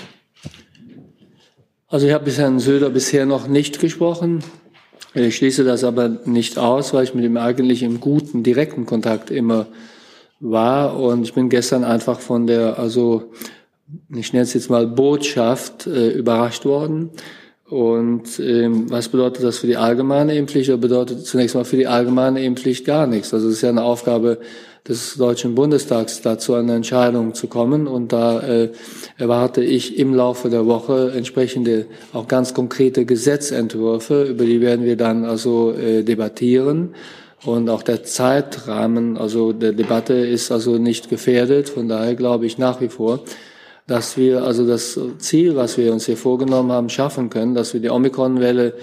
Also 1.89 2.07
ich 2.07 2.14
habe 2.14 2.24
mit 2.24 2.39
Herrn 2.39 2.59
Söder 2.59 2.89
bisher 2.89 3.26
noch 3.26 3.49
nicht 3.49 3.80
gesprochen. 3.80 4.43
Ich 5.15 5.37
schließe 5.37 5.65
das 5.65 5.85
aber 5.85 6.09
nicht 6.25 6.59
aus, 6.59 6.95
weil 6.95 7.05
ich 7.05 7.15
mit 7.15 7.25
ihm 7.25 7.37
eigentlich 7.37 7.83
im 7.83 8.01
guten, 8.01 8.43
direkten 8.43 8.87
Kontakt 8.87 9.31
immer 9.31 9.67
war. 10.41 10.99
Und 10.99 11.23
ich 11.23 11.35
bin 11.35 11.49
gestern 11.49 11.85
einfach 11.85 12.21
von 12.21 12.47
der, 12.47 12.79
also 12.79 13.31
ich 14.15 14.33
nenne 14.33 14.45
es 14.45 14.55
jetzt 14.55 14.71
mal 14.71 14.87
Botschaft, 14.87 15.87
äh, 15.87 16.11
überrascht 16.11 16.65
worden. 16.65 17.11
Und 17.69 18.39
ähm, 18.39 18.91
was 18.91 19.09
bedeutet 19.09 19.45
das 19.45 19.59
für 19.59 19.67
die 19.67 19.79
allgemeine 19.79 20.35
Impfpflicht? 20.35 20.69
Das 20.69 20.81
bedeutet 20.81 21.25
zunächst 21.25 21.55
mal 21.55 21.65
für 21.65 21.79
die 21.79 21.87
allgemeine 21.87 22.45
Impfpflicht 22.45 22.85
gar 22.85 23.07
nichts. 23.07 23.33
Also 23.33 23.49
es 23.49 23.55
ist 23.55 23.63
ja 23.63 23.71
eine 23.71 23.83
Aufgabe 23.83 24.41
des 24.89 25.14
Deutschen 25.14 25.55
Bundestags, 25.55 26.22
dazu 26.22 26.55
eine 26.55 26.74
Entscheidung 26.74 27.35
zu 27.35 27.47
kommen. 27.47 27.87
Und 27.87 28.12
da 28.12 28.41
äh, 28.41 28.70
erwarte 29.16 29.62
ich 29.62 29.99
im 29.99 30.14
Laufe 30.14 30.51
der 30.51 30.66
Woche 30.66 31.12
entsprechende, 31.14 31.87
auch 32.12 32.26
ganz 32.26 32.53
konkrete 32.53 33.05
Gesetzentwürfe, 33.05 34.24
über 34.24 34.45
die 34.45 34.61
werden 34.61 34.85
wir 34.85 34.97
dann 34.97 35.24
also 35.24 35.72
äh, 35.72 36.03
debattieren. 36.03 36.95
Und 37.45 37.68
auch 37.68 37.83
der 37.83 38.05
Zeitrahmen, 38.05 39.16
also 39.16 39.53
der 39.53 39.72
Debatte 39.72 40.14
ist 40.14 40.53
also 40.53 40.78
nicht 40.78 41.09
gefährdet. 41.09 41.68
Von 41.68 41.89
daher 41.89 42.14
glaube 42.14 42.47
ich 42.47 42.59
nach 42.59 42.80
wie 42.80 42.89
vor, 42.89 43.20
dass 43.87 44.16
wir 44.16 44.45
also 44.45 44.66
das 44.66 44.99
Ziel, 45.18 45.57
was 45.57 45.76
wir 45.76 45.93
uns 45.93 46.07
hier 46.07 46.16
vorgenommen 46.16 46.70
haben, 46.70 46.89
schaffen 46.89 47.30
können, 47.30 47.55
dass 47.55 47.74
wir 47.74 47.80
die 47.80 47.91
Omikron-Welle 47.91 48.74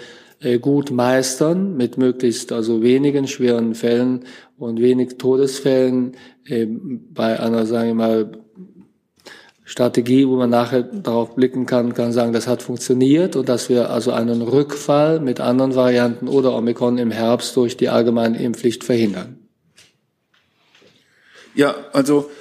gut 0.61 0.91
meistern 0.91 1.75
mit 1.75 1.97
möglichst 1.97 2.51
also 2.51 2.81
wenigen 2.81 3.27
schweren 3.27 3.75
Fällen 3.75 4.25
und 4.57 4.79
wenig 4.79 5.17
Todesfällen 5.17 6.13
äh, 6.45 6.65
bei 6.65 7.39
einer, 7.39 7.65
sagen 7.65 7.89
wir 7.89 7.95
mal, 7.95 8.31
Strategie, 9.65 10.27
wo 10.27 10.35
man 10.35 10.49
nachher 10.49 10.81
darauf 10.81 11.35
blicken 11.35 11.67
kann, 11.67 11.93
kann 11.93 12.11
sagen, 12.11 12.33
das 12.33 12.47
hat 12.47 12.63
funktioniert 12.63 13.35
und 13.35 13.47
dass 13.49 13.69
wir 13.69 13.91
also 13.91 14.11
einen 14.11 14.41
Rückfall 14.41 15.19
mit 15.19 15.39
anderen 15.39 15.75
Varianten 15.75 16.27
oder 16.27 16.55
Omikron 16.55 16.97
im 16.97 17.11
Herbst 17.11 17.55
durch 17.55 17.77
die 17.77 17.89
allgemeine 17.89 18.41
Impfpflicht 18.41 18.83
verhindern. 18.83 19.37
Ja, 21.53 21.75
also 21.93 22.21
ähm, 22.21 22.38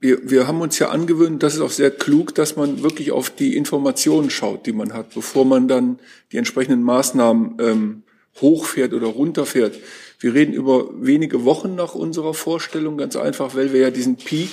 wir, 0.00 0.30
wir 0.30 0.46
haben 0.46 0.60
uns 0.60 0.78
ja 0.78 0.90
angewöhnt, 0.90 1.42
das 1.42 1.54
ist 1.54 1.60
auch 1.60 1.70
sehr 1.70 1.90
klug, 1.90 2.34
dass 2.34 2.56
man 2.56 2.82
wirklich 2.82 3.10
auf 3.10 3.30
die 3.30 3.56
Informationen 3.56 4.28
schaut, 4.28 4.66
die 4.66 4.72
man 4.72 4.92
hat, 4.92 5.14
bevor 5.14 5.46
man 5.46 5.66
dann 5.66 5.98
die 6.32 6.36
entsprechenden 6.36 6.82
Maßnahmen 6.82 7.56
ähm, 7.60 8.02
hochfährt 8.40 8.92
oder 8.92 9.06
runterfährt. 9.06 9.78
Wir 10.18 10.34
reden 10.34 10.52
über 10.52 10.90
wenige 10.94 11.44
Wochen 11.44 11.74
nach 11.74 11.94
unserer 11.94 12.34
Vorstellung, 12.34 12.98
ganz 12.98 13.16
einfach, 13.16 13.54
weil 13.54 13.72
wir 13.72 13.80
ja 13.80 13.90
diesen 13.90 14.16
Peak 14.16 14.50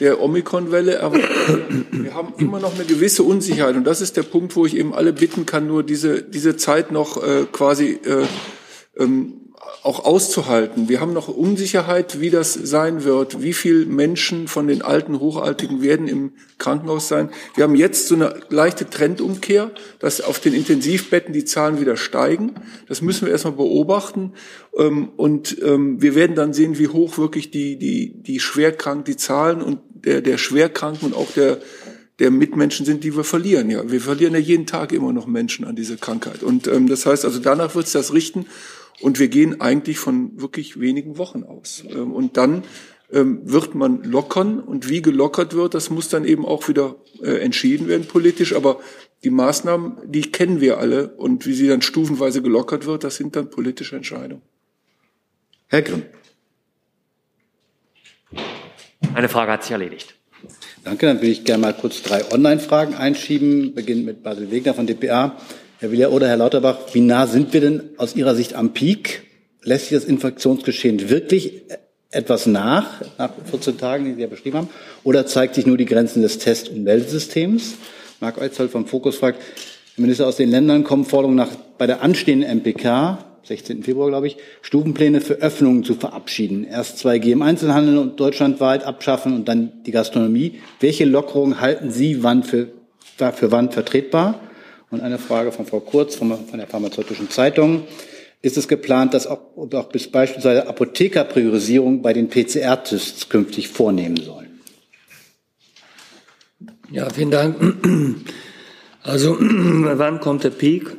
der 0.00 0.22
Omikron-Welle 0.22 0.94
erwarten. 0.94 1.86
Wir 1.90 2.14
haben 2.14 2.32
immer 2.38 2.60
noch 2.60 2.74
eine 2.74 2.84
gewisse 2.84 3.24
Unsicherheit 3.24 3.76
und 3.76 3.84
das 3.84 4.00
ist 4.00 4.16
der 4.16 4.22
Punkt, 4.22 4.56
wo 4.56 4.64
ich 4.64 4.76
eben 4.76 4.94
alle 4.94 5.12
bitten 5.12 5.44
kann, 5.44 5.66
nur 5.66 5.82
diese, 5.82 6.22
diese 6.22 6.56
Zeit 6.56 6.90
noch 6.92 7.22
äh, 7.22 7.44
quasi 7.52 7.98
äh, 8.04 8.24
ähm, 8.96 9.37
auch 9.82 10.04
auszuhalten. 10.04 10.88
Wir 10.88 11.00
haben 11.00 11.12
noch 11.12 11.28
Unsicherheit, 11.28 12.20
wie 12.20 12.30
das 12.30 12.54
sein 12.54 13.04
wird, 13.04 13.42
wie 13.42 13.52
viele 13.52 13.86
Menschen 13.86 14.48
von 14.48 14.66
den 14.66 14.82
alten 14.82 15.20
Hochaltigen 15.20 15.82
werden 15.82 16.08
im 16.08 16.32
Krankenhaus 16.58 17.08
sein. 17.08 17.30
Wir 17.54 17.64
haben 17.64 17.74
jetzt 17.74 18.08
so 18.08 18.14
eine 18.14 18.40
leichte 18.48 18.88
Trendumkehr, 18.88 19.70
dass 19.98 20.20
auf 20.20 20.40
den 20.40 20.54
Intensivbetten 20.54 21.32
die 21.32 21.44
Zahlen 21.44 21.80
wieder 21.80 21.96
steigen. 21.96 22.54
Das 22.88 23.02
müssen 23.02 23.26
wir 23.26 23.32
erstmal 23.32 23.54
beobachten. 23.54 24.32
Ähm, 24.76 25.10
und 25.16 25.56
ähm, 25.62 26.02
wir 26.02 26.14
werden 26.14 26.34
dann 26.34 26.52
sehen, 26.52 26.78
wie 26.78 26.88
hoch 26.88 27.18
wirklich 27.18 27.50
die, 27.50 27.78
die, 27.78 28.22
die 28.22 28.40
Schwerkranken, 28.40 29.04
die 29.04 29.16
Zahlen 29.16 29.62
und 29.62 29.80
der, 30.04 30.20
der 30.20 30.38
Schwerkranken 30.38 31.08
und 31.08 31.14
auch 31.14 31.30
der, 31.32 31.58
der 32.18 32.30
Mitmenschen 32.30 32.84
sind, 32.84 33.04
die 33.04 33.16
wir 33.16 33.24
verlieren. 33.24 33.70
Ja, 33.70 33.88
wir 33.90 34.00
verlieren 34.00 34.34
ja 34.34 34.40
jeden 34.40 34.66
Tag 34.66 34.92
immer 34.92 35.12
noch 35.12 35.26
Menschen 35.26 35.64
an 35.64 35.76
diese 35.76 35.96
Krankheit. 35.96 36.42
Und 36.42 36.66
ähm, 36.66 36.88
das 36.88 37.06
heißt, 37.06 37.24
also 37.24 37.38
danach 37.38 37.74
wird 37.74 37.86
es 37.86 37.92
das 37.92 38.12
richten. 38.12 38.46
Und 39.00 39.18
wir 39.18 39.28
gehen 39.28 39.60
eigentlich 39.60 39.98
von 39.98 40.40
wirklich 40.40 40.80
wenigen 40.80 41.18
Wochen 41.18 41.44
aus. 41.44 41.84
Ähm, 41.88 42.12
und 42.12 42.36
dann 42.36 42.64
ähm, 43.12 43.40
wird 43.44 43.74
man 43.74 44.02
lockern. 44.02 44.60
Und 44.60 44.88
wie 44.88 45.02
gelockert 45.02 45.54
wird, 45.54 45.74
das 45.74 45.90
muss 45.90 46.08
dann 46.08 46.24
eben 46.24 46.44
auch 46.44 46.68
wieder 46.68 46.96
äh, 47.22 47.38
entschieden 47.38 47.88
werden 47.88 48.06
politisch. 48.06 48.54
Aber 48.54 48.80
die 49.24 49.30
Maßnahmen, 49.30 49.98
die 50.04 50.22
kennen 50.22 50.60
wir 50.60 50.78
alle. 50.78 51.08
Und 51.16 51.46
wie 51.46 51.54
sie 51.54 51.68
dann 51.68 51.82
stufenweise 51.82 52.42
gelockert 52.42 52.86
wird, 52.86 53.04
das 53.04 53.16
sind 53.16 53.36
dann 53.36 53.50
politische 53.50 53.96
Entscheidungen. 53.96 54.42
Herr 55.68 55.82
Grimm. 55.82 56.02
Meine 59.12 59.28
Frage 59.28 59.52
hat 59.52 59.62
sich 59.62 59.72
erledigt. 59.72 60.14
Danke, 60.84 61.06
dann 61.06 61.20
will 61.20 61.30
ich 61.30 61.44
gerne 61.44 61.62
mal 61.62 61.74
kurz 61.74 62.02
drei 62.02 62.30
Online-Fragen 62.30 62.94
einschieben. 62.94 63.74
Beginnen 63.74 64.04
mit 64.04 64.22
Basil 64.22 64.50
Wegner 64.50 64.74
von 64.74 64.86
dpa. 64.86 65.36
Herr 65.80 65.92
Willer 65.92 66.10
oder 66.10 66.26
Herr 66.26 66.36
Lauterbach, 66.36 66.78
wie 66.92 67.00
nah 67.00 67.28
sind 67.28 67.52
wir 67.52 67.60
denn 67.60 67.82
aus 67.98 68.16
Ihrer 68.16 68.34
Sicht 68.34 68.54
am 68.54 68.72
Peak? 68.72 69.22
Lässt 69.62 69.88
sich 69.88 69.96
das 69.96 70.04
Infektionsgeschehen 70.04 71.08
wirklich 71.08 71.62
etwas 72.10 72.46
nach, 72.46 73.00
nach 73.16 73.30
14 73.48 73.78
Tagen, 73.78 74.04
die 74.04 74.14
Sie 74.14 74.22
ja 74.22 74.26
beschrieben 74.26 74.58
haben? 74.58 74.70
Oder 75.04 75.24
zeigt 75.26 75.54
sich 75.54 75.66
nur 75.66 75.76
die 75.76 75.84
Grenzen 75.84 76.20
des 76.22 76.38
Test- 76.38 76.70
und 76.70 76.82
Meldesystems? 76.82 77.74
Marc 78.18 78.38
Eutzold 78.38 78.72
vom 78.72 78.86
Fokus 78.86 79.18
fragt, 79.18 79.40
Herr 79.94 80.02
Minister, 80.02 80.26
aus 80.26 80.34
den 80.34 80.50
Ländern 80.50 80.82
kommen 80.82 81.04
Forderungen 81.04 81.36
nach, 81.36 81.50
bei 81.78 81.86
der 81.86 82.02
anstehenden 82.02 82.58
MPK, 82.58 83.24
16. 83.44 83.84
Februar, 83.84 84.08
glaube 84.08 84.26
ich, 84.26 84.36
Stufenpläne 84.62 85.20
für 85.20 85.34
Öffnungen 85.34 85.84
zu 85.84 85.94
verabschieden. 85.94 86.64
Erst 86.64 86.98
2G 87.06 87.30
im 87.30 87.42
Einzelhandel 87.42 87.98
und 87.98 88.18
deutschlandweit 88.18 88.82
abschaffen 88.82 89.32
und 89.32 89.46
dann 89.46 89.70
die 89.86 89.92
Gastronomie. 89.92 90.60
Welche 90.80 91.04
Lockerungen 91.04 91.60
halten 91.60 91.92
Sie 91.92 92.24
wann 92.24 92.42
für, 92.42 92.66
für 93.16 93.52
wann 93.52 93.70
vertretbar? 93.70 94.40
Und 94.90 95.02
eine 95.02 95.18
Frage 95.18 95.52
von 95.52 95.66
Frau 95.66 95.80
Kurz 95.80 96.14
von, 96.14 96.46
von 96.46 96.58
der 96.58 96.66
Pharmazeutischen 96.66 97.30
Zeitung. 97.30 97.84
Ist 98.40 98.56
es 98.56 98.68
geplant, 98.68 99.14
dass 99.14 99.26
auch, 99.26 99.40
auch 99.56 99.88
bis 99.88 100.10
beispielsweise 100.10 100.66
Apothekerpriorisierung 100.66 102.02
bei 102.02 102.12
den 102.12 102.28
PCR-Tests 102.28 103.28
künftig 103.28 103.68
vornehmen 103.68 104.16
sollen? 104.16 104.60
Ja, 106.90 107.10
vielen 107.10 107.30
Dank. 107.30 107.56
Also, 109.00 109.38
wann 109.40 110.20
kommt 110.20 110.44
der 110.44 110.50
Peak? 110.50 110.94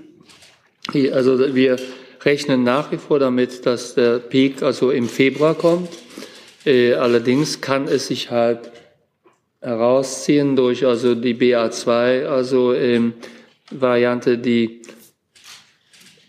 Also, 1.11 1.53
wir 1.53 1.75
rechnen 2.21 2.63
nach 2.63 2.91
wie 2.91 2.97
vor 2.97 3.19
damit, 3.19 3.67
dass 3.67 3.93
der 3.93 4.17
Peak 4.17 4.63
also 4.63 4.89
im 4.89 5.07
Februar 5.07 5.53
kommt. 5.53 5.89
Äh, 6.65 6.93
allerdings 6.93 7.61
kann 7.61 7.87
es 7.87 8.07
sich 8.07 8.31
halt 8.31 8.71
herausziehen 9.61 10.55
durch 10.55 10.85
also 10.85 11.15
die 11.15 11.35
BA2, 11.35 12.25
also 12.25 12.73
ähm, 12.73 13.13
Variante, 13.71 14.37
die 14.37 14.81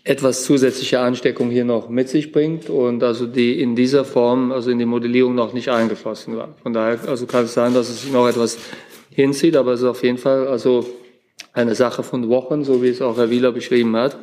etwas 0.03 0.43
zusätzliche 0.43 0.99
Ansteckung 0.99 1.51
hier 1.51 1.65
noch 1.65 1.89
mit 1.89 2.09
sich 2.09 2.31
bringt 2.31 2.69
und 2.69 3.03
also 3.03 3.27
die 3.27 3.61
in 3.61 3.75
dieser 3.75 4.03
Form, 4.03 4.51
also 4.51 4.71
in 4.71 4.79
die 4.79 4.85
Modellierung 4.85 5.35
noch 5.35 5.53
nicht 5.53 5.69
eingeflossen 5.69 6.37
war. 6.37 6.55
Von 6.63 6.73
daher 6.73 6.99
also 7.07 7.27
kann 7.27 7.45
es 7.45 7.53
sein, 7.53 7.73
dass 7.73 7.89
es 7.89 8.01
sich 8.01 8.11
noch 8.11 8.27
etwas 8.27 8.57
hinzieht, 9.11 9.55
aber 9.55 9.73
es 9.73 9.81
ist 9.81 9.85
auf 9.85 10.03
jeden 10.03 10.17
Fall 10.17 10.47
also 10.47 10.85
eine 11.53 11.75
Sache 11.75 12.01
von 12.01 12.29
Wochen, 12.29 12.63
so 12.63 12.81
wie 12.81 12.89
es 12.89 13.01
auch 13.01 13.17
Herr 13.17 13.29
Wieler 13.29 13.51
beschrieben 13.51 13.95
hat. 13.95 14.17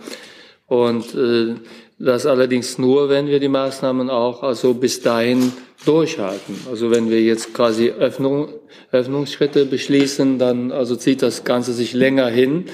Und 0.66 1.14
äh, 1.14 1.55
das 1.99 2.27
allerdings 2.27 2.79
nur, 2.79 3.09
wenn 3.09 3.27
wir 3.27 3.41
die 3.41 3.49
Maßnahmen 3.49 4.11
auch 4.11 4.43
also 4.43 4.75
bis 4.75 5.01
dahin 5.01 5.53
durchhalten. 5.85 6.57
Also 6.71 6.91
wenn 6.91 7.11
wir 7.11 7.23
jetzt 7.23 7.55
quasi 7.55 7.91
Öffnung, 7.91 8.49
Öffnungsschritte 8.93 9.64
beschließen, 9.64 10.39
dann 10.39 10.73
also 10.73 10.97
zieht 10.97 11.23
das 11.23 11.45
Ganze 11.45 11.73
sich 11.73 11.95
länger 11.95 12.29
hin. 12.29 12.66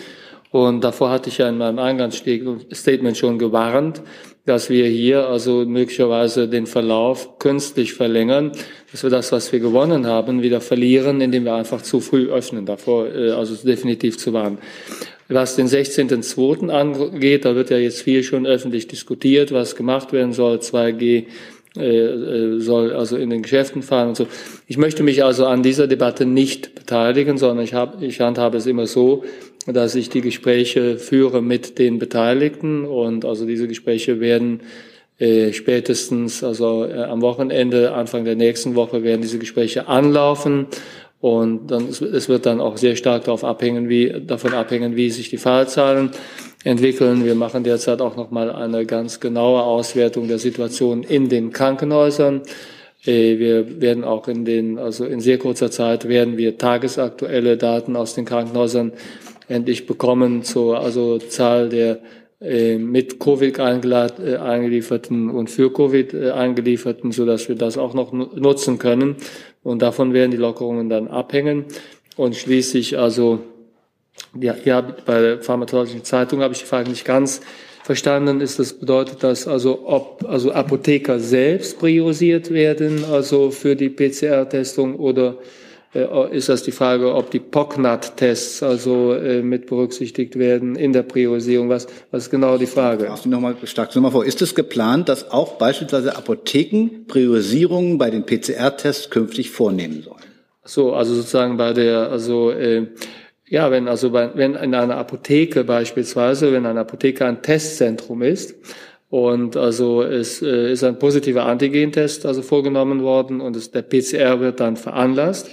Und 0.55 0.85
davor 0.85 1.11
hatte 1.11 1.31
ich 1.31 1.39
ja 1.39 1.49
in 1.49 1.59
meinem 1.59 1.81
Eingangsstatement 1.81 3.17
schon 3.17 3.41
gewarnt, 3.41 4.03
dass 4.47 4.71
wir 4.71 4.87
hier 4.87 5.27
also 5.27 5.65
möglicherweise 5.67 6.47
den 6.47 6.69
Verlauf 6.69 7.41
künstlich 7.41 7.95
verlängern, 7.95 8.53
dass 8.93 9.03
wir 9.03 9.11
das, 9.11 9.33
was 9.33 9.51
wir 9.51 9.59
gewonnen 9.59 10.07
haben, 10.07 10.43
wieder 10.43 10.61
verlieren, 10.61 11.21
indem 11.21 11.45
wir 11.45 11.55
einfach 11.55 11.83
zu 11.83 11.99
früh 11.99 12.31
öffnen. 12.31 12.67
Davor 12.67 13.09
äh, 13.13 13.33
also 13.33 13.57
definitiv 13.67 14.17
zu 14.17 14.33
warnen. 14.33 14.59
Was 15.27 15.57
den 15.57 15.67
16.02. 15.67 16.69
angeht, 16.69 17.47
da 17.47 17.57
wird 17.57 17.71
ja 17.71 17.79
jetzt 17.79 18.03
viel 18.03 18.23
schon 18.23 18.47
öffentlich 18.47 18.87
diskutiert, 18.87 19.51
was 19.51 19.75
gemacht 19.75 20.13
werden 20.13 20.33
soll. 20.33 20.59
2G 20.59 21.25
äh, 21.77 21.83
äh, 21.83 22.61
soll 22.61 22.93
also 22.93 23.17
in 23.17 23.31
den 23.31 23.43
Geschäften 23.43 23.83
fahren 23.83 24.11
und 24.11 24.17
so. 24.17 24.29
Ich 24.69 24.77
möchte 24.77 25.03
mich 25.03 25.25
also 25.25 25.47
an 25.47 25.65
dieser 25.65 25.89
Debatte 25.89 26.25
nicht 26.25 26.77
beteiligen, 26.77 27.39
sondern 27.39 27.65
ich, 27.65 27.75
hab, 27.75 28.01
ich 28.01 28.21
handhabe 28.21 28.59
es 28.59 28.67
immer 28.67 28.87
so, 28.87 29.25
dass 29.67 29.95
ich 29.95 30.11
die 30.11 30.21
Gespräche 30.21 30.99
führe 30.99 31.43
mit 31.43 31.79
den 31.79 31.99
Beteiligten. 31.99 32.85
Und 32.85 33.25
also 33.25 33.47
diese 33.47 33.69
Gespräche 33.69 34.21
werden 34.21 34.61
äh, 35.19 35.53
spätestens, 35.53 36.43
also 36.43 36.85
äh, 36.85 37.05
am 37.05 37.23
Wochenende, 37.23 37.93
Anfang 37.93 38.25
der 38.25 38.37
nächsten 38.37 38.75
Woche 38.75 39.03
werden 39.03 39.23
diese 39.23 39.39
Gespräche 39.39 39.89
anlaufen. 39.89 40.67
Und 41.21 41.71
dann 41.71 41.89
es 41.89 42.29
wird 42.29 42.45
dann 42.45 42.61
auch 42.61 42.77
sehr 42.77 42.97
stark 42.97 43.25
darauf 43.25 43.45
abhängen, 43.45 43.89
wie 43.89 44.13
davon 44.27 44.53
abhängen, 44.53 44.95
wie 44.95 45.09
sich 45.11 45.31
die 45.31 45.39
Fallzahlen 45.39 46.11
entwickeln. 46.65 47.25
Wir 47.25 47.35
machen 47.35 47.65
derzeit 47.65 48.03
auch 48.03 48.17
noch 48.17 48.31
mal 48.31 48.51
eine 48.51 48.85
ganz 48.85 49.21
genaue 49.21 49.63
Auswertung 49.63 50.29
der 50.29 50.39
Situation 50.39 51.03
in 51.03 51.31
den 51.31 51.51
Krankenhäusern. 51.51 52.43
Äh, 53.07 53.39
wir 53.39 53.81
werden 53.81 54.05
auch 54.05 54.29
in 54.29 54.45
den, 54.45 54.79
also 54.79 55.05
in 55.05 55.21
sehr 55.21 55.39
kurzer 55.39 55.71
Zeit 55.71 56.09
werden 56.09 56.37
wir 56.37 56.59
tagesaktuelle 56.59 57.57
Daten 57.57 57.97
aus 57.97 58.15
den 58.15 58.25
Krankenhäusern 58.25 58.93
endlich 59.49 59.87
bekommen 59.87 60.43
zur 60.43 60.81
also 60.81 61.19
Zahl 61.19 61.69
der 61.69 62.01
äh, 62.41 62.79
mit 62.79 63.21
Covid 63.21 63.59
äh, 63.59 64.37
eingelieferten 64.37 65.31
und 65.31 65.51
für 65.51 65.73
Covid 65.73 66.15
eingelieferten, 66.15 67.13
so 67.13 67.25
dass 67.25 67.49
wir 67.49 67.57
das 67.57 67.79
auch 67.79 67.95
noch 67.95 68.13
nutzen 68.13 68.79
können. 68.79 69.17
Und 69.63 69.83
davon 69.83 70.13
werden 70.13 70.31
die 70.31 70.37
Lockerungen 70.37 70.89
dann 70.89 71.09
abhängen. 71.09 71.65
Und 72.17 72.37
schließlich 72.37 72.99
also 72.99 73.41
ja, 74.39 74.55
ja 74.65 74.81
bei 74.81 75.21
der 75.21 75.43
Pharmazeutischen 75.43 76.05
Zeitung 76.05 76.41
habe 76.41 76.53
ich 76.55 76.61
die 76.61 76.67
Frage 76.67 76.91
nicht 76.91 77.05
ganz 77.05 77.41
verstanden 77.83 78.41
ist, 78.41 78.59
das 78.59 78.73
bedeutet 78.73 79.23
das 79.23 79.47
also, 79.47 79.87
ob 79.87 80.25
also 80.27 80.53
Apotheker 80.53 81.19
selbst 81.19 81.79
priorisiert 81.79 82.51
werden, 82.51 83.05
also 83.05 83.51
für 83.51 83.77
die 83.77 83.91
PCR-Testung 83.91 84.97
oder 84.97 85.33
äh, 85.33 85.64
ist 85.95 86.49
das 86.49 86.65
die 86.65 86.73
Frage, 86.73 87.15
ob 87.15 87.31
die 87.31 87.39
POCNAT-Tests 87.39 88.65
also 88.65 89.13
äh, 89.13 89.43
mit 89.43 89.67
berücksichtigt 89.67 90.37
werden 90.37 90.75
in 90.75 90.93
der 90.93 91.05
Priorisierung? 91.05 91.69
Was, 91.69 91.87
was 92.11 92.25
ist 92.25 92.31
genau 92.31 92.59
die 92.59 92.67
Frage? 92.67 93.05
Darf 93.05 93.21
ich 93.21 93.27
noch 93.27 93.41
mal 93.41 93.55
stark 93.65 93.95
noch 93.95 94.03
mal 94.03 94.11
vor. 94.11 94.25
Ist 94.25 94.43
es 94.43 94.57
geplant, 94.57 95.09
dass 95.09 95.31
auch 95.31 95.53
beispielsweise 95.53 96.17
Apotheken 96.17 97.07
Priorisierungen 97.07 97.97
bei 97.99 98.11
den 98.11 98.27
PCR-Tests 98.27 99.11
künftig 99.11 99.51
vornehmen 99.51 100.03
sollen? 100.03 100.25
So, 100.65 100.95
also 100.95 101.15
sozusagen 101.15 101.57
bei 101.57 101.73
der, 101.73 102.11
also 102.11 102.51
äh, 102.51 102.89
ja, 103.47 103.71
wenn 103.71 103.87
also 103.87 104.11
bei, 104.11 104.31
wenn 104.35 104.55
in 104.55 104.75
einer 104.75 104.97
Apotheke 104.97 105.63
beispielsweise, 105.63 106.53
wenn 106.53 106.67
eine 106.67 106.81
Apotheke 106.81 107.25
ein 107.25 107.43
Testzentrum 107.43 108.23
ist 108.23 108.57
und 109.11 109.57
also 109.57 110.03
es 110.03 110.43
äh, 110.43 110.73
ist 110.73 110.83
ein 110.83 110.99
positiver 110.99 111.47
Antigentest 111.47 112.27
also 112.27 112.43
vorgenommen 112.43 113.03
worden 113.03 113.41
und 113.41 113.55
es, 113.55 113.71
der 113.71 113.83
PCR 113.83 114.41
wird 114.41 114.59
dann 114.59 114.77
veranlasst, 114.77 115.51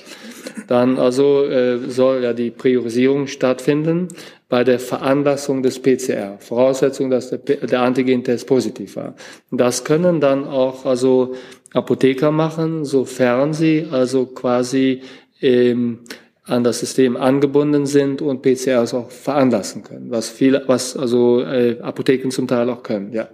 dann 0.67 0.97
also 0.97 1.45
äh, 1.45 1.77
soll 1.89 2.23
ja 2.23 2.33
die 2.33 2.51
Priorisierung 2.51 3.27
stattfinden 3.27 4.09
bei 4.49 4.63
der 4.63 4.79
Veranlassung 4.79 5.63
des 5.63 5.79
PCR. 5.79 6.37
Voraussetzung, 6.39 7.09
dass 7.09 7.29
der, 7.29 7.39
der 7.39 7.81
Antigentest 7.81 8.47
positiv 8.47 8.95
war. 8.95 9.15
Das 9.49 9.83
können 9.83 10.19
dann 10.19 10.45
auch 10.45 10.85
also 10.85 11.35
Apotheker 11.73 12.31
machen, 12.31 12.83
sofern 12.83 13.53
sie 13.53 13.87
also 13.89 14.25
quasi 14.25 15.01
ähm, 15.41 15.99
an 16.43 16.63
das 16.63 16.79
System 16.79 17.15
angebunden 17.15 17.85
sind 17.85 18.21
und 18.21 18.41
PCRs 18.41 18.93
auch 18.93 19.09
veranlassen 19.09 19.83
können, 19.83 20.11
was 20.11 20.29
viele, 20.29 20.63
was 20.67 20.97
also 20.97 21.41
äh, 21.41 21.77
Apotheken 21.81 22.29
zum 22.29 22.47
Teil 22.47 22.69
auch 22.69 22.83
können, 22.83 23.13
ja. 23.13 23.29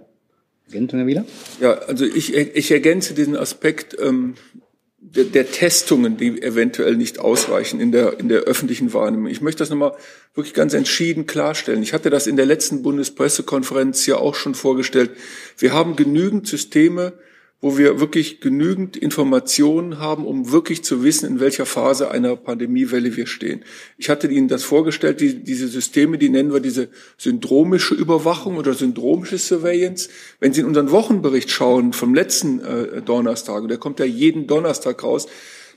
wieder? 1.06 1.24
Ja, 1.60 1.72
also 1.72 2.04
ich, 2.04 2.34
ich 2.34 2.70
ergänze 2.70 3.14
diesen 3.14 3.36
Aspekt 3.36 3.96
ähm, 4.00 4.34
der, 5.14 5.24
der 5.24 5.50
Testungen, 5.50 6.16
die 6.16 6.42
eventuell 6.42 6.96
nicht 6.96 7.18
ausreichen 7.18 7.80
in 7.80 7.92
der, 7.92 8.18
in 8.18 8.28
der 8.28 8.40
öffentlichen 8.40 8.92
Wahrnehmung. 8.92 9.28
Ich 9.28 9.40
möchte 9.40 9.60
das 9.60 9.70
nochmal 9.70 9.94
wirklich 10.34 10.54
ganz 10.54 10.74
entschieden 10.74 11.26
klarstellen. 11.26 11.82
Ich 11.82 11.92
hatte 11.92 12.10
das 12.10 12.26
in 12.26 12.36
der 12.36 12.46
letzten 12.46 12.82
Bundespressekonferenz 12.82 14.06
ja 14.06 14.16
auch 14.16 14.34
schon 14.34 14.54
vorgestellt. 14.54 15.10
Wir 15.56 15.72
haben 15.72 15.96
genügend 15.96 16.46
Systeme, 16.46 17.14
wo 17.60 17.76
wir 17.76 17.98
wirklich 17.98 18.40
genügend 18.40 18.96
Informationen 18.96 19.98
haben, 19.98 20.24
um 20.24 20.52
wirklich 20.52 20.84
zu 20.84 21.02
wissen, 21.02 21.28
in 21.28 21.40
welcher 21.40 21.66
Phase 21.66 22.10
einer 22.10 22.36
Pandemiewelle 22.36 23.16
wir 23.16 23.26
stehen. 23.26 23.64
Ich 23.96 24.08
hatte 24.08 24.28
Ihnen 24.28 24.46
das 24.46 24.62
vorgestellt, 24.62 25.20
die, 25.20 25.42
diese 25.42 25.66
Systeme, 25.66 26.18
die 26.18 26.28
nennen 26.28 26.52
wir 26.52 26.60
diese 26.60 26.88
syndromische 27.16 27.94
Überwachung 27.94 28.58
oder 28.58 28.74
syndromische 28.74 29.38
Surveillance. 29.38 30.08
Wenn 30.38 30.52
Sie 30.52 30.60
in 30.60 30.66
unseren 30.66 30.92
Wochenbericht 30.92 31.50
schauen 31.50 31.92
vom 31.92 32.14
letzten 32.14 32.60
äh, 32.60 33.02
Donnerstag, 33.02 33.66
der 33.66 33.78
kommt 33.78 33.98
ja 33.98 34.06
jeden 34.06 34.46
Donnerstag 34.46 35.02
raus, 35.02 35.26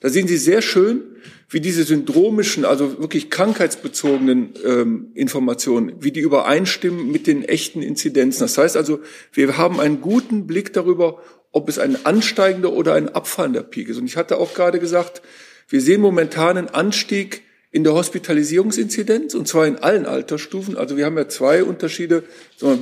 da 0.01 0.09
sehen 0.09 0.27
Sie 0.27 0.37
sehr 0.37 0.61
schön, 0.61 1.03
wie 1.49 1.61
diese 1.61 1.83
syndromischen, 1.83 2.65
also 2.65 2.99
wirklich 2.99 3.29
krankheitsbezogenen 3.29 4.53
ähm, 4.65 5.11
Informationen, 5.13 5.93
wie 5.99 6.11
die 6.11 6.21
übereinstimmen 6.21 7.11
mit 7.11 7.27
den 7.27 7.43
echten 7.43 7.81
Inzidenzen. 7.81 8.41
Das 8.41 8.57
heißt 8.57 8.75
also, 8.75 8.99
wir 9.31 9.57
haben 9.57 9.79
einen 9.79 10.01
guten 10.01 10.47
Blick 10.47 10.73
darüber, 10.73 11.21
ob 11.51 11.69
es 11.69 11.77
ein 11.77 12.03
ansteigender 12.05 12.73
oder 12.73 12.95
ein 12.95 13.09
abfallender 13.09 13.63
Peak 13.63 13.89
ist. 13.89 13.97
Und 13.97 14.05
ich 14.05 14.17
hatte 14.17 14.37
auch 14.37 14.53
gerade 14.53 14.79
gesagt, 14.79 15.21
wir 15.69 15.81
sehen 15.81 16.01
momentan 16.01 16.57
einen 16.57 16.69
Anstieg 16.69 17.43
in 17.71 17.83
der 17.83 17.93
Hospitalisierungsinzidenz 17.93 19.33
und 19.33 19.47
zwar 19.47 19.67
in 19.67 19.77
allen 19.77 20.05
Altersstufen. 20.05 20.77
Also 20.77 20.97
wir 20.97 21.05
haben 21.05 21.17
ja 21.17 21.29
zwei 21.29 21.63
Unterschiede, 21.63 22.23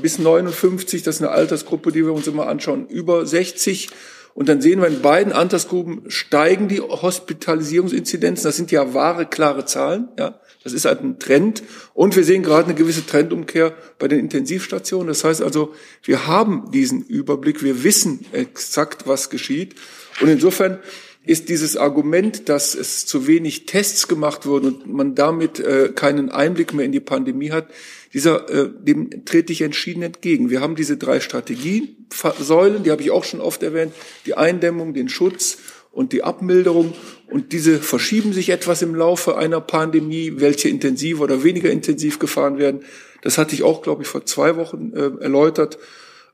bis 0.02 0.20
59, 0.20 1.04
das 1.04 1.16
ist 1.16 1.22
eine 1.22 1.32
Altersgruppe, 1.32 1.92
die 1.92 2.06
wir 2.06 2.14
uns 2.14 2.28
immer 2.28 2.48
anschauen, 2.48 2.88
über 2.88 3.26
60. 3.26 3.90
Und 4.34 4.48
dann 4.48 4.62
sehen 4.62 4.82
wir 4.82 4.88
in 4.88 5.02
beiden 5.02 5.34
Altersgruppen 5.34 6.04
steigen 6.10 6.68
die 6.68 6.80
Hospitalisierungsinzidenzen. 6.80 8.44
Das 8.44 8.56
sind 8.56 8.72
ja 8.72 8.94
wahre, 8.94 9.26
klare 9.26 9.66
Zahlen. 9.66 10.10
Ja. 10.18 10.40
Das 10.64 10.74
ist 10.74 10.86
halt 10.86 11.02
ein 11.02 11.20
Trend. 11.20 11.64
Und 11.94 12.16
wir 12.16 12.24
sehen 12.24 12.44
gerade 12.44 12.66
eine 12.66 12.76
gewisse 12.76 13.06
Trendumkehr 13.06 13.74
bei 13.98 14.08
den 14.08 14.20
Intensivstationen. 14.20 15.08
Das 15.08 15.24
heißt 15.24 15.42
also, 15.42 15.74
wir 16.04 16.28
haben 16.28 16.72
diesen 16.72 17.04
Überblick. 17.04 17.64
Wir 17.64 17.84
wissen 17.84 18.26
exakt, 18.32 19.08
was 19.08 19.30
geschieht. 19.30 19.76
Und 20.22 20.28
insofern 20.28 20.80
ist 21.26 21.50
dieses 21.50 21.78
Argument, 21.78 22.50
dass 22.50 22.76
es 22.76 23.06
zu 23.06 23.28
wenig 23.28 23.66
Tests 23.66 24.08
gemacht 24.08 24.46
wurden 24.46 24.68
und 24.68 24.94
man 24.94 25.16
damit 25.16 25.60
äh, 25.60 25.92
keinen 25.94 26.30
Einblick 26.30 26.74
mehr 26.74 26.86
in 26.86 26.92
die 26.92 27.02
Pandemie 27.02 27.52
hat, 27.52 27.68
dieser, 28.14 28.50
äh, 28.50 28.70
dem 28.82 29.26
trete 29.26 29.54
ich 29.54 29.62
entschieden 29.62 30.02
entgegen. 30.02 30.50
Wir 30.50 30.62
haben 30.62 30.76
diese 30.76 30.98
drei 30.98 31.20
Strategiesäulen, 31.20 32.84
die 32.84 32.92
habe 32.92 33.02
ich 33.02 33.12
auch 33.12 33.24
schon 33.24 33.42
oft 33.42 33.62
erwähnt, 33.62 33.94
die 34.26 34.36
Eindämmung, 34.36 34.94
den 34.94 35.10
Schutz 35.10 35.58
und 35.92 36.14
die 36.14 36.24
Abmilderung. 36.24 36.94
Und 37.30 37.52
diese 37.52 37.80
verschieben 37.80 38.34
sich 38.34 38.50
etwas 38.50 38.82
im 38.82 38.96
Laufe 38.96 39.38
einer 39.38 39.62
Pandemie, 39.62 40.34
welche 40.38 40.70
intensiv 40.70 41.20
oder 41.20 41.44
weniger 41.44 41.70
intensiv 41.70 42.18
gefahren 42.18 42.58
werden. 42.58 42.82
Das 43.22 43.38
hatte 43.38 43.54
ich 43.54 43.64
auch, 43.64 43.82
glaube 43.82 44.04
ich, 44.04 44.08
vor 44.08 44.26
zwei 44.26 44.56
Wochen 44.56 44.94
äh, 44.94 45.12
erläutert. 45.22 45.78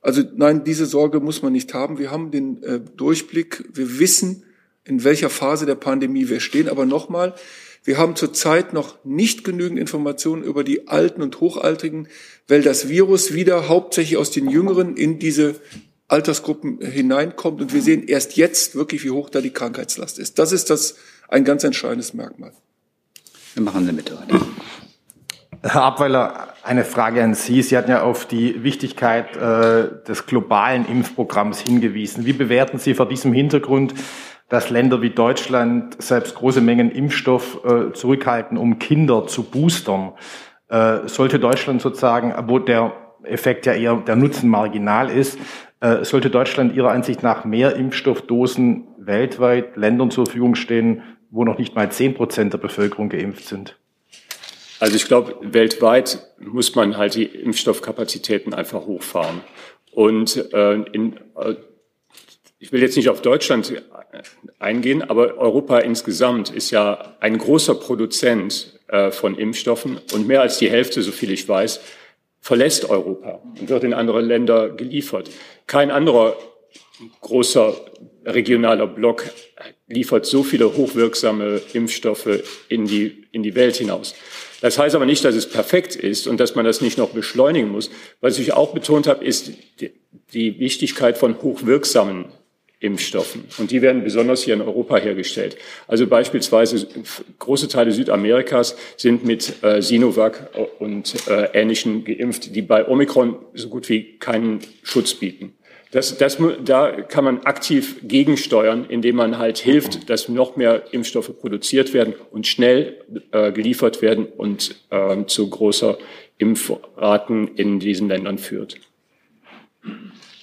Also 0.01 0.21
nein, 0.35 0.63
diese 0.63 0.85
Sorge 0.85 1.19
muss 1.19 1.41
man 1.41 1.51
nicht 1.51 1.73
haben. 1.73 1.97
Wir 1.97 2.11
haben 2.11 2.31
den 2.31 2.61
äh, 2.63 2.79
Durchblick. 2.95 3.65
Wir 3.73 3.99
wissen, 3.99 4.43
in 4.85 5.03
welcher 5.03 5.29
Phase 5.29 5.65
der 5.65 5.75
Pandemie 5.75 6.29
wir 6.29 6.39
stehen. 6.39 6.69
Aber 6.69 6.85
nochmal, 6.85 7.33
wir 7.83 7.97
haben 7.97 8.15
zurzeit 8.15 8.73
noch 8.73 9.03
nicht 9.03 9.43
genügend 9.43 9.79
Informationen 9.79 10.43
über 10.43 10.63
die 10.63 10.87
Alten 10.87 11.21
und 11.21 11.39
Hochaltrigen, 11.39 12.07
weil 12.47 12.61
das 12.61 12.87
Virus 12.87 13.33
wieder 13.33 13.67
hauptsächlich 13.67 14.17
aus 14.17 14.31
den 14.31 14.49
Jüngeren 14.49 14.95
in 14.95 15.19
diese 15.19 15.55
Altersgruppen 16.07 16.81
hineinkommt. 16.81 17.61
Und 17.61 17.73
wir 17.73 17.81
sehen 17.81 18.07
erst 18.07 18.37
jetzt 18.37 18.75
wirklich, 18.75 19.03
wie 19.03 19.11
hoch 19.11 19.29
da 19.29 19.41
die 19.41 19.51
Krankheitslast 19.51 20.19
ist. 20.19 20.39
Das 20.39 20.51
ist 20.51 20.69
das 20.69 20.95
ein 21.27 21.43
ganz 21.43 21.63
entscheidendes 21.63 22.13
Merkmal. 22.13 22.53
Wir 23.53 23.63
machen 23.63 23.85
Sie 23.85 23.93
mit 23.93 24.11
weiter. 24.11 24.45
Herr 25.61 25.81
Abweiler, 25.81 26.53
eine 26.61 26.85
Frage 26.85 27.23
an 27.23 27.33
Sie. 27.33 27.63
Sie 27.63 27.75
hatten 27.75 27.89
ja 27.89 28.03
auf 28.03 28.27
die 28.27 28.63
Wichtigkeit 28.63 29.35
äh, 29.35 30.03
des 30.07 30.27
globalen 30.27 30.87
Impfprogramms 30.87 31.59
hingewiesen. 31.59 32.25
Wie 32.25 32.33
bewerten 32.33 32.77
Sie 32.77 32.93
vor 32.93 33.07
diesem 33.07 33.33
Hintergrund, 33.33 33.95
dass 34.49 34.69
Länder 34.69 35.01
wie 35.01 35.09
Deutschland 35.09 36.01
selbst 36.01 36.35
große 36.35 36.61
Mengen 36.61 36.91
Impfstoff 36.91 37.59
äh, 37.65 37.93
zurückhalten, 37.93 38.57
um 38.57 38.79
Kinder 38.79 39.27
zu 39.27 39.43
boostern? 39.43 40.13
Äh, 40.67 41.07
sollte 41.07 41.39
Deutschland 41.39 41.81
sozusagen, 41.81 42.33
wo 42.47 42.59
der 42.59 42.93
Effekt 43.23 43.65
ja 43.65 43.73
eher 43.73 43.95
der 43.95 44.15
Nutzen 44.15 44.49
marginal 44.49 45.09
ist, 45.09 45.39
äh, 45.79 46.03
sollte 46.03 46.29
Deutschland 46.29 46.75
Ihrer 46.75 46.91
Ansicht 46.91 47.23
nach 47.23 47.45
mehr 47.45 47.75
Impfstoffdosen 47.75 48.87
weltweit 48.97 49.75
Ländern 49.75 50.11
zur 50.11 50.25
Verfügung 50.25 50.55
stehen, 50.55 51.03
wo 51.29 51.43
noch 51.43 51.57
nicht 51.57 51.75
mal 51.75 51.91
zehn 51.91 52.13
Prozent 52.13 52.53
der 52.53 52.59
Bevölkerung 52.59 53.09
geimpft 53.09 53.45
sind? 53.45 53.77
Also 54.79 54.95
ich 54.95 55.05
glaube, 55.05 55.35
weltweit 55.41 56.19
muss 56.39 56.75
man 56.75 56.97
halt 56.97 57.15
die 57.15 57.25
Impfstoffkapazitäten 57.25 58.53
einfach 58.53 58.85
hochfahren. 58.85 59.41
Und 59.91 60.53
äh, 60.53 60.73
in, 60.91 61.17
äh, 61.37 61.55
ich 62.59 62.71
will 62.71 62.81
jetzt 62.81 62.95
nicht 62.95 63.09
auf 63.09 63.21
Deutschland 63.21 63.73
eingehen, 64.59 65.01
aber 65.01 65.37
Europa 65.37 65.79
insgesamt 65.79 66.49
ist 66.49 66.71
ja 66.71 67.15
ein 67.19 67.37
großer 67.37 67.75
Produzent 67.75 68.79
äh, 68.87 69.11
von 69.11 69.37
Impfstoffen 69.37 69.99
und 70.13 70.27
mehr 70.27 70.41
als 70.41 70.57
die 70.57 70.69
Hälfte, 70.69 71.01
so 71.01 71.11
viel 71.11 71.31
ich 71.31 71.47
weiß, 71.47 71.81
verlässt 72.39 72.89
Europa 72.89 73.41
und 73.59 73.69
wird 73.69 73.83
in 73.83 73.93
andere 73.93 74.21
Länder 74.21 74.69
geliefert. 74.69 75.29
Kein 75.67 75.91
anderer 75.91 76.37
großer 77.21 77.75
regionaler 78.25 78.87
Block 78.87 79.25
liefert 79.87 80.25
so 80.25 80.43
viele 80.43 80.77
hochwirksame 80.77 81.61
Impfstoffe 81.73 82.43
in 82.69 82.85
die, 82.85 83.27
in 83.31 83.43
die 83.43 83.55
Welt 83.55 83.75
hinaus. 83.75 84.15
Das 84.61 84.79
heißt 84.79 84.95
aber 84.95 85.05
nicht, 85.05 85.23
dass 85.25 85.35
es 85.35 85.49
perfekt 85.49 85.95
ist 85.95 86.27
und 86.27 86.39
dass 86.39 86.55
man 86.55 86.65
das 86.65 86.81
nicht 86.81 86.97
noch 86.97 87.09
beschleunigen 87.09 87.69
muss. 87.69 87.91
Was 88.21 88.39
ich 88.39 88.53
auch 88.53 88.73
betont 88.73 89.07
habe, 89.07 89.23
ist 89.23 89.51
die 90.33 90.59
Wichtigkeit 90.59 91.17
von 91.17 91.41
hochwirksamen 91.41 92.25
Impfstoffen. 92.85 93.45
Und 93.57 93.71
die 93.71 93.81
werden 93.81 94.03
besonders 94.03 94.43
hier 94.43 94.53
in 94.53 94.61
Europa 94.61 94.97
hergestellt. 94.97 95.57
Also 95.87 96.05
beispielsweise 96.05 96.87
große 97.39 97.67
Teile 97.67 97.91
Südamerikas 97.91 98.77
sind 98.95 99.25
mit 99.25 99.63
äh, 99.63 99.81
Sinovac 99.81 100.51
und 100.79 101.15
äh, 101.27 101.49
Ähnlichen 101.53 102.05
geimpft, 102.05 102.55
die 102.55 102.61
bei 102.61 102.87
Omikron 102.87 103.37
so 103.55 103.69
gut 103.69 103.89
wie 103.89 104.17
keinen 104.19 104.59
Schutz 104.83 105.15
bieten. 105.15 105.53
Das, 105.91 106.17
das, 106.17 106.37
da 106.63 106.91
kann 106.91 107.23
man 107.23 107.39
aktiv 107.45 108.01
gegensteuern, 108.03 108.85
indem 108.89 109.15
man 109.15 109.37
halt 109.37 109.57
hilft, 109.57 110.09
dass 110.09 110.29
noch 110.29 110.57
mehr 110.57 110.83
Impfstoffe 110.91 111.31
produziert 111.39 111.93
werden 111.93 112.13
und 112.31 112.45
schnell 112.45 112.97
äh, 113.31 113.51
geliefert 113.51 114.01
werden 114.01 114.25
und 114.25 114.75
äh, 114.89 115.25
zu 115.25 115.49
großer 115.49 115.97
Impfraten 116.37 117.47
in 117.55 117.79
diesen 117.79 118.09
Ländern 118.09 118.37
führt. 118.37 118.75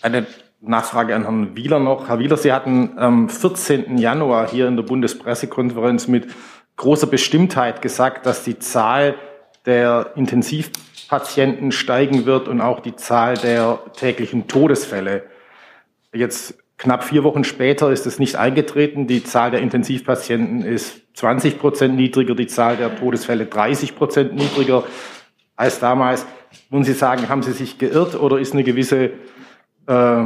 Eine 0.00 0.26
Nachfrage 0.64 1.16
an 1.16 1.22
Herrn 1.22 1.56
Wieler 1.56 1.80
noch. 1.80 2.08
Herr 2.08 2.20
Wieler, 2.20 2.36
Sie 2.36 2.52
hatten 2.52 2.96
am 2.96 3.28
14. 3.28 3.98
Januar 3.98 4.48
hier 4.48 4.68
in 4.68 4.76
der 4.76 4.84
Bundespressekonferenz 4.84 6.06
mit 6.06 6.28
großer 6.76 7.08
Bestimmtheit 7.08 7.82
gesagt, 7.82 8.26
dass 8.26 8.44
die 8.44 8.60
Zahl 8.60 9.16
der 9.66 10.12
Intensivpatienten 10.14 11.72
steigen 11.72 12.26
wird 12.26 12.46
und 12.46 12.60
auch 12.60 12.78
die 12.78 12.94
Zahl 12.94 13.36
der 13.36 13.80
täglichen 13.96 14.46
Todesfälle. 14.46 15.24
Jetzt 16.14 16.54
knapp 16.78 17.02
vier 17.02 17.24
Wochen 17.24 17.42
später 17.42 17.90
ist 17.90 18.06
es 18.06 18.20
nicht 18.20 18.36
eingetreten. 18.36 19.08
Die 19.08 19.24
Zahl 19.24 19.50
der 19.50 19.60
Intensivpatienten 19.60 20.62
ist 20.62 21.02
20 21.14 21.58
Prozent 21.58 21.96
niedriger, 21.96 22.36
die 22.36 22.46
Zahl 22.46 22.76
der 22.76 22.94
Todesfälle 22.94 23.46
30 23.46 23.96
Prozent 23.96 24.34
niedriger 24.34 24.84
als 25.56 25.80
damals. 25.80 26.24
Nun 26.70 26.84
Sie 26.84 26.92
sagen, 26.92 27.28
haben 27.28 27.42
Sie 27.42 27.52
sich 27.52 27.78
geirrt 27.78 28.14
oder 28.14 28.38
ist 28.38 28.52
eine 28.52 28.62
gewisse 28.62 29.10
äh, 29.86 30.24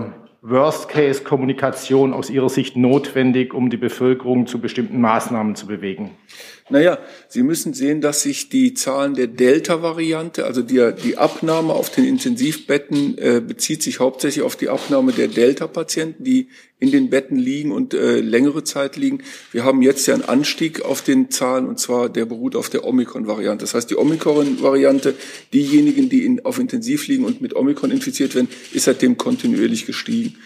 Worst-Case-Kommunikation 0.49 2.13
aus 2.13 2.31
Ihrer 2.31 2.49
Sicht 2.49 2.77
notwendig, 2.77 3.53
um 3.53 3.71
die 3.71 3.77
Bevölkerung 3.77 4.47
zu 4.47 4.61
bestimmten 4.61 5.01
Maßnahmen 5.01 5.57
zu 5.57 5.67
bewegen? 5.67 6.13
Naja, 6.69 6.99
Sie 7.29 7.43
müssen 7.43 7.75
sehen, 7.75 8.01
dass 8.01 8.23
sich 8.23 8.49
die 8.49 8.75
Zahlen 8.75 9.15
der 9.15 9.29
Delta-Variante, 9.29 10.45
also 10.45 10.63
die, 10.63 10.93
die 11.05 11.17
Abnahme 11.17 11.73
auf 11.73 11.91
den 11.91 12.05
Intensivbetten, 12.05 13.19
äh, 13.19 13.41
bezieht 13.41 13.83
sich 13.83 14.01
hauptsächlich 14.01 14.45
auf 14.45 14.57
die 14.57 14.69
Abnahme 14.69 15.13
der 15.13 15.29
Delta-Patienten, 15.29 16.25
die 16.25 16.49
in 16.79 16.91
den 16.91 17.09
Betten 17.09 17.37
liegen 17.37 17.73
und 17.73 17.95
äh, 17.95 18.21
längere 18.21 18.63
Zeit 18.63 18.97
liegen. 18.97 19.23
Wir 19.51 19.65
haben 19.65 19.81
jetzt 19.81 20.07
ja 20.07 20.15
einen 20.15 20.25
Anstieg 20.25 20.83
auf 20.83 21.03
den 21.03 21.31
Zahlen 21.31 21.67
und 21.67 21.81
zwar 21.81 22.09
der 22.09 22.27
beruht 22.27 22.55
auf 22.55 22.69
der 22.69 22.85
Omikron-Variante. 22.85 23.63
Das 23.63 23.75
heißt, 23.75 23.91
die 23.91 23.97
Omikron-Variante, 23.97 25.15
diejenigen, 25.55 26.09
die 26.09 26.25
in, 26.25 26.45
auf 26.45 26.59
Intensiv 26.59 27.07
liegen 27.09 27.25
und 27.25 27.41
mit 27.41 27.57
Omikron 27.57 27.91
infiziert 27.91 28.35
werden, 28.35 28.49
ist 28.73 28.85
seitdem 28.85 29.17
kontinuierlich 29.17 29.87
gestiegen. 29.87 30.37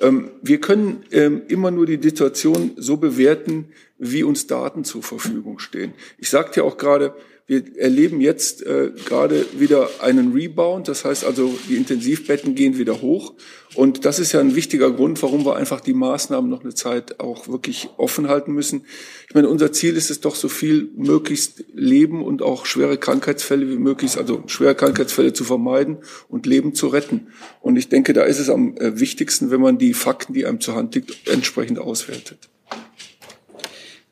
Ähm, 0.00 0.30
wir 0.42 0.60
können 0.60 1.04
ähm, 1.12 1.42
immer 1.48 1.70
nur 1.70 1.86
die 1.86 2.00
Situation 2.02 2.72
so 2.76 2.96
bewerten, 2.96 3.66
wie 3.98 4.24
uns 4.24 4.46
Daten 4.46 4.84
zur 4.84 5.02
Verfügung 5.02 5.58
stehen. 5.58 5.92
Ich 6.18 6.28
sagte 6.30 6.60
ja 6.60 6.66
auch 6.66 6.76
gerade, 6.76 7.14
wir 7.48 7.62
erleben 7.76 8.20
jetzt 8.20 8.66
äh, 8.66 8.90
gerade 9.04 9.46
wieder 9.56 9.88
einen 10.00 10.32
Rebound. 10.32 10.88
Das 10.88 11.04
heißt 11.04 11.24
also, 11.24 11.56
die 11.68 11.76
Intensivbetten 11.76 12.56
gehen 12.56 12.76
wieder 12.76 13.00
hoch. 13.02 13.34
Und 13.76 14.04
das 14.04 14.18
ist 14.18 14.32
ja 14.32 14.40
ein 14.40 14.56
wichtiger 14.56 14.90
Grund, 14.90 15.22
warum 15.22 15.44
wir 15.46 15.54
einfach 15.54 15.80
die 15.80 15.94
Maßnahmen 15.94 16.50
noch 16.50 16.64
eine 16.64 16.74
Zeit 16.74 17.20
auch 17.20 17.46
wirklich 17.46 17.88
offen 17.98 18.26
halten 18.26 18.52
müssen. 18.52 18.84
Ich 19.28 19.34
meine, 19.34 19.48
unser 19.48 19.70
Ziel 19.70 19.96
ist 19.96 20.10
es 20.10 20.20
doch, 20.20 20.34
so 20.34 20.48
viel 20.48 20.90
möglichst 20.96 21.64
Leben 21.72 22.24
und 22.24 22.42
auch 22.42 22.66
schwere 22.66 22.98
Krankheitsfälle 22.98 23.70
wie 23.70 23.78
möglich, 23.78 24.16
also 24.16 24.42
schwere 24.46 24.74
Krankheitsfälle 24.74 25.32
zu 25.32 25.44
vermeiden 25.44 25.98
und 26.28 26.46
Leben 26.46 26.74
zu 26.74 26.88
retten. 26.88 27.28
Und 27.60 27.76
ich 27.76 27.88
denke, 27.88 28.12
da 28.12 28.24
ist 28.24 28.40
es 28.40 28.50
am 28.50 28.76
äh, 28.78 28.98
wichtigsten, 28.98 29.52
wenn 29.52 29.60
man 29.60 29.78
die 29.78 29.94
Fakten, 29.94 30.34
die 30.34 30.46
einem 30.46 30.60
zur 30.60 30.74
Hand 30.74 30.96
liegt, 30.96 31.28
entsprechend 31.28 31.78
auswertet. 31.78 32.48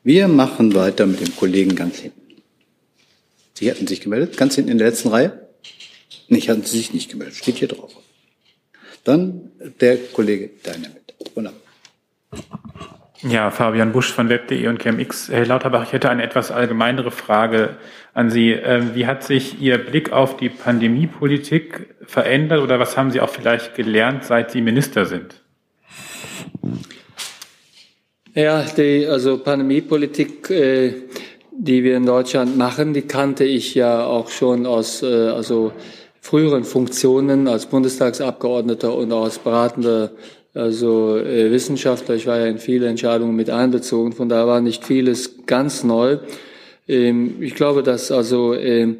Wir 0.03 0.29
machen 0.29 0.73
weiter 0.73 1.05
mit 1.05 1.19
dem 1.19 1.35
Kollegen 1.35 1.75
ganz 1.75 1.97
hinten. 1.97 2.24
Sie 3.57 3.71
hatten 3.71 3.87
sich 3.87 4.01
gemeldet, 4.01 4.37
ganz 4.37 4.55
hinten 4.55 4.71
in 4.71 4.77
der 4.77 4.87
letzten 4.87 5.09
Reihe? 5.09 5.47
Nicht, 6.27 6.49
hatten 6.49 6.63
Sie 6.63 6.77
sich 6.77 6.93
nicht 6.93 7.09
gemeldet, 7.09 7.35
steht 7.35 7.55
hier 7.55 7.69
drauf. 7.69 7.95
Dann 9.05 9.51
der 9.79 9.97
Kollege 9.97 10.49
Dynamit. 10.65 11.13
Wunderbar. 11.33 11.61
Ja, 13.21 13.49
Fabian 13.49 13.93
Busch 13.93 14.11
von 14.11 14.29
web.de 14.29 14.67
und 14.67 14.79
ChemX. 14.79 15.29
Herr 15.29 15.45
Lauterbach, 15.45 15.85
ich 15.85 15.93
hätte 15.93 16.09
eine 16.09 16.23
etwas 16.23 16.51
allgemeinere 16.51 17.11
Frage 17.11 17.77
an 18.13 18.29
Sie. 18.29 18.51
Ähm, 18.51 18.91
wie 18.93 19.07
hat 19.07 19.23
sich 19.23 19.61
Ihr 19.61 19.77
Blick 19.77 20.11
auf 20.11 20.37
die 20.37 20.49
Pandemiepolitik 20.49 21.95
verändert 22.05 22.61
oder 22.61 22.77
was 22.77 22.97
haben 22.97 23.11
Sie 23.11 23.21
auch 23.21 23.29
vielleicht 23.29 23.75
gelernt, 23.75 24.25
seit 24.25 24.51
Sie 24.51 24.61
Minister 24.61 25.05
sind? 25.05 25.41
Ja, 28.33 28.63
die 28.63 29.07
also 29.07 29.37
Pandemiepolitik 29.37 30.49
äh, 30.49 30.93
die 31.57 31.83
wir 31.83 31.97
in 31.97 32.05
Deutschland 32.05 32.57
machen, 32.57 32.93
die 32.93 33.03
kannte 33.03 33.43
ich 33.43 33.75
ja 33.75 34.05
auch 34.05 34.29
schon 34.29 34.65
aus 34.65 35.01
äh, 35.01 35.05
also 35.05 35.71
früheren 36.21 36.63
Funktionen 36.63 37.47
als 37.47 37.67
Bundestagsabgeordneter 37.67 38.95
und 38.95 39.11
als 39.13 39.39
beratender 39.39 40.11
also 40.53 41.17
äh, 41.17 41.51
Wissenschaftler. 41.51 42.15
Ich 42.15 42.27
war 42.27 42.39
ja 42.39 42.47
in 42.47 42.57
viele 42.57 42.87
Entscheidungen 42.87 43.35
mit 43.35 43.49
einbezogen, 43.49 44.13
von 44.13 44.29
daher 44.29 44.47
war 44.47 44.61
nicht 44.61 44.83
vieles 44.83 45.45
ganz 45.45 45.83
neu. 45.83 46.17
Ähm, 46.87 47.41
ich 47.41 47.55
glaube, 47.55 47.83
dass 47.83 48.11
also 48.11 48.53
äh, 48.53 48.95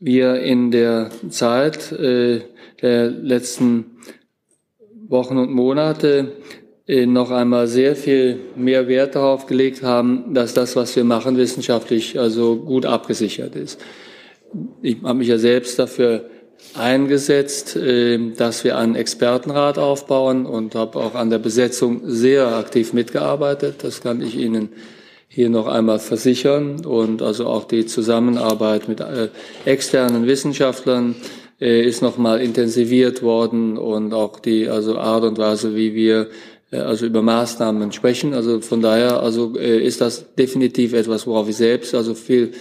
wir 0.00 0.40
in 0.40 0.70
der 0.70 1.10
Zeit 1.30 1.92
äh, 1.92 2.40
der 2.82 3.10
letzten 3.10 3.98
Wochen 5.08 5.38
und 5.38 5.50
Monate 5.50 6.32
noch 6.88 7.30
einmal 7.30 7.66
sehr 7.66 7.94
viel 7.94 8.40
mehr 8.56 8.88
Wert 8.88 9.14
darauf 9.14 9.46
gelegt 9.46 9.82
haben, 9.82 10.32
dass 10.32 10.54
das, 10.54 10.74
was 10.74 10.96
wir 10.96 11.04
machen, 11.04 11.36
wissenschaftlich 11.36 12.18
also 12.18 12.56
gut 12.56 12.86
abgesichert 12.86 13.56
ist. 13.56 13.78
Ich 14.80 14.96
habe 15.02 15.18
mich 15.18 15.28
ja 15.28 15.36
selbst 15.36 15.78
dafür 15.78 16.30
eingesetzt, 16.72 17.76
äh, 17.76 18.18
dass 18.34 18.64
wir 18.64 18.78
einen 18.78 18.94
Expertenrat 18.94 19.78
aufbauen 19.78 20.46
und 20.46 20.74
habe 20.74 20.98
auch 20.98 21.14
an 21.14 21.28
der 21.28 21.38
Besetzung 21.38 22.00
sehr 22.04 22.48
aktiv 22.56 22.94
mitgearbeitet. 22.94 23.76
Das 23.82 24.00
kann 24.00 24.22
ich 24.22 24.36
Ihnen 24.36 24.70
hier 25.28 25.50
noch 25.50 25.66
einmal 25.66 25.98
versichern 25.98 26.86
und 26.86 27.20
also 27.20 27.46
auch 27.46 27.64
die 27.64 27.84
Zusammenarbeit 27.84 28.88
mit 28.88 29.00
äh, 29.00 29.28
externen 29.66 30.26
Wissenschaftlern 30.26 31.16
ist 31.60 32.02
noch 32.02 32.18
mal 32.18 32.40
intensiviert 32.40 33.20
worden 33.20 33.78
und 33.78 34.14
auch 34.14 34.38
die 34.38 34.68
also 34.68 34.96
Art 34.96 35.24
und 35.24 35.38
Weise, 35.38 35.74
wie 35.74 35.92
wir 35.92 36.20
äh, 36.20 36.26
also 36.70 37.06
über 37.06 37.22
Maßnahmen 37.22 37.92
sprechen. 37.92 38.34
Also 38.34 38.60
von 38.60 38.82
daher 38.82 39.22
also 39.22 39.56
äh, 39.56 39.82
ist 39.82 40.00
das 40.00 40.34
definitiv 40.34 40.92
etwas, 40.92 41.26
worauf 41.26 41.48
ich 41.48 41.56
selbst 41.56 41.94
also 41.94 42.14
viel 42.14 42.52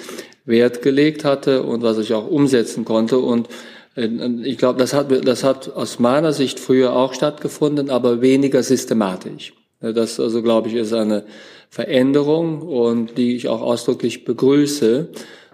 Wert 0.46 0.82
gelegt 0.82 1.26
hatte 1.26 1.64
und 1.64 1.84
was 1.84 1.98
ich 1.98 2.14
auch 2.14 2.30
umsetzen 2.30 2.86
konnte. 2.86 3.20
Und 3.20 3.50
äh, 3.96 4.08
ich 4.44 4.58
glaube, 4.58 4.80
das 4.80 4.94
hat, 4.94 5.08
das 5.28 5.44
hat 5.44 5.74
aus 5.76 6.00
meiner 6.00 6.32
Sicht 6.34 6.60
früher 6.60 6.94
auch 6.94 7.14
stattgefunden, 7.14 7.90
aber 7.90 8.22
weniger 8.22 8.64
systematisch. 8.64 9.54
Das 9.80 10.20
also, 10.20 10.42
glaube 10.42 10.70
ich, 10.70 10.76
ist 10.76 10.94
eine 10.94 11.24
Veränderung 11.70 12.62
und 12.62 13.18
die 13.18 13.36
ich 13.36 13.48
auch 13.48 13.62
ausdrücklich 13.62 14.26
begrüße 14.26 15.10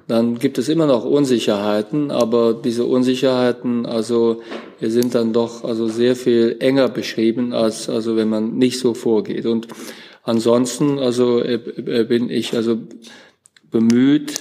dann 0.07 0.37
gibt 0.37 0.57
es 0.57 0.69
immer 0.69 0.85
noch 0.85 1.05
Unsicherheiten, 1.05 2.11
aber 2.11 2.53
diese 2.53 2.85
Unsicherheiten 2.85 3.85
also 3.85 4.41
sind 4.81 5.15
dann 5.15 5.31
doch 5.31 5.63
also 5.63 5.87
sehr 5.87 6.15
viel 6.15 6.57
enger 6.59 6.89
beschrieben 6.89 7.53
als 7.53 7.89
also 7.89 8.15
wenn 8.15 8.29
man 8.29 8.57
nicht 8.57 8.79
so 8.79 8.93
vorgeht. 8.93 9.45
Und 9.45 9.67
ansonsten 10.23 10.99
also 10.99 11.39
äh, 11.39 11.55
äh, 11.55 12.03
bin 12.03 12.29
ich 12.29 12.53
also 12.53 12.79
bemüht 13.71 14.39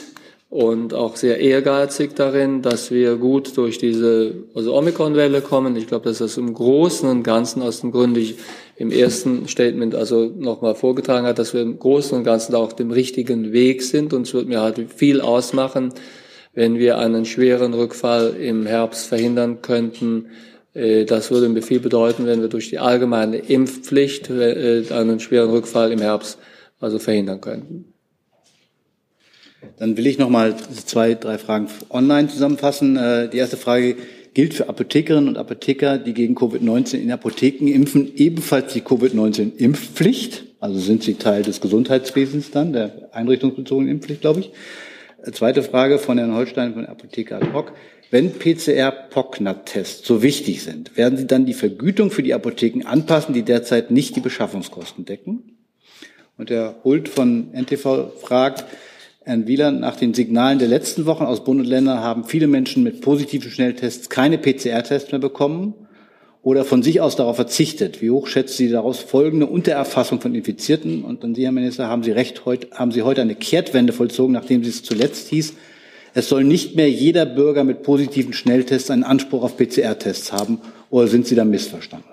und 0.52 0.92
auch 0.92 1.16
sehr 1.16 1.40
ehrgeizig 1.40 2.14
darin, 2.14 2.60
dass 2.60 2.90
wir 2.90 3.16
gut 3.16 3.56
durch 3.56 3.78
diese 3.78 4.34
also 4.54 4.76
Omikron-Welle 4.76 5.40
kommen. 5.40 5.74
Ich 5.76 5.86
glaube, 5.86 6.04
dass 6.04 6.18
das 6.18 6.36
im 6.36 6.52
Großen 6.52 7.08
und 7.08 7.22
Ganzen 7.22 7.62
aus 7.62 7.80
dem 7.80 7.90
Grund, 7.90 8.18
ich 8.18 8.34
im 8.76 8.90
ersten 8.90 9.48
Statement 9.48 9.94
also 9.94 10.26
nochmal 10.26 10.74
vorgetragen 10.74 11.26
hat, 11.26 11.38
dass 11.38 11.54
wir 11.54 11.62
im 11.62 11.78
Großen 11.78 12.18
und 12.18 12.24
Ganzen 12.24 12.54
auch 12.54 12.74
dem 12.74 12.90
richtigen 12.90 13.54
Weg 13.54 13.82
sind. 13.82 14.12
Und 14.12 14.26
es 14.26 14.34
wird 14.34 14.46
mir 14.46 14.60
halt 14.60 14.78
viel 14.94 15.22
ausmachen, 15.22 15.94
wenn 16.52 16.78
wir 16.78 16.98
einen 16.98 17.24
schweren 17.24 17.72
Rückfall 17.72 18.36
im 18.36 18.66
Herbst 18.66 19.06
verhindern 19.06 19.62
könnten. 19.62 20.26
Äh, 20.74 21.06
das 21.06 21.30
würde 21.30 21.48
mir 21.48 21.62
viel 21.62 21.80
bedeuten, 21.80 22.26
wenn 22.26 22.42
wir 22.42 22.48
durch 22.48 22.68
die 22.68 22.78
allgemeine 22.78 23.38
Impfpflicht 23.38 24.28
äh, 24.28 24.84
einen 24.90 25.18
schweren 25.18 25.48
Rückfall 25.48 25.92
im 25.92 26.00
Herbst 26.00 26.36
also 26.78 26.98
verhindern 26.98 27.40
könnten. 27.40 27.91
Dann 29.78 29.96
will 29.96 30.06
ich 30.06 30.18
noch 30.18 30.28
mal 30.28 30.56
zwei, 30.56 31.14
drei 31.14 31.38
Fragen 31.38 31.68
online 31.90 32.28
zusammenfassen. 32.28 32.96
Äh, 32.96 33.28
die 33.28 33.38
erste 33.38 33.56
Frage 33.56 33.96
gilt 34.34 34.54
für 34.54 34.68
Apothekerinnen 34.68 35.28
und 35.28 35.36
Apotheker, 35.36 35.98
die 35.98 36.14
gegen 36.14 36.36
Covid-19 36.36 36.98
in 36.98 37.12
Apotheken 37.12 37.68
impfen, 37.68 38.12
ebenfalls 38.16 38.72
die 38.72 38.80
Covid-19-Impfpflicht. 38.80 40.44
Also 40.60 40.78
sind 40.78 41.02
sie 41.02 41.14
Teil 41.14 41.42
des 41.42 41.60
Gesundheitswesens 41.60 42.50
dann, 42.50 42.72
der 42.72 43.10
einrichtungsbezogenen 43.12 43.90
Impfpflicht, 43.90 44.20
glaube 44.20 44.40
ich. 44.40 44.50
Äh, 45.24 45.32
zweite 45.32 45.62
Frage 45.62 45.98
von 45.98 46.18
Herrn 46.18 46.34
Holstein 46.34 46.74
von 46.74 46.86
Apotheker 46.86 47.36
ad 47.36 47.52
hoc. 47.52 47.72
Wenn 48.10 48.32
PCR-POCNAT-Tests 48.32 50.06
so 50.06 50.22
wichtig 50.22 50.62
sind, 50.62 50.98
werden 50.98 51.16
Sie 51.16 51.26
dann 51.26 51.46
die 51.46 51.54
Vergütung 51.54 52.10
für 52.10 52.22
die 52.22 52.34
Apotheken 52.34 52.86
anpassen, 52.86 53.32
die 53.32 53.42
derzeit 53.42 53.90
nicht 53.90 54.14
die 54.16 54.20
Beschaffungskosten 54.20 55.06
decken? 55.06 55.56
Und 56.36 56.50
Herr 56.50 56.76
Hult 56.84 57.08
von 57.08 57.54
NTV 57.54 58.12
fragt, 58.20 58.64
Herrn 59.24 59.46
Wieland, 59.46 59.80
nach 59.80 59.94
den 59.94 60.14
Signalen 60.14 60.58
der 60.58 60.66
letzten 60.66 61.06
Wochen 61.06 61.22
aus 61.22 61.44
Bund 61.44 61.60
und 61.60 61.66
Ländern 61.66 62.00
haben 62.00 62.24
viele 62.24 62.48
Menschen 62.48 62.82
mit 62.82 63.00
positiven 63.00 63.52
Schnelltests 63.52 64.08
keine 64.08 64.36
PCR-Tests 64.36 65.12
mehr 65.12 65.20
bekommen. 65.20 65.74
oder 66.42 66.64
von 66.64 66.82
sich 66.82 67.00
aus 67.00 67.14
darauf 67.14 67.36
verzichtet? 67.36 68.02
Wie 68.02 68.10
hoch 68.10 68.26
schätzt 68.26 68.56
Sie 68.56 68.68
daraus 68.68 68.98
folgende 68.98 69.46
Untererfassung 69.46 70.20
von 70.20 70.34
Infizierten? 70.34 71.04
Und 71.04 71.22
an 71.22 71.36
Sie, 71.36 71.44
Herr 71.44 71.52
Minister, 71.52 71.86
haben 71.86 72.02
Sie 72.02 72.10
recht, 72.10 72.44
heute, 72.44 72.66
haben 72.72 72.90
Sie 72.90 73.02
heute 73.02 73.20
eine 73.20 73.36
Kehrtwende 73.36 73.92
vollzogen, 73.92 74.32
nachdem 74.32 74.62
es 74.62 74.82
zuletzt 74.82 75.28
hieß, 75.28 75.54
es 76.14 76.28
soll 76.28 76.42
nicht 76.42 76.74
mehr 76.74 76.90
jeder 76.90 77.26
Bürger 77.26 77.62
mit 77.62 77.84
positiven 77.84 78.32
Schnelltests 78.32 78.90
einen 78.90 79.04
Anspruch 79.04 79.44
auf 79.44 79.56
PCR-Tests 79.56 80.32
haben, 80.32 80.58
oder 80.90 81.06
sind 81.06 81.28
Sie 81.28 81.36
da 81.36 81.44
missverstanden? 81.44 82.08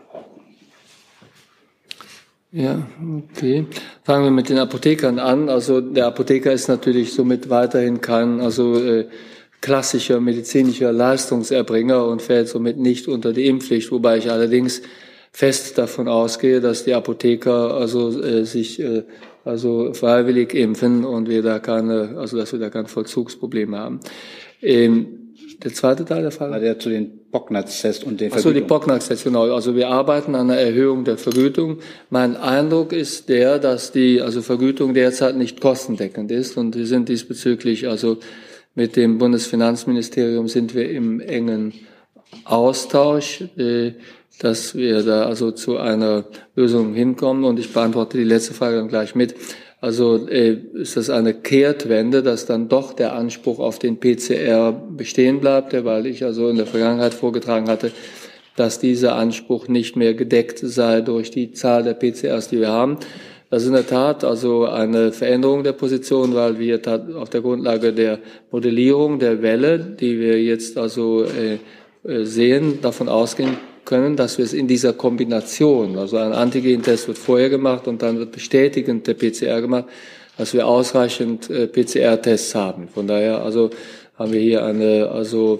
Ja, 2.52 2.88
okay. 3.32 3.68
Fangen 4.04 4.24
wir 4.24 4.32
mit 4.32 4.50
den 4.50 4.58
Apothekern 4.58 5.20
an. 5.20 5.50
Also 5.50 5.82
der 5.82 6.08
Apotheker 6.08 6.52
ist 6.52 6.68
natürlich 6.68 7.14
somit 7.14 7.50
weiterhin 7.50 8.02
kein 8.02 8.41
also 8.41 8.76
äh, 8.80 9.08
klassischer 9.62 10.20
medizinischer 10.20 10.91
Leistungserbringer 10.91 12.06
und 12.08 12.22
fällt 12.24 12.47
somit 12.47 12.78
nicht 12.78 13.08
unter 13.08 13.34
die 13.34 13.45
Impfpflicht, 13.45 13.91
wobei 13.91 14.18
ich 14.18 14.32
allerdings 14.32 14.82
fest 15.32 15.78
davon 15.78 16.08
ausgehe, 16.08 16.60
dass 16.60 16.86
die 16.86 16.93
Apotheker 16.95 17.76
also 17.76 18.20
äh, 18.20 18.45
sich 18.45 18.80
äh, 18.80 19.04
also 19.45 19.93
freiwillig 19.93 20.56
impfen 20.56 21.06
und 21.06 21.30
wir 21.30 21.43
da 21.43 21.60
keine, 21.60 22.18
also 22.18 22.38
dass 22.38 22.52
wir 22.52 22.60
da 22.60 22.72
kein 22.72 22.88
Vollzugsproblem 22.88 23.76
haben. 23.76 24.00
Ähm, 24.62 25.18
der 25.64 25.74
zweite 25.74 26.05
Teil 26.05 26.22
der 26.22 26.32
Frage? 26.32 26.53
War 26.53 26.60
der 26.60 26.80
zu 26.80 26.89
den 26.89 27.20
Bocknatz-Test 27.32 28.03
und 28.03 28.22
den 28.22 28.32
Achso, 28.32 28.51
die 28.51 28.62
Bocknatz-Test, 28.62 29.26
genau. 29.26 29.51
Also 29.53 29.76
wir 29.76 29.89
arbeiten 29.89 30.36
an 30.36 30.49
einer 30.49 30.60
Erhöhung 30.60 31.03
der 31.03 31.18
Vergütung. 31.18 31.80
Mein 32.10 32.38
Eindruck 32.38 32.93
ist 32.93 33.30
der, 33.30 33.60
dass 33.60 33.91
die 33.91 34.22
also 34.22 34.41
Vergütung 34.41 34.93
derzeit 34.93 35.36
nicht 35.36 35.62
kostendeckend 35.62 36.32
ist 36.32 36.57
und 36.57 36.76
wir 36.76 36.88
sind 36.88 37.10
diesbezüglich 37.10 37.88
also 37.88 38.18
mit 38.76 38.95
dem 38.95 39.18
Bundesfinanzministerium 39.18 40.47
sind 40.47 40.74
wir 40.74 40.89
im 40.89 41.20
engen 41.20 41.74
Austausch, 42.45 43.43
äh, 43.57 43.93
dass 44.39 44.76
wir 44.76 45.03
da 45.03 45.24
also 45.26 45.51
zu 45.51 45.78
einer 45.78 46.26
Lösung 46.55 46.93
hinkommen. 46.93 47.43
Und 47.43 47.60
ich 47.60 47.74
beantworte 47.74 48.18
die 48.18 48.24
letzte 48.24 48.53
Frage 48.53 48.78
dann 48.78 48.88
gleich 48.88 49.16
mit. 49.16 49.36
Also 49.82 50.27
äh, 50.27 50.57
ist 50.73 50.97
das 50.97 51.09
eine 51.09 51.34
Kehrtwende, 51.34 52.21
dass 52.21 52.45
dann 52.45 52.67
doch 52.67 52.91
der 52.91 53.13
Anspruch 53.13 53.59
auf 53.59 53.80
den 53.80 53.99
PCR 53.99 54.73
bestehen 54.73 55.39
bleibt, 55.39 55.73
weil 55.86 56.05
ich 56.05 56.23
also 56.25 56.49
in 56.49 56.57
der 56.57 56.65
Vergangenheit 56.65 57.13
vorgetragen 57.13 57.69
hatte, 57.69 57.91
dass 58.57 58.80
dieser 58.80 59.15
Anspruch 59.15 59.69
nicht 59.69 59.95
mehr 59.95 60.13
gedeckt 60.15 60.59
sei 60.59 60.99
durch 60.99 61.32
die 61.32 61.53
Zahl 61.53 61.84
der 61.84 61.93
PCRs, 61.93 62.49
die 62.49 62.59
wir 62.59 62.69
haben. 62.69 62.97
Das 63.49 63.63
ist 63.63 63.69
in 63.69 63.73
der 63.73 63.88
Tat 63.88 64.25
also 64.25 64.65
eine 64.65 65.13
Veränderung 65.13 65.63
der 65.63 65.71
Position, 65.71 66.36
weil 66.36 66.59
wir 66.59 66.82
auf 67.15 67.30
der 67.30 67.41
Grundlage 67.41 67.93
der 67.93 68.19
Modellierung 68.51 69.17
der 69.17 69.41
Welle, 69.41 69.80
die 69.80 70.19
wir 70.19 70.43
jetzt 70.43 70.77
also 70.77 71.23
äh, 71.23 71.57
äh 72.03 72.25
sehen, 72.25 72.80
davon 72.82 73.07
ausgehen 73.07 73.57
können, 73.89 74.15
dass 74.15 74.37
wir 74.37 74.45
es 74.45 74.53
in 74.53 74.67
dieser 74.67 74.93
Kombination, 74.93 75.97
also 75.97 76.17
ein 76.17 76.31
Antigen-Test 76.31 77.07
wird 77.07 77.17
vorher 77.17 77.49
gemacht 77.49 77.87
und 77.87 78.03
dann 78.03 78.19
wird 78.19 78.31
bestätigend 78.31 79.07
der 79.07 79.15
PCR 79.15 79.61
gemacht, 79.61 79.85
dass 80.37 80.53
wir 80.53 80.67
ausreichend 80.67 81.49
äh, 81.49 81.67
PCR-Tests 81.67 82.53
haben. 82.53 82.87
Von 82.87 83.07
daher 83.07 83.41
also 83.41 83.71
haben 84.15 84.31
wir 84.31 84.41
hier 84.41 84.63
eine, 84.63 85.09
also 85.09 85.57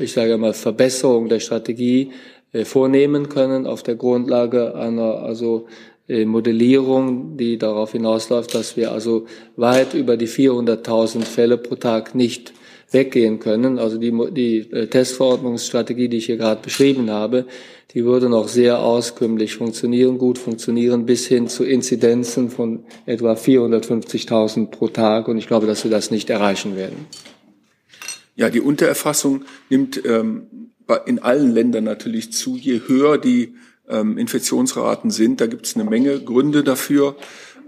ich 0.00 0.12
sage 0.12 0.38
mal 0.38 0.54
Verbesserung 0.54 1.28
der 1.28 1.40
Strategie 1.40 2.12
äh, 2.52 2.64
vornehmen 2.64 3.28
können 3.28 3.66
auf 3.66 3.82
der 3.82 3.96
Grundlage 3.96 4.76
einer 4.76 5.16
also 5.16 5.66
äh, 6.08 6.24
Modellierung, 6.24 7.36
die 7.36 7.58
darauf 7.58 7.92
hinausläuft, 7.92 8.54
dass 8.54 8.76
wir 8.76 8.92
also 8.92 9.26
weit 9.56 9.92
über 9.94 10.16
die 10.16 10.28
400.000 10.28 11.22
Fälle 11.24 11.58
pro 11.58 11.74
Tag 11.74 12.14
nicht 12.14 12.52
weggehen 12.92 13.38
können. 13.38 13.78
Also 13.78 13.98
die, 13.98 14.12
die 14.32 14.58
äh, 14.72 14.86
Testverordnungsstrategie, 14.86 16.08
die 16.08 16.18
ich 16.18 16.26
hier 16.26 16.36
gerade 16.36 16.60
beschrieben 16.62 17.10
habe, 17.10 17.46
die 17.94 18.04
würde 18.04 18.28
noch 18.28 18.48
sehr 18.48 18.80
auskömmlich 18.80 19.56
funktionieren, 19.56 20.18
gut 20.18 20.38
funktionieren, 20.38 21.04
bis 21.04 21.26
hin 21.26 21.48
zu 21.48 21.64
Inzidenzen 21.64 22.50
von 22.50 22.84
etwa 23.04 23.34
450.000 23.34 24.70
pro 24.70 24.88
Tag. 24.88 25.28
Und 25.28 25.38
ich 25.38 25.46
glaube, 25.46 25.66
dass 25.66 25.84
wir 25.84 25.90
das 25.90 26.10
nicht 26.10 26.30
erreichen 26.30 26.76
werden. 26.76 27.06
Ja, 28.34 28.48
die 28.48 28.60
Untererfassung 28.60 29.44
nimmt 29.68 30.02
ähm, 30.06 30.70
in 31.06 31.18
allen 31.18 31.52
Ländern 31.52 31.84
natürlich 31.84 32.32
zu. 32.32 32.56
Je 32.56 32.80
höher 32.86 33.18
die 33.18 33.54
ähm, 33.88 34.16
Infektionsraten 34.16 35.10
sind, 35.10 35.40
da 35.40 35.46
gibt 35.46 35.66
es 35.66 35.74
eine 35.74 35.84
Menge 35.84 36.18
Gründe 36.20 36.64
dafür. 36.64 37.16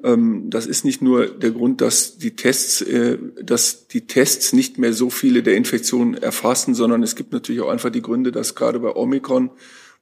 Ähm, 0.05 0.51
das 0.51 0.67
ist 0.67 0.85
nicht 0.85 1.01
nur 1.01 1.27
der 1.27 1.51
Grund, 1.51 1.81
dass 1.81 2.19
die 2.19 2.37
Tests, 2.37 2.83
äh, 2.83 3.19
dass 3.43 3.89
die 3.89 4.07
Tests 4.07 4.53
nicht 4.53 4.79
mehr 4.79 4.93
so 4.93 5.09
viele 5.09 5.43
der 5.43 5.57
Infektionen 5.57 6.15
erfassen, 6.15 6.75
sondern 6.75 7.03
es 7.03 7.17
gibt 7.17 7.33
natürlich 7.33 7.63
auch 7.63 7.71
einfach 7.71 7.91
die 7.91 8.03
Gründe, 8.03 8.31
dass 8.31 8.55
gerade 8.55 8.79
bei 8.81 8.95
Omikron, 8.95 9.51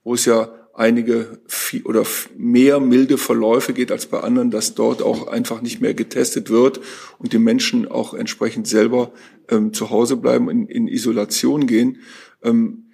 wo 0.03 0.15
es 0.15 0.25
ja 0.25 0.53
einige 0.75 1.41
oder 1.85 2.05
mehr 2.37 2.81
milde 2.81 3.19
Verläufe 3.19 3.75
geht 3.75 3.93
als 3.93 4.07
bei 4.07 4.21
anderen, 4.21 4.51
dass 4.51 4.75
dort 4.75 5.03
auch 5.03 5.29
einfach 5.29 5.63
nicht 5.63 5.81
mehr 5.81 5.95
getestet 5.95 6.51
wird 6.51 6.81
und 7.19 7.33
die 7.33 7.39
Menschen 7.39 7.87
auch 7.87 8.15
entsprechend 8.15 8.67
selber 8.67 9.13
ähm, 9.49 9.73
zu 9.73 9.91
Hause 9.91 10.17
bleiben, 10.17 10.51
in, 10.51 10.67
in 10.67 10.89
Isolation 10.89 11.67
gehen. 11.67 11.99
Ähm, 12.43 12.87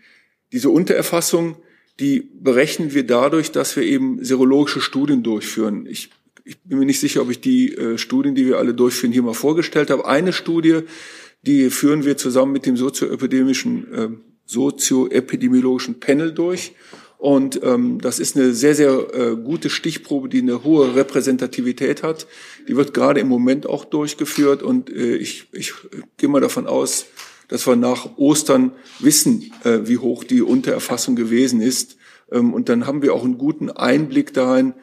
diese 0.52 0.70
Untererfassung, 0.70 1.56
die 2.00 2.28
berechnen 2.34 2.92
wir 2.92 3.06
dadurch, 3.06 3.52
dass 3.52 3.76
wir 3.76 3.84
eben 3.84 4.22
serologische 4.24 4.80
Studien 4.80 5.22
durchführen. 5.22 5.86
Ich 5.86 6.10
ich 6.48 6.58
bin 6.62 6.78
mir 6.78 6.86
nicht 6.86 7.00
sicher, 7.00 7.20
ob 7.20 7.30
ich 7.30 7.40
die 7.40 7.74
äh, 7.74 7.98
Studien, 7.98 8.34
die 8.34 8.46
wir 8.46 8.56
alle 8.56 8.72
durchführen, 8.72 9.12
hier 9.12 9.22
mal 9.22 9.34
vorgestellt 9.34 9.90
habe. 9.90 10.06
Eine 10.06 10.32
Studie, 10.32 10.80
die 11.42 11.68
führen 11.68 12.06
wir 12.06 12.16
zusammen 12.16 12.52
mit 12.52 12.64
dem 12.64 12.76
sozioepidemischen, 12.76 13.92
äh, 13.92 14.08
sozioepidemiologischen 14.46 16.00
Panel 16.00 16.32
durch. 16.32 16.72
Und 17.18 17.60
ähm, 17.62 18.00
das 18.00 18.18
ist 18.18 18.36
eine 18.36 18.54
sehr, 18.54 18.74
sehr 18.74 18.92
äh, 19.12 19.36
gute 19.36 19.68
Stichprobe, 19.68 20.30
die 20.30 20.40
eine 20.40 20.64
hohe 20.64 20.94
Repräsentativität 20.94 22.02
hat. 22.02 22.26
Die 22.66 22.76
wird 22.76 22.94
gerade 22.94 23.20
im 23.20 23.28
Moment 23.28 23.66
auch 23.66 23.84
durchgeführt 23.84 24.62
und 24.62 24.88
äh, 24.88 25.16
ich, 25.16 25.48
ich 25.52 25.74
gehe 26.16 26.30
mal 26.30 26.40
davon 26.40 26.66
aus, 26.66 27.06
dass 27.48 27.66
wir 27.66 27.76
nach 27.76 28.16
Ostern 28.16 28.72
wissen, 29.00 29.52
äh, 29.64 29.80
wie 29.84 29.98
hoch 29.98 30.24
die 30.24 30.40
Untererfassung 30.40 31.14
gewesen 31.14 31.60
ist. 31.60 31.96
Ähm, 32.30 32.54
und 32.54 32.68
dann 32.70 32.86
haben 32.86 33.02
wir 33.02 33.12
auch 33.12 33.24
einen 33.24 33.36
guten 33.36 33.70
Einblick 33.70 34.32
dahin, 34.32 34.74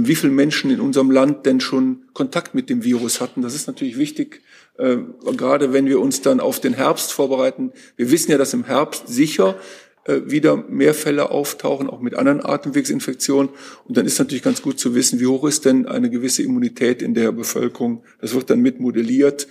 wie 0.00 0.14
viele 0.14 0.32
Menschen 0.32 0.70
in 0.70 0.80
unserem 0.80 1.10
Land 1.10 1.46
denn 1.46 1.60
schon 1.60 2.04
Kontakt 2.12 2.54
mit 2.54 2.70
dem 2.70 2.84
Virus 2.84 3.20
hatten. 3.20 3.42
Das 3.42 3.54
ist 3.54 3.66
natürlich 3.66 3.98
wichtig, 3.98 4.42
äh, 4.78 4.98
gerade 5.36 5.72
wenn 5.72 5.86
wir 5.86 6.00
uns 6.00 6.22
dann 6.22 6.40
auf 6.40 6.60
den 6.60 6.74
Herbst 6.74 7.12
vorbereiten. 7.12 7.72
Wir 7.96 8.10
wissen 8.10 8.30
ja, 8.30 8.38
dass 8.38 8.54
im 8.54 8.64
Herbst 8.64 9.08
sicher 9.08 9.56
äh, 10.04 10.20
wieder 10.24 10.56
mehr 10.56 10.94
Fälle 10.94 11.30
auftauchen, 11.30 11.88
auch 11.88 12.00
mit 12.00 12.14
anderen 12.14 12.44
Atemwegsinfektionen. 12.44 13.50
Und 13.84 13.96
dann 13.96 14.04
ist 14.04 14.18
natürlich 14.18 14.42
ganz 14.42 14.60
gut 14.60 14.80
zu 14.80 14.94
wissen, 14.94 15.20
wie 15.20 15.26
hoch 15.26 15.44
ist 15.44 15.64
denn 15.64 15.86
eine 15.86 16.10
gewisse 16.10 16.42
Immunität 16.42 17.02
in 17.02 17.14
der 17.14 17.30
Bevölkerung. 17.30 18.02
Das 18.20 18.34
wird 18.34 18.50
dann 18.50 18.60
mit 18.60 18.80
modelliert. 18.80 19.46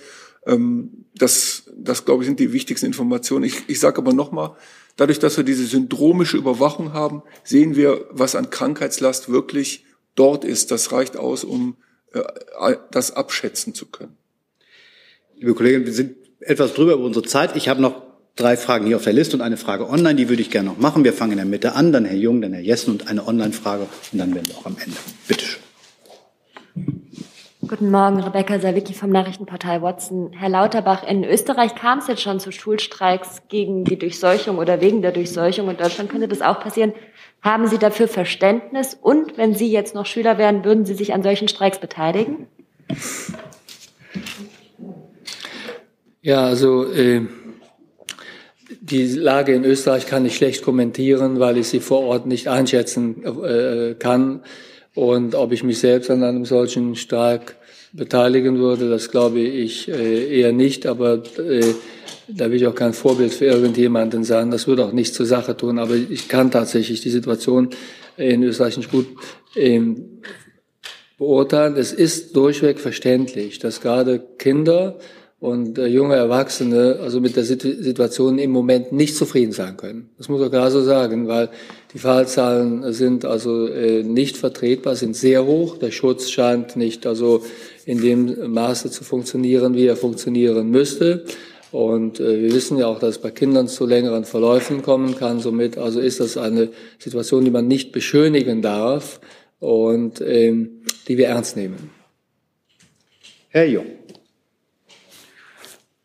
Ähm, 0.46 1.06
das, 1.16 1.64
das 1.78 2.04
glaube 2.04 2.24
ich, 2.24 2.28
sind 2.28 2.40
die 2.40 2.52
wichtigsten 2.52 2.88
Informationen. 2.88 3.46
Ich, 3.46 3.64
ich 3.68 3.80
sage 3.80 4.00
aber 4.00 4.14
nochmal, 4.14 4.56
dadurch, 4.98 5.20
dass 5.20 5.38
wir 5.38 5.44
diese 5.44 5.66
syndromische 5.66 6.38
Überwachung 6.38 6.94
haben, 6.94 7.24
sehen 7.44 7.76
wir, 7.76 8.06
was 8.12 8.36
an 8.36 8.50
Krankheitslast 8.50 9.32
wirklich 9.32 9.86
dort 10.16 10.46
ist. 10.46 10.72
Das 10.72 10.92
reicht 10.92 11.18
aus, 11.18 11.44
um 11.44 11.78
äh, 12.14 12.76
das 12.92 13.16
abschätzen 13.16 13.74
zu 13.74 13.86
können. 13.86 14.18
Liebe 15.38 15.54
Kollegen, 15.56 15.86
wir 15.86 15.94
sind 15.94 16.16
etwas 16.40 16.74
drüber 16.74 16.94
über 16.94 17.04
unsere 17.04 17.26
Zeit. 17.26 17.56
Ich 17.56 17.68
habe 17.68 17.82
noch 17.82 18.04
drei 18.36 18.58
Fragen 18.58 18.86
hier 18.86 18.96
auf 18.96 19.04
der 19.04 19.14
Liste 19.14 19.36
und 19.36 19.42
eine 19.42 19.58
Frage 19.58 19.90
online, 19.90 20.16
die 20.16 20.30
würde 20.30 20.42
ich 20.42 20.52
gerne 20.52 20.70
noch 20.70 20.78
machen. 20.78 21.04
Wir 21.04 21.14
fangen 21.14 21.34
in 21.34 21.38
der 21.38 21.46
Mitte 21.46 21.74
an, 21.74 21.92
dann 21.92 22.06
Herr 22.06 22.18
Jung, 22.18 22.42
dann 22.42 22.54
Herr 22.54 22.62
Jessen 22.62 22.92
und 22.92 23.08
eine 23.08 23.28
Online-Frage 23.28 23.88
und 24.12 24.20
dann 24.20 24.34
werden 24.34 24.48
wir 24.48 24.58
auch 24.58 24.66
am 24.66 24.78
Ende. 24.78 24.98
Bitte 25.28 25.46
schön. 25.46 25.62
Guten 27.68 27.92
Morgen, 27.92 28.20
Rebecca 28.20 28.60
Sawicki 28.60 28.94
vom 28.94 29.12
Nachrichtenportal 29.12 29.82
Watson. 29.82 30.34
Herr 30.34 30.50
Lauterbach, 30.50 31.08
in 31.08 31.24
Österreich 31.24 31.74
kam 31.76 32.00
es 32.00 32.08
jetzt 32.08 32.22
schon 32.22 32.40
zu 32.40 32.52
Schulstreiks 32.52 33.44
gegen 33.48 33.86
die 33.86 33.98
Durchseuchung 33.98 34.58
oder 34.58 34.82
wegen 34.82 35.02
der 35.02 35.12
Durchseuchung. 35.12 35.70
In 35.70 35.78
Deutschland 35.78 36.10
könnte 36.10 36.28
das 36.28 36.42
auch 36.42 36.60
passieren. 36.60 36.92
Haben 37.42 37.68
Sie 37.68 37.80
dafür 37.80 38.08
Verständnis? 38.08 38.98
Und 39.00 39.38
wenn 39.38 39.56
Sie 39.56 39.72
jetzt 39.72 39.96
noch 39.96 40.06
Schüler 40.06 40.38
wären, 40.38 40.64
würden 40.64 40.86
Sie 40.86 40.94
sich 40.94 41.14
an 41.14 41.24
solchen 41.24 41.48
Streiks 41.48 41.80
beteiligen? 41.80 42.48
Ja, 46.22 46.46
also 46.46 46.86
äh, 46.92 47.22
die 48.80 49.08
Lage 49.08 49.54
in 49.54 49.64
Österreich 49.64 50.06
kann 50.06 50.26
ich 50.26 50.36
schlecht 50.36 50.64
kommentieren, 50.64 51.40
weil 51.40 51.58
ich 51.58 51.68
sie 51.68 51.80
vor 51.80 52.02
Ort 52.02 52.28
nicht 52.28 52.48
einschätzen 52.48 53.24
äh, 53.44 53.96
kann. 53.96 54.44
Und 54.94 55.34
ob 55.36 55.52
ich 55.52 55.64
mich 55.64 55.80
selbst 55.80 56.12
an 56.12 56.24
einem 56.24 56.46
solchen 56.46 56.96
Streik 56.96 57.56
beteiligen 57.94 58.60
würde, 58.60 58.90
das 58.90 59.10
glaube 59.10 59.40
ich 59.40 59.90
äh, 59.90 60.40
eher 60.40 60.52
nicht. 60.52 60.86
Aber 60.86 61.24
äh, 61.40 61.74
da 62.36 62.50
will 62.50 62.58
ich 62.58 62.68
auch 62.68 62.76
kein 62.76 62.94
Vorbild 62.94 63.34
für 63.34 63.46
irgendjemanden 63.46 64.24
sein. 64.24 64.52
Das 64.52 64.68
würde 64.68 64.86
auch 64.86 64.92
nichts 64.92 65.16
zur 65.16 65.26
Sache 65.26 65.56
tun. 65.56 65.80
Aber 65.80 65.96
ich 65.96 66.28
kann 66.28 66.52
tatsächlich 66.52 67.02
die 67.02 67.10
Situation 67.10 67.70
in 68.18 68.44
Österreich 68.44 68.78
nicht 68.78 68.92
gut 68.92 69.08
ähm, 69.56 70.22
beurteilen. 71.18 71.76
Es 71.78 71.92
ist 71.92 72.36
durchweg 72.36 72.80
verständlich, 72.80 73.60
dass 73.60 73.82
gerade 73.82 74.20
Kinder 74.38 74.98
und 75.42 75.80
äh, 75.80 75.88
junge 75.88 76.16
Erwachsene 76.16 77.00
also 77.02 77.20
mit 77.20 77.36
der 77.36 77.44
Situation 77.44 78.38
im 78.38 78.52
Moment 78.52 78.92
nicht 78.92 79.16
zufrieden 79.16 79.52
sein 79.52 79.76
können. 79.76 80.12
Das 80.20 80.30
muss 80.30 80.40
man 80.40 80.52
klar 80.52 80.70
so 80.70 80.82
sagen, 80.82 81.28
weil 81.28 81.50
die 81.94 81.98
Fallzahlen 81.98 82.94
sind 82.94 83.26
also 83.26 83.68
äh, 83.68 84.04
nicht 84.04 84.38
vertretbar, 84.38 84.96
sind 84.96 85.16
sehr 85.16 85.46
hoch. 85.46 85.78
Der 85.78 85.90
Schutz 85.90 86.30
scheint 86.30 86.76
nicht 86.76 87.08
also 87.08 87.44
in 87.86 88.02
dem 88.02 88.52
Maße 88.52 88.92
zu 88.92 89.04
funktionieren, 89.04 89.74
wie 89.74 89.88
er 89.88 89.96
funktionieren 89.96 90.70
müsste. 90.70 91.26
Und 91.72 92.20
äh, 92.20 92.42
wir 92.42 92.54
wissen 92.54 92.78
ja 92.78 92.88
auch, 92.88 93.00
dass 93.00 93.12
es 93.12 93.22
bei 93.22 93.32
Kindern 93.32 93.68
zu 93.68 93.86
längeren 93.86 94.26
Verläufen 94.26 94.82
kommen 94.82 95.16
kann. 95.18 95.40
Somit 95.40 95.78
also 95.78 96.00
ist 96.00 96.20
das 96.20 96.38
eine 96.38 96.70
Situation, 97.00 97.46
die 97.46 97.52
man 97.52 97.68
nicht 97.68 97.92
beschönigen 97.92 98.62
darf 98.62 99.22
und 99.60 100.22
ähm, 100.22 100.82
die 101.08 101.18
wir 101.18 101.28
ernst 101.28 101.56
nehmen. 101.56 101.92
Herr 103.50 103.66
Jung. 103.66 103.86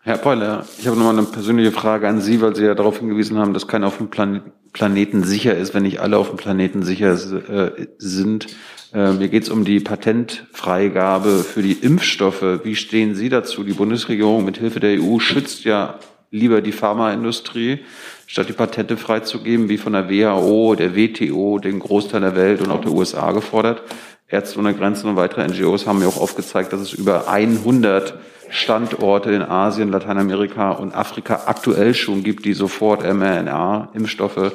Herr 0.03 0.19
Peuler, 0.19 0.65
ich 0.79 0.87
habe 0.87 0.97
nochmal 0.97 1.19
eine 1.19 1.27
persönliche 1.27 1.73
Frage 1.73 2.07
an 2.07 2.21
Sie, 2.21 2.41
weil 2.41 2.55
Sie 2.55 2.65
ja 2.65 2.77
darauf 2.77 3.01
hingewiesen 3.01 3.39
haben, 3.39 3.53
dass 3.55 3.67
keiner 3.67 3.89
auf 3.89 3.97
dem 3.97 4.09
Plan 4.09 4.53
Planeten 4.73 5.25
sicher 5.25 5.57
ist, 5.57 5.73
wenn 5.73 5.85
nicht 5.85 6.01
alle 6.01 6.19
auf 6.19 6.29
dem 6.29 6.37
Planeten 6.37 6.83
sicher 6.83 7.15
äh, 7.15 7.87
sind. 7.97 8.47
Äh, 8.93 9.13
mir 9.13 9.29
geht 9.29 9.45
es 9.45 9.49
um 9.49 9.65
die 9.65 9.81
Patentfreigabe 9.81 11.45
für 11.45 11.63
die 11.63 11.73
Impfstoffe. 11.73 12.61
Wie 12.65 12.77
stehen 12.77 13.15
Sie 13.15 13.29
dazu? 13.29 13.65
Die 13.65 13.73
Bundesregierung 13.73 14.45
mit 14.45 14.59
Hilfe 14.59 14.81
der 14.81 15.01
EU 15.01 15.19
schützt 15.19 15.65
ja 15.65 15.99
lieber 16.31 16.61
die 16.61 16.73
Pharmaindustrie, 16.73 17.81
statt 18.27 18.49
die 18.49 18.53
Patente 18.53 18.97
freizugeben, 18.97 19.69
wie 19.69 19.79
von 19.79 19.93
der 19.93 20.11
WHO, 20.11 20.75
der 20.75 20.97
WTO, 20.97 21.59
den 21.59 21.79
Großteil 21.79 22.21
der 22.21 22.37
Welt 22.37 22.61
und 22.61 22.71
auch 22.71 22.81
der 22.81 22.93
USA 22.93 23.33
gefordert. 23.33 23.83
Ärzte 24.29 24.59
ohne 24.59 24.75
Grenzen 24.75 25.09
und 25.09 25.17
weitere 25.17 25.47
NGOs 25.47 25.87
haben 25.87 26.01
mir 26.01 26.09
auch 26.09 26.21
aufgezeigt, 26.21 26.73
dass 26.73 26.81
es 26.81 26.93
über 26.93 27.29
100 27.29 28.15
Standorte 28.49 29.31
in 29.33 29.43
Asien, 29.43 29.91
Lateinamerika 29.91 30.73
und 30.73 30.95
Afrika 30.95 31.43
aktuell 31.47 31.95
schon 31.95 32.23
gibt, 32.23 32.45
die 32.45 32.55
sofort 32.55 33.03
mRNA-Impfstoffe 33.03 34.53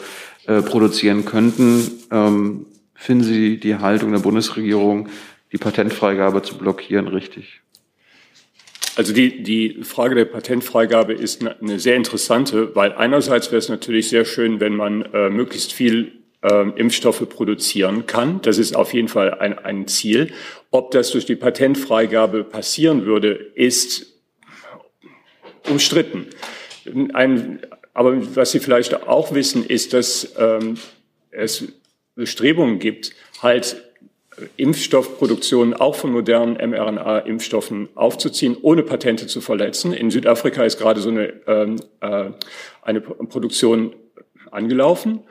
äh, 0.48 0.62
produzieren 0.62 1.26
könnten. 1.26 1.92
Ähm, 2.12 2.66
finden 3.02 3.24
Sie 3.24 3.58
die 3.58 3.78
Haltung 3.78 4.12
der 4.12 4.20
Bundesregierung, 4.20 5.10
die 5.52 5.58
Patentfreigabe 5.58 6.44
zu 6.44 6.58
blockieren, 6.58 7.08
richtig? 7.08 7.62
Also 8.96 9.12
die, 9.12 9.42
die 9.42 9.84
Frage 9.84 10.16
der 10.16 10.26
Patentfreigabe 10.26 11.14
ist 11.14 11.44
eine 11.44 11.80
sehr 11.80 11.96
interessante, 11.96 12.76
weil 12.76 12.94
einerseits 12.94 13.48
wäre 13.48 13.58
es 13.58 13.70
natürlich 13.70 14.10
sehr 14.10 14.24
schön, 14.24 14.60
wenn 14.60 14.76
man 14.76 15.02
äh, 15.14 15.30
möglichst 15.30 15.74
viel 15.74 16.12
äh, 16.44 16.70
Impfstoffe 16.76 17.28
produzieren 17.28 18.06
kann. 18.06 18.42
Das 18.44 18.60
ist 18.60 18.76
auf 18.76 18.94
jeden 18.94 19.08
Fall 19.08 19.34
ein, 19.34 19.58
ein 19.58 19.88
Ziel. 19.88 20.32
Ob 20.70 20.92
das 20.92 21.10
durch 21.12 21.26
die 21.26 21.36
Patentfreigabe 21.36 22.44
passieren 22.44 23.06
würde, 23.06 23.32
ist 23.32 24.14
umstritten. 25.68 26.28
Ein, 27.14 27.62
aber 27.94 28.36
was 28.36 28.52
Sie 28.52 28.60
vielleicht 28.60 29.08
auch 29.08 29.34
wissen, 29.34 29.66
ist, 29.66 29.94
dass 29.94 30.36
ähm, 30.38 30.76
es 31.32 31.81
Bestrebungen 32.16 32.80
gibt, 32.80 33.14
halt 33.42 33.84
Impfstoffproduktion 34.58 35.74
auch 35.74 35.96
von 35.96 36.12
modernen 36.12 36.56
mRNA-Impfstoffen 36.56 37.90
aufzuziehen, 37.96 38.58
ohne 38.62 38.84
Patente 38.84 39.28
zu 39.28 39.42
verletzen. 39.42 39.94
In 39.94 40.10
Südafrika 40.10 40.64
ist 40.64 40.78
gerade 40.78 41.02
so 41.02 41.10
eine, 41.10 41.34
ähm, 41.48 41.76
äh, 42.00 42.32
eine 42.82 43.02
Produktion 43.02 43.96
angelaufen. 44.50 45.22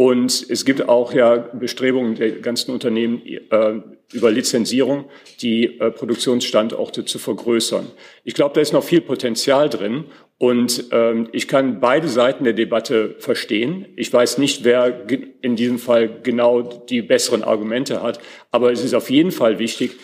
Und 0.00 0.46
es 0.48 0.64
gibt 0.64 0.88
auch 0.88 1.12
ja 1.12 1.36
Bestrebungen 1.36 2.14
der 2.14 2.30
ganzen 2.30 2.72
Unternehmen 2.72 3.20
äh, 3.26 3.82
über 4.14 4.30
Lizenzierung, 4.30 5.10
die 5.42 5.78
äh, 5.78 5.90
Produktionsstandorte 5.90 7.04
zu 7.04 7.18
vergrößern. 7.18 7.86
Ich 8.24 8.32
glaube, 8.32 8.54
da 8.54 8.62
ist 8.62 8.72
noch 8.72 8.82
viel 8.82 9.02
Potenzial 9.02 9.68
drin. 9.68 10.06
Und 10.38 10.86
ähm, 10.92 11.28
ich 11.32 11.48
kann 11.48 11.80
beide 11.80 12.08
Seiten 12.08 12.44
der 12.44 12.54
Debatte 12.54 13.16
verstehen. 13.18 13.88
Ich 13.96 14.10
weiß 14.10 14.38
nicht, 14.38 14.64
wer 14.64 15.06
in 15.42 15.54
diesem 15.54 15.78
Fall 15.78 16.08
genau 16.22 16.62
die 16.62 17.02
besseren 17.02 17.44
Argumente 17.44 18.02
hat. 18.02 18.20
Aber 18.50 18.72
es 18.72 18.82
ist 18.82 18.94
auf 18.94 19.10
jeden 19.10 19.32
Fall 19.32 19.58
wichtig, 19.58 19.98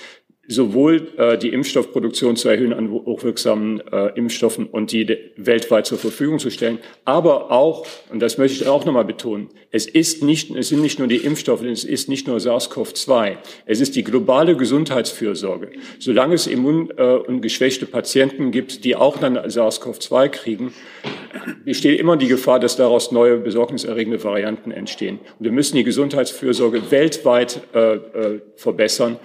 sowohl 0.48 1.08
äh, 1.16 1.38
die 1.38 1.48
Impfstoffproduktion 1.48 2.36
zu 2.36 2.48
erhöhen 2.48 2.72
an 2.72 2.90
hochwirksamen 2.90 3.80
äh, 3.92 4.08
Impfstoffen 4.16 4.66
und 4.66 4.92
die 4.92 5.06
weltweit 5.36 5.86
zur 5.86 5.98
Verfügung 5.98 6.38
zu 6.38 6.50
stellen, 6.50 6.78
aber 7.04 7.50
auch, 7.50 7.86
und 8.10 8.20
das 8.20 8.38
möchte 8.38 8.62
ich 8.62 8.68
auch 8.68 8.84
nochmal 8.84 9.04
betonen, 9.04 9.48
es 9.70 9.86
ist 9.86 10.22
nicht, 10.22 10.54
es 10.54 10.68
sind 10.68 10.82
nicht 10.82 10.98
nur 10.98 11.08
die 11.08 11.16
Impfstoffe, 11.16 11.62
es 11.62 11.84
ist 11.84 12.08
nicht 12.08 12.26
nur 12.26 12.38
SARS-CoV-2, 12.38 13.36
es 13.66 13.80
ist 13.80 13.96
die 13.96 14.04
globale 14.04 14.56
Gesundheitsfürsorge. 14.56 15.70
Solange 15.98 16.34
es 16.34 16.46
immun- 16.46 16.90
äh, 16.96 17.16
und 17.16 17.40
geschwächte 17.40 17.86
Patienten 17.86 18.50
gibt, 18.50 18.84
die 18.84 18.96
auch 18.96 19.18
dann 19.18 19.36
SARS-CoV-2 19.36 20.28
kriegen, 20.28 20.72
besteht 21.64 22.00
immer 22.00 22.16
die 22.16 22.28
Gefahr, 22.28 22.60
dass 22.60 22.76
daraus 22.76 23.12
neue 23.12 23.38
besorgniserregende 23.38 24.22
Varianten 24.22 24.70
entstehen. 24.70 25.18
Und 25.38 25.44
wir 25.44 25.52
müssen 25.52 25.76
die 25.76 25.84
Gesundheitsfürsorge 25.84 26.90
weltweit 26.90 27.60
äh, 27.74 27.94
äh, 27.94 28.40
verbessern. 28.56 29.18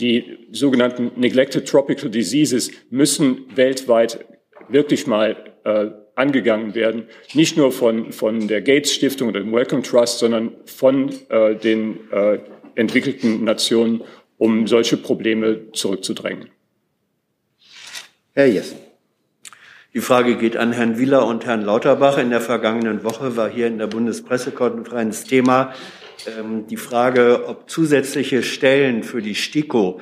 Die 0.00 0.46
sogenannten 0.52 1.12
Neglected 1.16 1.66
Tropical 1.66 2.10
Diseases 2.10 2.70
müssen 2.90 3.46
weltweit 3.56 4.24
wirklich 4.68 5.06
mal 5.06 5.36
äh, 5.64 5.90
angegangen 6.14 6.74
werden, 6.74 7.08
nicht 7.32 7.56
nur 7.56 7.72
von, 7.72 8.12
von 8.12 8.48
der 8.48 8.60
Gates 8.60 8.92
Stiftung 8.92 9.28
oder 9.28 9.40
dem 9.40 9.52
Wellcome 9.52 9.82
Trust, 9.82 10.18
sondern 10.18 10.52
von 10.66 11.10
äh, 11.30 11.54
den 11.56 12.10
äh, 12.10 12.38
entwickelten 12.74 13.44
Nationen, 13.44 14.02
um 14.36 14.66
solche 14.66 14.96
Probleme 14.96 15.72
zurückzudrängen. 15.72 16.48
Herr 18.34 18.46
Jessen. 18.46 18.78
Die 19.94 20.00
Frage 20.00 20.36
geht 20.36 20.56
an 20.56 20.72
Herrn 20.72 20.98
Wieler 20.98 21.26
und 21.26 21.44
Herrn 21.44 21.62
Lauterbach. 21.62 22.18
In 22.18 22.30
der 22.30 22.40
vergangenen 22.40 23.02
Woche 23.02 23.36
war 23.36 23.50
hier 23.50 23.66
in 23.66 23.78
der 23.78 23.88
Bundespressekonferenz 23.88 25.24
Thema 25.24 25.72
die 26.68 26.76
Frage, 26.76 27.46
ob 27.46 27.70
zusätzliche 27.70 28.42
Stellen 28.42 29.02
für 29.02 29.22
die 29.22 29.34
STIKO, 29.34 30.00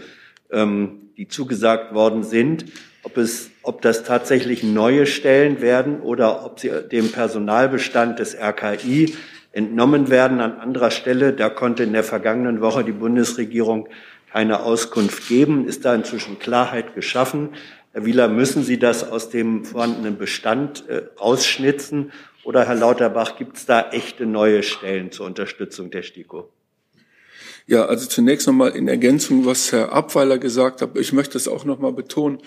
ähm, 0.50 1.10
die 1.16 1.28
zugesagt 1.28 1.94
worden 1.94 2.22
sind, 2.22 2.66
ob, 3.02 3.16
es, 3.16 3.50
ob 3.62 3.82
das 3.82 4.02
tatsächlich 4.04 4.62
neue 4.62 5.06
Stellen 5.06 5.60
werden 5.60 6.00
oder 6.00 6.44
ob 6.44 6.60
sie 6.60 6.70
dem 6.90 7.12
Personalbestand 7.12 8.18
des 8.18 8.34
RKI 8.34 9.14
entnommen 9.52 10.10
werden 10.10 10.40
an 10.40 10.58
anderer 10.58 10.90
Stelle. 10.90 11.32
Da 11.32 11.48
konnte 11.48 11.84
in 11.84 11.92
der 11.92 12.04
vergangenen 12.04 12.60
Woche 12.60 12.84
die 12.84 12.92
Bundesregierung 12.92 13.88
keine 14.30 14.60
Auskunft 14.60 15.28
geben. 15.28 15.66
Ist 15.66 15.84
da 15.84 15.94
inzwischen 15.94 16.38
Klarheit 16.38 16.94
geschaffen? 16.94 17.50
Herr 17.92 18.04
Wieler, 18.04 18.28
müssen 18.28 18.62
Sie 18.62 18.78
das 18.78 19.08
aus 19.08 19.30
dem 19.30 19.64
vorhandenen 19.64 20.18
Bestand 20.18 20.86
äh, 20.88 21.02
rausschnitzen 21.18 22.12
oder 22.46 22.64
Herr 22.64 22.76
Lauterbach, 22.76 23.36
gibt 23.36 23.56
es 23.56 23.66
da 23.66 23.90
echte 23.90 24.24
neue 24.24 24.62
Stellen 24.62 25.10
zur 25.10 25.26
Unterstützung 25.26 25.90
der 25.90 26.04
STIKO? 26.04 26.48
Ja, 27.66 27.86
also 27.86 28.06
zunächst 28.06 28.46
nochmal 28.46 28.76
in 28.76 28.86
Ergänzung, 28.86 29.44
was 29.44 29.72
Herr 29.72 29.90
Abweiler 29.92 30.38
gesagt 30.38 30.80
hat. 30.80 30.96
Ich 30.96 31.12
möchte 31.12 31.36
es 31.36 31.48
auch 31.48 31.64
nochmal 31.64 31.92
betonen. 31.92 32.38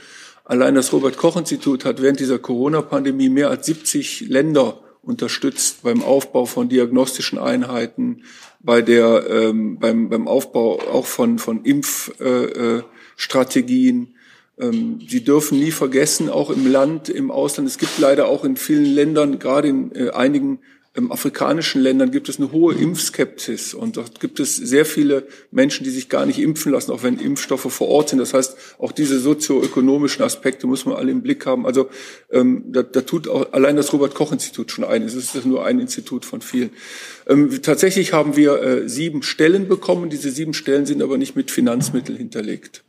Allein 0.46 0.76
das 0.76 0.94
Robert-Koch-Institut 0.94 1.84
hat 1.84 2.02
während 2.02 2.22
dieser 2.22 2.40
Corona-Pandemie 2.40 3.28
mehr 3.28 3.50
als 3.50 3.66
70 3.66 4.30
Länder 4.30 4.80
unterstützt 5.02 5.84
beim 5.84 6.02
Aufbau 6.02 6.46
von 6.46 6.70
diagnostischen 6.70 7.38
Einheiten, 7.38 8.24
bei 8.62 8.82
der, 8.82 9.30
ähm, 9.30 9.80
beim, 9.80 10.08
beim 10.08 10.30
Aufbau 10.30 10.80
auch 10.80 11.06
von, 11.06 11.40
von 11.40 11.66
Impfstrategien. 11.66 13.98
Äh, 13.98 14.00
ähm, 14.00 14.16
Sie 14.62 15.24
dürfen 15.24 15.58
nie 15.58 15.72
vergessen, 15.72 16.28
auch 16.28 16.50
im 16.50 16.70
Land, 16.70 17.08
im 17.08 17.32
Ausland, 17.32 17.70
es 17.70 17.78
gibt 17.78 17.98
leider 17.98 18.28
auch 18.28 18.44
in 18.44 18.58
vielen 18.58 18.84
Ländern, 18.84 19.40
gerade 19.40 19.70
in 19.70 19.96
äh, 19.96 20.10
einigen 20.10 20.60
ähm, 20.96 21.12
afrikanischen 21.12 21.82
Ländern 21.82 22.12
gibt 22.12 22.30
es 22.30 22.40
eine 22.40 22.52
hohe 22.52 22.74
Impfskepsis 22.74 23.74
und 23.74 23.98
dort 23.98 24.20
gibt 24.20 24.40
es 24.40 24.56
sehr 24.56 24.86
viele 24.86 25.28
Menschen, 25.52 25.84
die 25.84 25.92
sich 25.92 26.10
gar 26.10 26.26
nicht 26.26 26.40
impfen 26.40 26.72
lassen, 26.72 26.92
auch 26.92 27.04
wenn 27.04 27.20
Impfstoffe 27.20 27.72
vor 27.72 27.88
Ort 27.90 28.10
sind. 28.10 28.20
Das 28.20 28.34
heißt, 28.34 28.58
auch 28.80 28.92
diese 28.92 29.20
sozioökonomischen 29.20 30.24
Aspekte 30.24 30.66
muss 30.68 30.86
man 30.86 30.96
alle 30.96 31.12
im 31.12 31.22
Blick 31.22 31.46
haben. 31.46 31.66
Also 31.66 31.90
ähm, 32.32 32.64
da, 32.68 32.82
da 32.82 33.02
tut 33.02 33.28
auch 33.28 33.54
allein 33.54 33.76
das 33.76 33.94
Robert-Koch-Institut 33.94 34.72
schon 34.72 34.84
eines. 34.84 35.14
Es 35.14 35.36
ist 35.36 35.46
nur 35.46 35.64
ein 35.64 35.80
Institut 35.80 36.26
von 36.26 36.42
vielen. 36.42 36.72
Ähm, 37.28 37.62
tatsächlich 37.62 38.12
haben 38.12 38.36
wir 38.36 38.62
äh, 38.62 38.90
sieben 38.90 39.22
Stellen 39.22 39.68
bekommen. 39.68 40.10
Diese 40.10 40.32
sieben 40.32 40.54
Stellen 40.54 40.86
sind 40.88 41.04
aber 41.04 41.18
nicht 41.18 41.36
mit 41.36 41.52
Finanzmitteln 41.52 42.18
hinterlegt. 42.18 42.84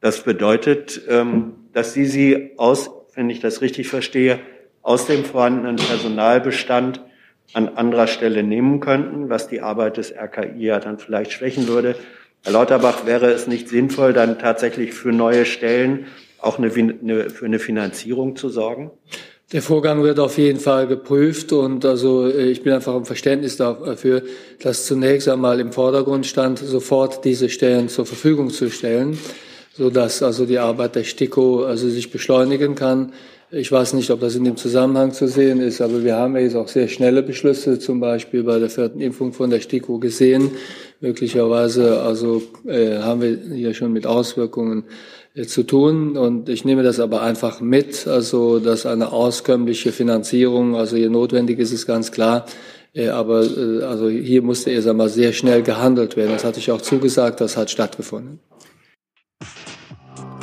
Das 0.00 0.22
bedeutet, 0.22 1.02
ähm, 1.08 1.54
dass 1.72 1.92
Sie 1.92 2.06
sie 2.06 2.52
aus, 2.56 2.90
wenn 3.14 3.30
ich 3.30 3.40
das 3.40 3.60
richtig 3.60 3.88
verstehe, 3.88 4.38
aus 4.82 5.06
dem 5.06 5.24
vorhandenen 5.24 5.76
Personalbestand 5.76 7.02
an 7.52 7.68
anderer 7.68 8.06
Stelle 8.06 8.42
nehmen 8.42 8.80
könnten, 8.80 9.28
was 9.28 9.48
die 9.48 9.60
Arbeit 9.60 9.96
des 9.96 10.12
RKI 10.12 10.66
ja 10.66 10.80
dann 10.80 10.98
vielleicht 10.98 11.32
schwächen 11.32 11.66
würde. 11.66 11.96
Herr 12.44 12.52
Lauterbach, 12.52 13.06
wäre 13.06 13.30
es 13.32 13.46
nicht 13.46 13.68
sinnvoll, 13.68 14.12
dann 14.12 14.38
tatsächlich 14.38 14.92
für 14.92 15.10
neue 15.10 15.44
Stellen 15.44 16.06
auch 16.40 16.58
eine, 16.58 16.70
eine, 16.72 17.30
für 17.30 17.46
eine 17.46 17.58
Finanzierung 17.58 18.36
zu 18.36 18.48
sorgen? 18.48 18.92
Der 19.52 19.62
Vorgang 19.62 20.02
wird 20.02 20.20
auf 20.20 20.36
jeden 20.36 20.60
Fall 20.60 20.86
geprüft 20.86 21.52
und 21.52 21.84
also 21.84 22.28
äh, 22.28 22.50
ich 22.50 22.62
bin 22.62 22.72
einfach 22.72 22.94
im 22.94 23.06
Verständnis 23.06 23.56
dafür, 23.56 24.22
dass 24.62 24.86
zunächst 24.86 25.26
einmal 25.28 25.58
im 25.58 25.72
Vordergrund 25.72 26.26
stand, 26.26 26.58
sofort 26.58 27.24
diese 27.24 27.48
Stellen 27.48 27.88
zur 27.88 28.06
Verfügung 28.06 28.50
zu 28.50 28.70
stellen 28.70 29.18
sodass 29.78 30.22
also 30.22 30.44
die 30.44 30.58
Arbeit 30.58 30.96
der 30.96 31.04
STIKO 31.04 31.64
also 31.64 31.88
sich 31.88 32.10
beschleunigen 32.10 32.74
kann. 32.74 33.12
Ich 33.50 33.72
weiß 33.72 33.94
nicht, 33.94 34.10
ob 34.10 34.20
das 34.20 34.34
in 34.34 34.44
dem 34.44 34.58
Zusammenhang 34.58 35.12
zu 35.12 35.26
sehen 35.26 35.60
ist, 35.60 35.80
aber 35.80 36.04
wir 36.04 36.16
haben 36.16 36.36
ja 36.36 36.42
jetzt 36.42 36.56
auch 36.56 36.68
sehr 36.68 36.88
schnelle 36.88 37.22
Beschlüsse, 37.22 37.78
zum 37.78 37.98
Beispiel 37.98 38.42
bei 38.42 38.58
der 38.58 38.68
vierten 38.68 39.00
Impfung 39.00 39.32
von 39.32 39.48
der 39.48 39.60
STIKO 39.60 39.98
gesehen. 39.98 40.50
Möglicherweise 41.00 42.02
also 42.02 42.42
äh, 42.66 42.98
haben 42.98 43.22
wir 43.22 43.38
hier 43.54 43.72
schon 43.72 43.92
mit 43.92 44.06
Auswirkungen 44.06 44.84
äh, 45.34 45.46
zu 45.46 45.62
tun. 45.62 46.18
Und 46.18 46.50
ich 46.50 46.66
nehme 46.66 46.82
das 46.82 47.00
aber 47.00 47.22
einfach 47.22 47.60
mit, 47.62 48.06
also 48.06 48.58
dass 48.58 48.84
eine 48.84 49.12
auskömmliche 49.12 49.92
Finanzierung, 49.92 50.76
also 50.76 50.96
hier 50.96 51.08
notwendig 51.08 51.58
ist, 51.58 51.72
ist 51.72 51.86
ganz 51.86 52.12
klar. 52.12 52.44
Äh, 52.94 53.08
aber 53.08 53.44
äh, 53.44 53.82
also 53.84 54.10
hier 54.10 54.42
musste 54.42 54.72
erst 54.72 54.88
einmal 54.88 55.08
sehr 55.08 55.32
schnell 55.32 55.62
gehandelt 55.62 56.16
werden. 56.16 56.32
Das 56.32 56.44
hatte 56.44 56.58
ich 56.58 56.70
auch 56.70 56.82
zugesagt, 56.82 57.40
das 57.40 57.56
hat 57.56 57.70
stattgefunden. 57.70 58.40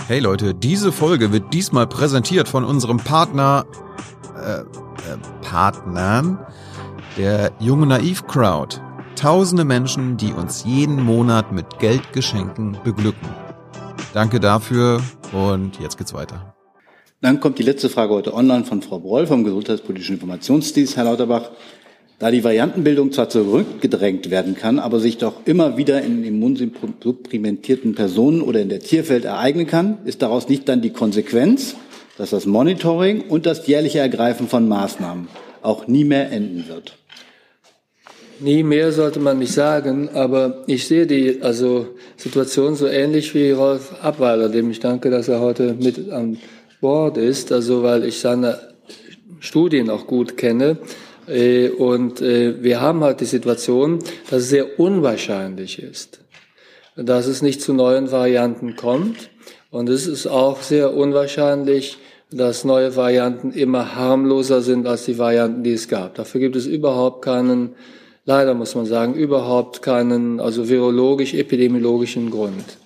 Hey 0.08 0.20
Leute, 0.20 0.53
diese 0.53 0.91
Folge 0.91 1.32
wird 1.32 1.51
diesmal 1.51 1.88
präsentiert 1.88 2.47
von 2.47 2.64
unserem 2.64 2.97
Partner, 2.97 3.66
äh, 4.38 4.60
äh, 4.60 4.66
Partnern, 5.41 6.45
der 7.18 7.51
Junge 7.60 7.88
Naiv 7.88 8.28
Crowd. 8.28 8.80
Tausende 9.16 9.66
Menschen, 9.66 10.16
die 10.16 10.32
uns 10.32 10.64
jeden 10.64 11.03
Monat 11.03 11.51
mit 11.51 11.80
Geldgeschenken 11.80 12.78
beglücken. 12.84 13.28
Danke 14.14 14.39
dafür 14.39 15.01
und 15.32 15.80
jetzt 15.80 15.97
geht's 15.97 16.14
weiter. 16.14 16.53
Dann 17.22 17.39
kommt 17.39 17.58
die 17.58 17.64
letzte 17.64 17.89
Frage 17.89 18.14
heute 18.14 18.36
online 18.36 18.64
von 18.64 18.84
Frau 18.84 18.99
Broll 18.99 19.26
vom 19.26 19.43
Gesundheitspolitischen 19.43 20.18
Informationsdienst, 20.18 20.97
Herr 20.97 21.06
Lauterbach. 21.06 21.49
Da 22.18 22.32
die 22.32 22.45
Variantenbildung 22.45 23.11
zwar 23.11 23.28
zurückgedrängt 23.28 24.30
werden 24.30 24.55
kann, 24.55 24.80
aber 24.80 25.01
sich 25.01 25.18
doch 25.18 25.45
immer 25.45 25.76
wieder 25.76 26.01
in 26.01 26.24
immunsupprimentierten 26.24 27.93
Personen 27.93 28.41
oder 28.41 28.61
in 28.61 28.70
der 28.70 28.80
Tierwelt 28.80 29.26
ereignen 29.26 29.68
kann, 29.68 29.97
ist 30.05 30.22
daraus 30.22 30.47
nicht 30.47 30.70
dann 30.70 30.82
die 30.82 30.91
Konsequenz, 30.91 31.76
dass 32.18 32.30
das 32.30 32.45
Monitoring 32.45 33.22
und 33.22 33.45
das 33.45 33.68
jährliche 33.68 33.99
Ergreifen 33.99 34.47
von 34.47 34.70
Maßnahmen 34.70 35.28
auch 35.61 35.88
nie 35.88 36.05
mehr 36.05 36.32
enden 36.32 36.70
wird. 36.70 36.97
Nie 38.39 38.63
mehr 38.63 38.91
sollte 38.91 39.20
man 39.20 39.39
nicht 39.39 39.53
sagen, 39.53 40.09
aber 40.13 40.63
ich 40.68 40.88
sehe 40.88 41.07
die 41.07 41.41
also 41.41 41.88
Situation 42.18 42.76
so 42.76 42.88
ähnlich 42.88 43.34
wie 43.34 43.51
Rolf 43.51 43.93
Abweiler, 44.01 44.49
dem 44.49 44.72
ich 44.72 44.80
danke, 44.80 45.09
dass 45.09 45.28
er 45.28 45.39
heute 45.39 45.74
mit 45.74 46.09
an 46.11 46.38
Bord 46.82 47.18
ist, 47.18 47.51
also 47.51 47.84
weil 47.84 48.03
ich 48.05 48.20
seine 48.20 48.59
Studien 49.39 49.89
auch 49.89 50.05
gut 50.07 50.38
kenne. 50.38 50.78
Äh, 51.28 51.69
und 51.69 52.21
äh, 52.21 52.61
wir 52.63 52.82
haben 52.82 53.03
halt 53.03 53.21
die 53.21 53.26
Situation, 53.26 53.99
dass 54.30 54.43
es 54.43 54.49
sehr 54.49 54.80
unwahrscheinlich 54.80 55.82
ist, 55.82 56.19
dass 56.95 57.28
es 57.28 57.41
nicht 57.41 57.61
zu 57.61 57.73
neuen 57.73 58.11
Varianten 58.11 58.76
kommt. 58.76 59.30
Und 59.71 59.89
es 59.89 60.07
ist 60.07 60.28
auch 60.28 60.61
sehr 60.61 60.93
unwahrscheinlich, 60.93 61.97
dass 62.32 62.63
neue 62.63 62.95
Varianten 62.95 63.51
immer 63.51 63.95
harmloser 63.95 64.61
sind 64.61 64.88
als 64.88 65.05
die 65.05 65.17
Varianten, 65.17 65.63
die 65.63 65.73
es 65.73 65.88
gab. 65.88 66.15
Dafür 66.15 66.41
gibt 66.41 66.55
es 66.55 66.65
überhaupt 66.65 67.23
keinen 67.23 67.76
leider 68.26 68.53
muss 68.53 68.76
man 68.76 68.86
sagen, 68.86 69.13
überhaupt 69.13 69.82
keinen, 69.82 70.39
also 70.39 70.67
virologisch-epidemiologischen 70.67 72.32
Grund. 72.32 72.78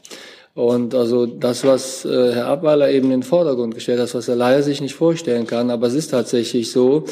Und 0.54 0.94
also 0.94 1.26
das, 1.26 1.64
was 1.64 2.04
äh, 2.04 2.34
Herr 2.34 2.48
Abweiler 2.48 2.92
eben 2.92 3.06
in 3.06 3.22
den 3.22 3.24
Vordergrund 3.24 3.76
gestellt 3.76 4.02
hat, 4.02 4.14
was 4.14 4.28
er 4.28 4.36
leider 4.36 4.62
sich 4.62 4.82
nicht 4.82 4.96
vorstellen 4.96 5.48
kann, 5.48 5.70
aber 5.70 5.88
es 5.88 5.94
ist 5.94 6.10
tatsächlich 6.10 6.72
so, 6.72 7.06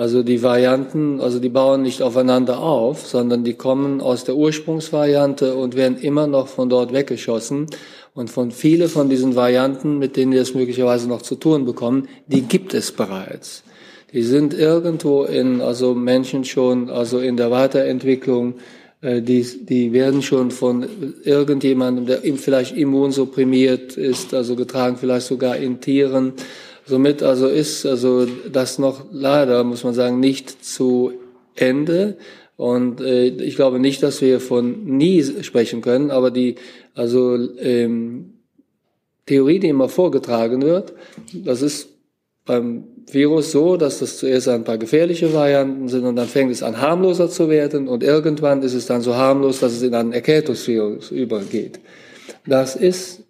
also 0.00 0.22
die 0.22 0.42
Varianten, 0.42 1.20
also 1.20 1.38
die 1.40 1.50
bauen 1.50 1.82
nicht 1.82 2.00
aufeinander 2.00 2.60
auf, 2.60 3.06
sondern 3.06 3.44
die 3.44 3.52
kommen 3.52 4.00
aus 4.00 4.24
der 4.24 4.34
Ursprungsvariante 4.34 5.54
und 5.54 5.76
werden 5.76 5.98
immer 5.98 6.26
noch 6.26 6.48
von 6.48 6.70
dort 6.70 6.94
weggeschossen. 6.94 7.66
Und 8.14 8.30
von 8.30 8.50
viele 8.50 8.88
von 8.88 9.10
diesen 9.10 9.36
Varianten, 9.36 9.98
mit 9.98 10.16
denen 10.16 10.32
wir 10.32 10.40
es 10.40 10.54
möglicherweise 10.54 11.06
noch 11.06 11.20
zu 11.20 11.34
tun 11.34 11.66
bekommen, 11.66 12.08
die 12.28 12.40
gibt 12.40 12.72
es 12.72 12.92
bereits. 12.92 13.62
Die 14.14 14.22
sind 14.22 14.54
irgendwo 14.54 15.24
in, 15.24 15.60
also 15.60 15.94
Menschen 15.94 16.46
schon, 16.46 16.88
also 16.88 17.18
in 17.18 17.36
der 17.36 17.50
Weiterentwicklung, 17.50 18.54
äh, 19.02 19.20
die, 19.20 19.44
die 19.66 19.92
werden 19.92 20.22
schon 20.22 20.50
von 20.50 20.86
irgendjemandem, 21.24 22.06
der 22.06 22.20
vielleicht 22.36 22.74
immunsupprimiert 22.74 23.98
ist, 23.98 24.32
also 24.32 24.56
getragen, 24.56 24.96
vielleicht 24.96 25.26
sogar 25.26 25.58
in 25.58 25.82
Tieren. 25.82 26.32
Somit 26.90 27.22
also 27.22 27.46
ist 27.46 27.86
also 27.86 28.26
das 28.50 28.80
noch 28.80 29.06
leider, 29.12 29.62
muss 29.62 29.84
man 29.84 29.94
sagen, 29.94 30.18
nicht 30.18 30.64
zu 30.64 31.12
Ende. 31.54 32.16
Und 32.56 33.00
äh, 33.00 33.28
ich 33.28 33.54
glaube 33.54 33.78
nicht, 33.78 34.02
dass 34.02 34.20
wir 34.20 34.40
von 34.40 34.84
nie 34.84 35.22
sprechen 35.44 35.82
können, 35.82 36.10
aber 36.10 36.32
die 36.32 36.56
also 36.94 37.38
ähm, 37.60 38.34
Theorie, 39.24 39.60
die 39.60 39.68
immer 39.68 39.88
vorgetragen 39.88 40.62
wird, 40.62 40.92
das 41.32 41.62
ist 41.62 41.90
beim 42.44 42.82
Virus 43.08 43.52
so, 43.52 43.76
dass 43.76 44.00
das 44.00 44.18
zuerst 44.18 44.48
ein 44.48 44.64
paar 44.64 44.78
gefährliche 44.78 45.32
Varianten 45.32 45.86
sind 45.88 46.04
und 46.04 46.16
dann 46.16 46.26
fängt 46.26 46.50
es 46.50 46.64
an 46.64 46.80
harmloser 46.80 47.30
zu 47.30 47.48
werden 47.48 47.86
und 47.86 48.02
irgendwann 48.02 48.62
ist 48.62 48.74
es 48.74 48.86
dann 48.86 49.02
so 49.02 49.14
harmlos, 49.14 49.60
dass 49.60 49.74
es 49.74 49.82
in 49.82 49.94
einen 49.94 50.12
Erkältungsvirus 50.12 51.12
übergeht. 51.12 51.78
Das 52.46 52.74
ist 52.74 53.22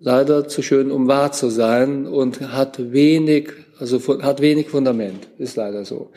leider 0.00 0.48
zu 0.48 0.62
schön, 0.62 0.90
um 0.90 1.08
wahr 1.08 1.32
zu 1.32 1.48
sein 1.50 2.06
und 2.06 2.40
hat 2.52 2.92
wenig, 2.92 3.50
also 3.78 4.00
hat 4.22 4.40
wenig 4.40 4.68
Fundament, 4.68 5.28
ist 5.38 5.56
leider 5.56 5.84
so. 5.84 6.10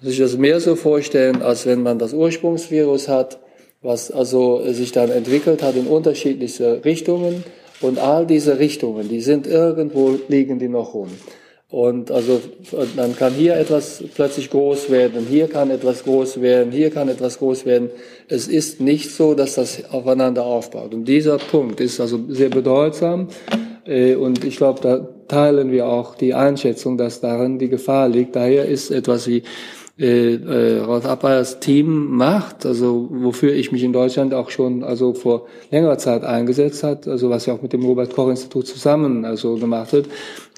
Also 0.00 0.12
ich 0.12 0.18
das 0.18 0.36
mehr 0.36 0.60
so 0.60 0.76
vorstellen, 0.76 1.42
als 1.42 1.66
wenn 1.66 1.82
man 1.82 1.98
das 1.98 2.12
Ursprungsvirus 2.12 3.08
hat, 3.08 3.38
was 3.82 4.10
also 4.10 4.62
sich 4.72 4.92
dann 4.92 5.10
entwickelt 5.10 5.62
hat 5.62 5.76
in 5.76 5.86
unterschiedliche 5.86 6.84
Richtungen 6.84 7.44
und 7.80 7.98
all 7.98 8.26
diese 8.26 8.58
Richtungen, 8.58 9.08
die 9.08 9.20
sind 9.20 9.46
irgendwo 9.46 10.18
liegen 10.28 10.58
die 10.58 10.68
noch 10.68 10.94
rum. 10.94 11.10
Und 11.68 12.12
also 12.12 12.40
dann 12.96 13.16
kann 13.16 13.32
hier 13.32 13.56
etwas 13.56 14.02
plötzlich 14.14 14.50
groß 14.50 14.88
werden, 14.88 15.26
hier 15.28 15.48
kann 15.48 15.70
etwas 15.70 16.04
groß 16.04 16.40
werden, 16.40 16.70
hier 16.70 16.90
kann 16.90 17.08
etwas 17.08 17.38
groß 17.38 17.66
werden. 17.66 17.90
Es 18.28 18.46
ist 18.46 18.80
nicht 18.80 19.10
so, 19.10 19.34
dass 19.34 19.54
das 19.54 19.90
aufeinander 19.90 20.44
aufbaut. 20.44 20.94
Und 20.94 21.06
dieser 21.06 21.38
Punkt 21.38 21.80
ist 21.80 22.00
also 22.00 22.20
sehr 22.28 22.50
bedeutsam. 22.50 23.28
Äh, 23.84 24.14
und 24.14 24.44
ich 24.44 24.56
glaube, 24.58 24.80
da 24.80 25.08
teilen 25.26 25.72
wir 25.72 25.88
auch 25.88 26.14
die 26.14 26.34
Einschätzung, 26.34 26.96
dass 26.98 27.20
darin 27.20 27.58
die 27.58 27.68
Gefahr 27.68 28.08
liegt. 28.08 28.36
Daher 28.36 28.66
ist 28.66 28.92
etwas 28.92 29.26
wie 29.26 29.42
äh, 29.98 30.34
äh, 30.34 30.80
Rolf 30.80 31.06
Appeyers 31.06 31.58
Team 31.58 32.16
macht, 32.16 32.66
also 32.66 33.08
wofür 33.10 33.54
ich 33.54 33.72
mich 33.72 33.82
in 33.82 33.94
Deutschland 33.94 34.34
auch 34.34 34.50
schon 34.50 34.84
also 34.84 35.14
vor 35.14 35.46
längerer 35.70 35.96
Zeit 35.96 36.22
eingesetzt 36.22 36.82
hat, 36.82 37.08
also 37.08 37.30
was 37.30 37.46
ja 37.46 37.54
auch 37.54 37.62
mit 37.62 37.72
dem 37.72 37.82
Robert 37.82 38.14
Koch 38.14 38.28
Institut 38.28 38.66
zusammen 38.66 39.24
also 39.24 39.56
gemacht 39.56 39.94
wird, 39.94 40.08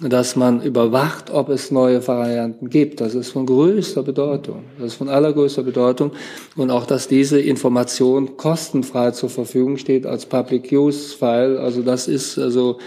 dass 0.00 0.34
man 0.34 0.60
überwacht, 0.60 1.30
ob 1.30 1.50
es 1.50 1.70
neue 1.70 2.04
Varianten 2.08 2.68
gibt. 2.68 3.00
Das 3.00 3.14
ist 3.14 3.30
von 3.30 3.46
größter 3.46 4.02
Bedeutung. 4.02 4.64
Das 4.76 4.88
ist 4.88 4.94
von 4.94 5.08
allergrößter 5.08 5.62
Bedeutung 5.62 6.10
und 6.56 6.72
auch, 6.72 6.84
dass 6.84 7.06
diese 7.06 7.40
Information 7.40 8.36
kostenfrei 8.36 9.12
zur 9.12 9.30
Verfügung 9.30 9.76
steht 9.76 10.04
als 10.04 10.26
Public 10.26 10.72
Use 10.72 11.16
File. 11.16 11.60
Also 11.60 11.82
das 11.82 12.08
ist 12.08 12.40
also 12.40 12.78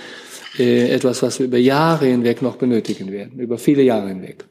äh, 0.59 0.89
etwas, 0.89 1.23
was 1.23 1.39
wir 1.39 1.45
über 1.45 1.59
Jahre 1.59 2.07
hinweg 2.07 2.41
noch 2.41 2.57
benötigen 2.57 3.09
werden, 3.09 3.39
über 3.39 3.57
viele 3.57 3.83
Jahre 3.83 4.09
hinweg. 4.09 4.50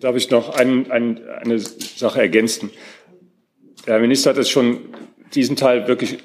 Darf 0.00 0.16
ich 0.16 0.30
noch 0.30 0.48
ein, 0.56 0.90
ein, 0.90 1.28
eine 1.28 1.58
Sache 1.58 2.20
ergänzen? 2.20 2.70
Der 3.86 3.94
Herr 3.94 4.00
Minister 4.00 4.30
hat 4.30 4.38
es 4.38 4.48
schon 4.48 4.80
diesen 5.34 5.56
Teil 5.56 5.86
wirklich 5.88 6.18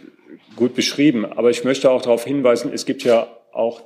gut 0.55 0.75
beschrieben, 0.75 1.25
aber 1.25 1.49
ich 1.49 1.65
möchte 1.65 1.91
auch 1.91 2.01
darauf 2.01 2.23
hinweisen, 2.23 2.71
es 2.73 2.85
gibt 2.85 3.03
ja 3.03 3.27
auch 3.51 3.81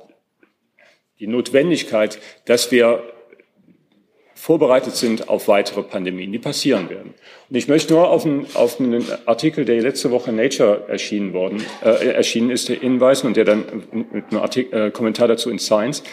die 1.18 1.26
Notwendigkeit, 1.26 2.20
dass 2.44 2.70
wir 2.70 3.02
vorbereitet 4.34 4.94
sind 4.94 5.28
auf 5.28 5.48
weitere 5.48 5.82
Pandemien, 5.82 6.30
die 6.30 6.38
passieren 6.38 6.88
werden. 6.88 7.14
Und 7.50 7.56
ich 7.56 7.66
möchte 7.66 7.92
nur 7.92 8.08
auf 8.08 8.24
einen, 8.24 8.46
auf 8.54 8.80
einen 8.80 9.04
Artikel, 9.26 9.64
der 9.64 9.82
letzte 9.82 10.12
Woche 10.12 10.30
in 10.30 10.36
Nature 10.36 10.84
erschienen, 10.88 11.32
worden, 11.32 11.64
äh, 11.84 12.12
erschienen 12.12 12.50
ist, 12.50 12.68
hinweisen 12.68 13.26
und 13.26 13.36
der 13.36 13.44
dann 13.44 13.64
mit 13.92 14.24
einem 14.30 14.40
Artikel, 14.40 14.86
äh, 14.86 14.90
Kommentar 14.92 15.26
dazu 15.26 15.50
in 15.50 15.58
Science 15.58 16.04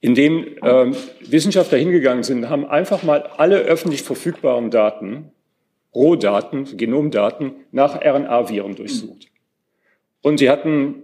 in 0.00 0.14
dem 0.14 0.56
ähm, 0.62 0.96
Wissenschaftler 1.20 1.78
hingegangen 1.78 2.24
sind, 2.24 2.48
haben 2.48 2.66
einfach 2.66 3.02
mal 3.02 3.22
alle 3.22 3.58
öffentlich 3.58 4.02
verfügbaren 4.02 4.70
Daten, 4.70 5.32
Rohdaten, 5.94 6.76
Genomdaten 6.76 7.52
nach 7.72 8.00
RNA-Viren 8.00 8.76
durchsucht. 8.76 9.26
Und 10.22 10.38
sie 10.38 10.48
hatten 10.48 11.02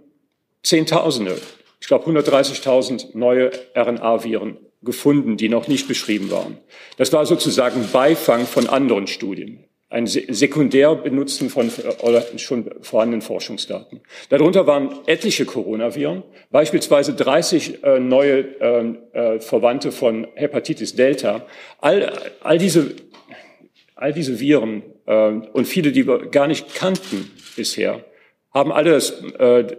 Zehntausende, 0.63 1.37
ich 1.81 1.89
glaube 1.89 2.11
130.000 2.11 3.17
neue 3.17 3.51
RNA-Viren 3.75 4.59
gefunden, 4.83 5.37
die 5.37 5.49
noch 5.49 5.69
nicht 5.69 5.89
beschrieben 5.89 6.31
waren. 6.31 6.59
Das 6.97 7.13
war 7.13 7.27
sozusagen 7.27 7.89
Beifang 7.93 8.47
von 8.47 8.69
anderen 8.69 9.07
Studien 9.07 9.65
ein 9.89 10.07
sekundär 10.07 10.97
benutzen 10.97 11.49
von 11.49 11.71
schon 12.39 12.71
vorhandenen 12.83 13.23
Forschungsdaten. 13.23 14.01
Darunter 14.31 14.67
waren 14.67 14.91
etliche 15.07 15.45
Coronaviren, 15.45 16.25
beispielsweise 16.51 17.15
30 17.15 17.85
äh, 17.85 18.01
neue 18.01 18.41
ähm, 18.61 18.99
äh, 19.13 19.39
Verwandte 19.39 19.93
von 19.93 20.27
Hepatitis 20.35 20.97
Delta. 20.97 21.47
All, 21.81 22.13
all 22.43 22.59
diese 22.59 22.97
all 23.97 24.13
diese 24.13 24.39
Viren 24.39 24.83
äh, 25.07 25.29
und 25.29 25.67
viele, 25.67 25.91
die 25.91 26.07
wir 26.07 26.27
gar 26.27 26.47
nicht 26.47 26.75
kannten 26.75 27.33
bisher, 27.57 28.05
haben 28.53 28.71
alle 28.71 28.93
das, 28.93 29.23
äh, 29.39 29.77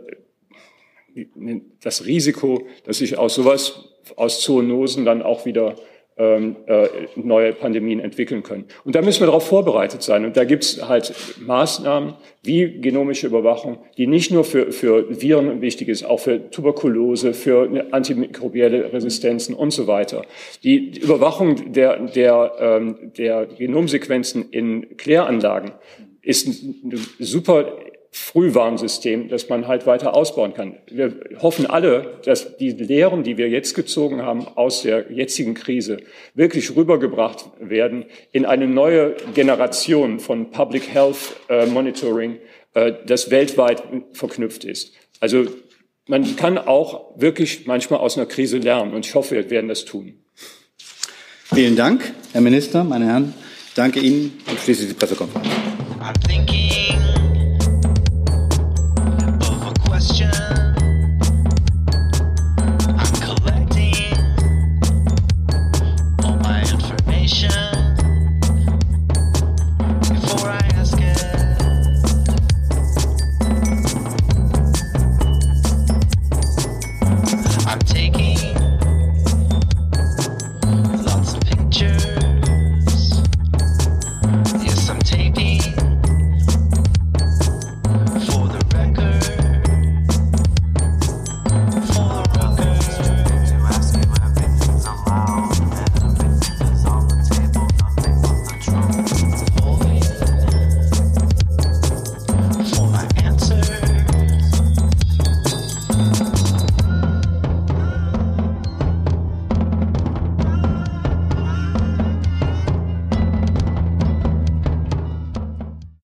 das 1.82 2.06
Risiko, 2.06 2.68
dass 2.84 2.98
sich 2.98 3.18
aus 3.18 3.36
sowas, 3.36 3.90
aus 4.16 4.42
Zoonosen 4.42 5.06
dann 5.06 5.22
auch 5.22 5.46
wieder 5.46 5.76
neue 7.16 7.54
Pandemien 7.54 8.00
entwickeln 8.00 8.42
können. 8.42 8.66
Und 8.84 8.96
da 8.96 9.02
müssen 9.02 9.22
wir 9.22 9.28
darauf 9.28 9.48
vorbereitet 9.48 10.02
sein. 10.02 10.26
Und 10.26 10.36
da 10.36 10.46
gibt 10.46 10.64
es 10.64 10.88
halt 10.88 11.14
Maßnahmen 11.40 12.16
wie 12.44 12.80
genomische 12.82 13.28
Überwachung, 13.28 13.78
die 13.98 14.08
nicht 14.08 14.32
nur 14.32 14.44
für, 14.44 14.72
für 14.72 15.22
Viren 15.22 15.62
wichtig 15.62 15.90
ist, 15.90 16.04
auch 16.04 16.20
für 16.20 16.50
Tuberkulose, 16.50 17.34
für 17.34 17.70
antimikrobielle 17.92 18.94
Resistenzen 18.94 19.54
und 19.54 19.72
so 19.72 19.86
weiter. 19.86 20.24
Die 20.64 20.98
Überwachung 21.00 21.72
der, 21.74 22.00
der, 22.00 22.54
ähm, 22.60 23.12
der 23.18 23.46
Genomsequenzen 23.46 24.50
in 24.50 24.98
Kläranlagen 24.98 25.74
ist 26.22 26.48
ein 26.48 27.00
super 27.20 27.78
Frühwarnsystem, 28.12 29.30
das 29.30 29.50
man 29.50 29.68
halt 29.68 29.86
weiter 29.86 30.14
ausbauen 30.16 30.54
kann. 30.54 30.78
Wir 30.90 31.20
hoffen 31.40 31.66
alle, 31.66 32.20
dass 32.26 32.58
die 32.58 32.72
Lehren, 32.72 33.24
die 33.24 33.38
wir 33.38 33.50
jetzt 33.50 33.74
gezogen 33.74 34.22
haben 34.22 34.48
aus 34.48 34.84
der 34.84 35.12
jetzigen 35.12 35.54
Krise, 35.54 35.98
wirklich 36.34 36.76
rübergebracht 36.76 37.46
werden 37.60 38.06
in 38.32 38.46
eine 38.46 38.68
neue 38.68 39.16
Generation 39.34 40.20
von 40.20 40.52
Public 40.52 40.94
Health 40.94 41.36
äh, 41.50 41.66
Monitoring, 41.66 42.40
äh, 42.74 42.94
das 43.06 43.30
weltweit 43.30 43.84
verknüpft 44.14 44.64
ist. 44.64 44.94
Also 45.20 45.46
man 46.08 46.36
kann 46.36 46.58
auch 46.58 47.20
wirklich 47.20 47.68
manchmal 47.68 48.00
aus 48.00 48.18
einer 48.18 48.26
Krise 48.26 48.58
lernen 48.58 48.94
und 48.94 49.06
ich 49.06 49.14
hoffe, 49.16 49.36
wir 49.36 49.50
werden 49.50 49.68
das 49.68 49.86
tun. 49.86 50.20
Vielen 51.54 51.76
Dank, 51.76 52.14
Herr 52.34 52.42
Minister, 52.42 52.84
meine 52.84 53.06
Herren. 53.06 53.34
Danke 53.76 54.00
Ihnen 54.00 54.40
und 54.50 54.60
schließe 54.60 54.86
die 54.86 54.94
Pressekonferenz. 54.94 55.48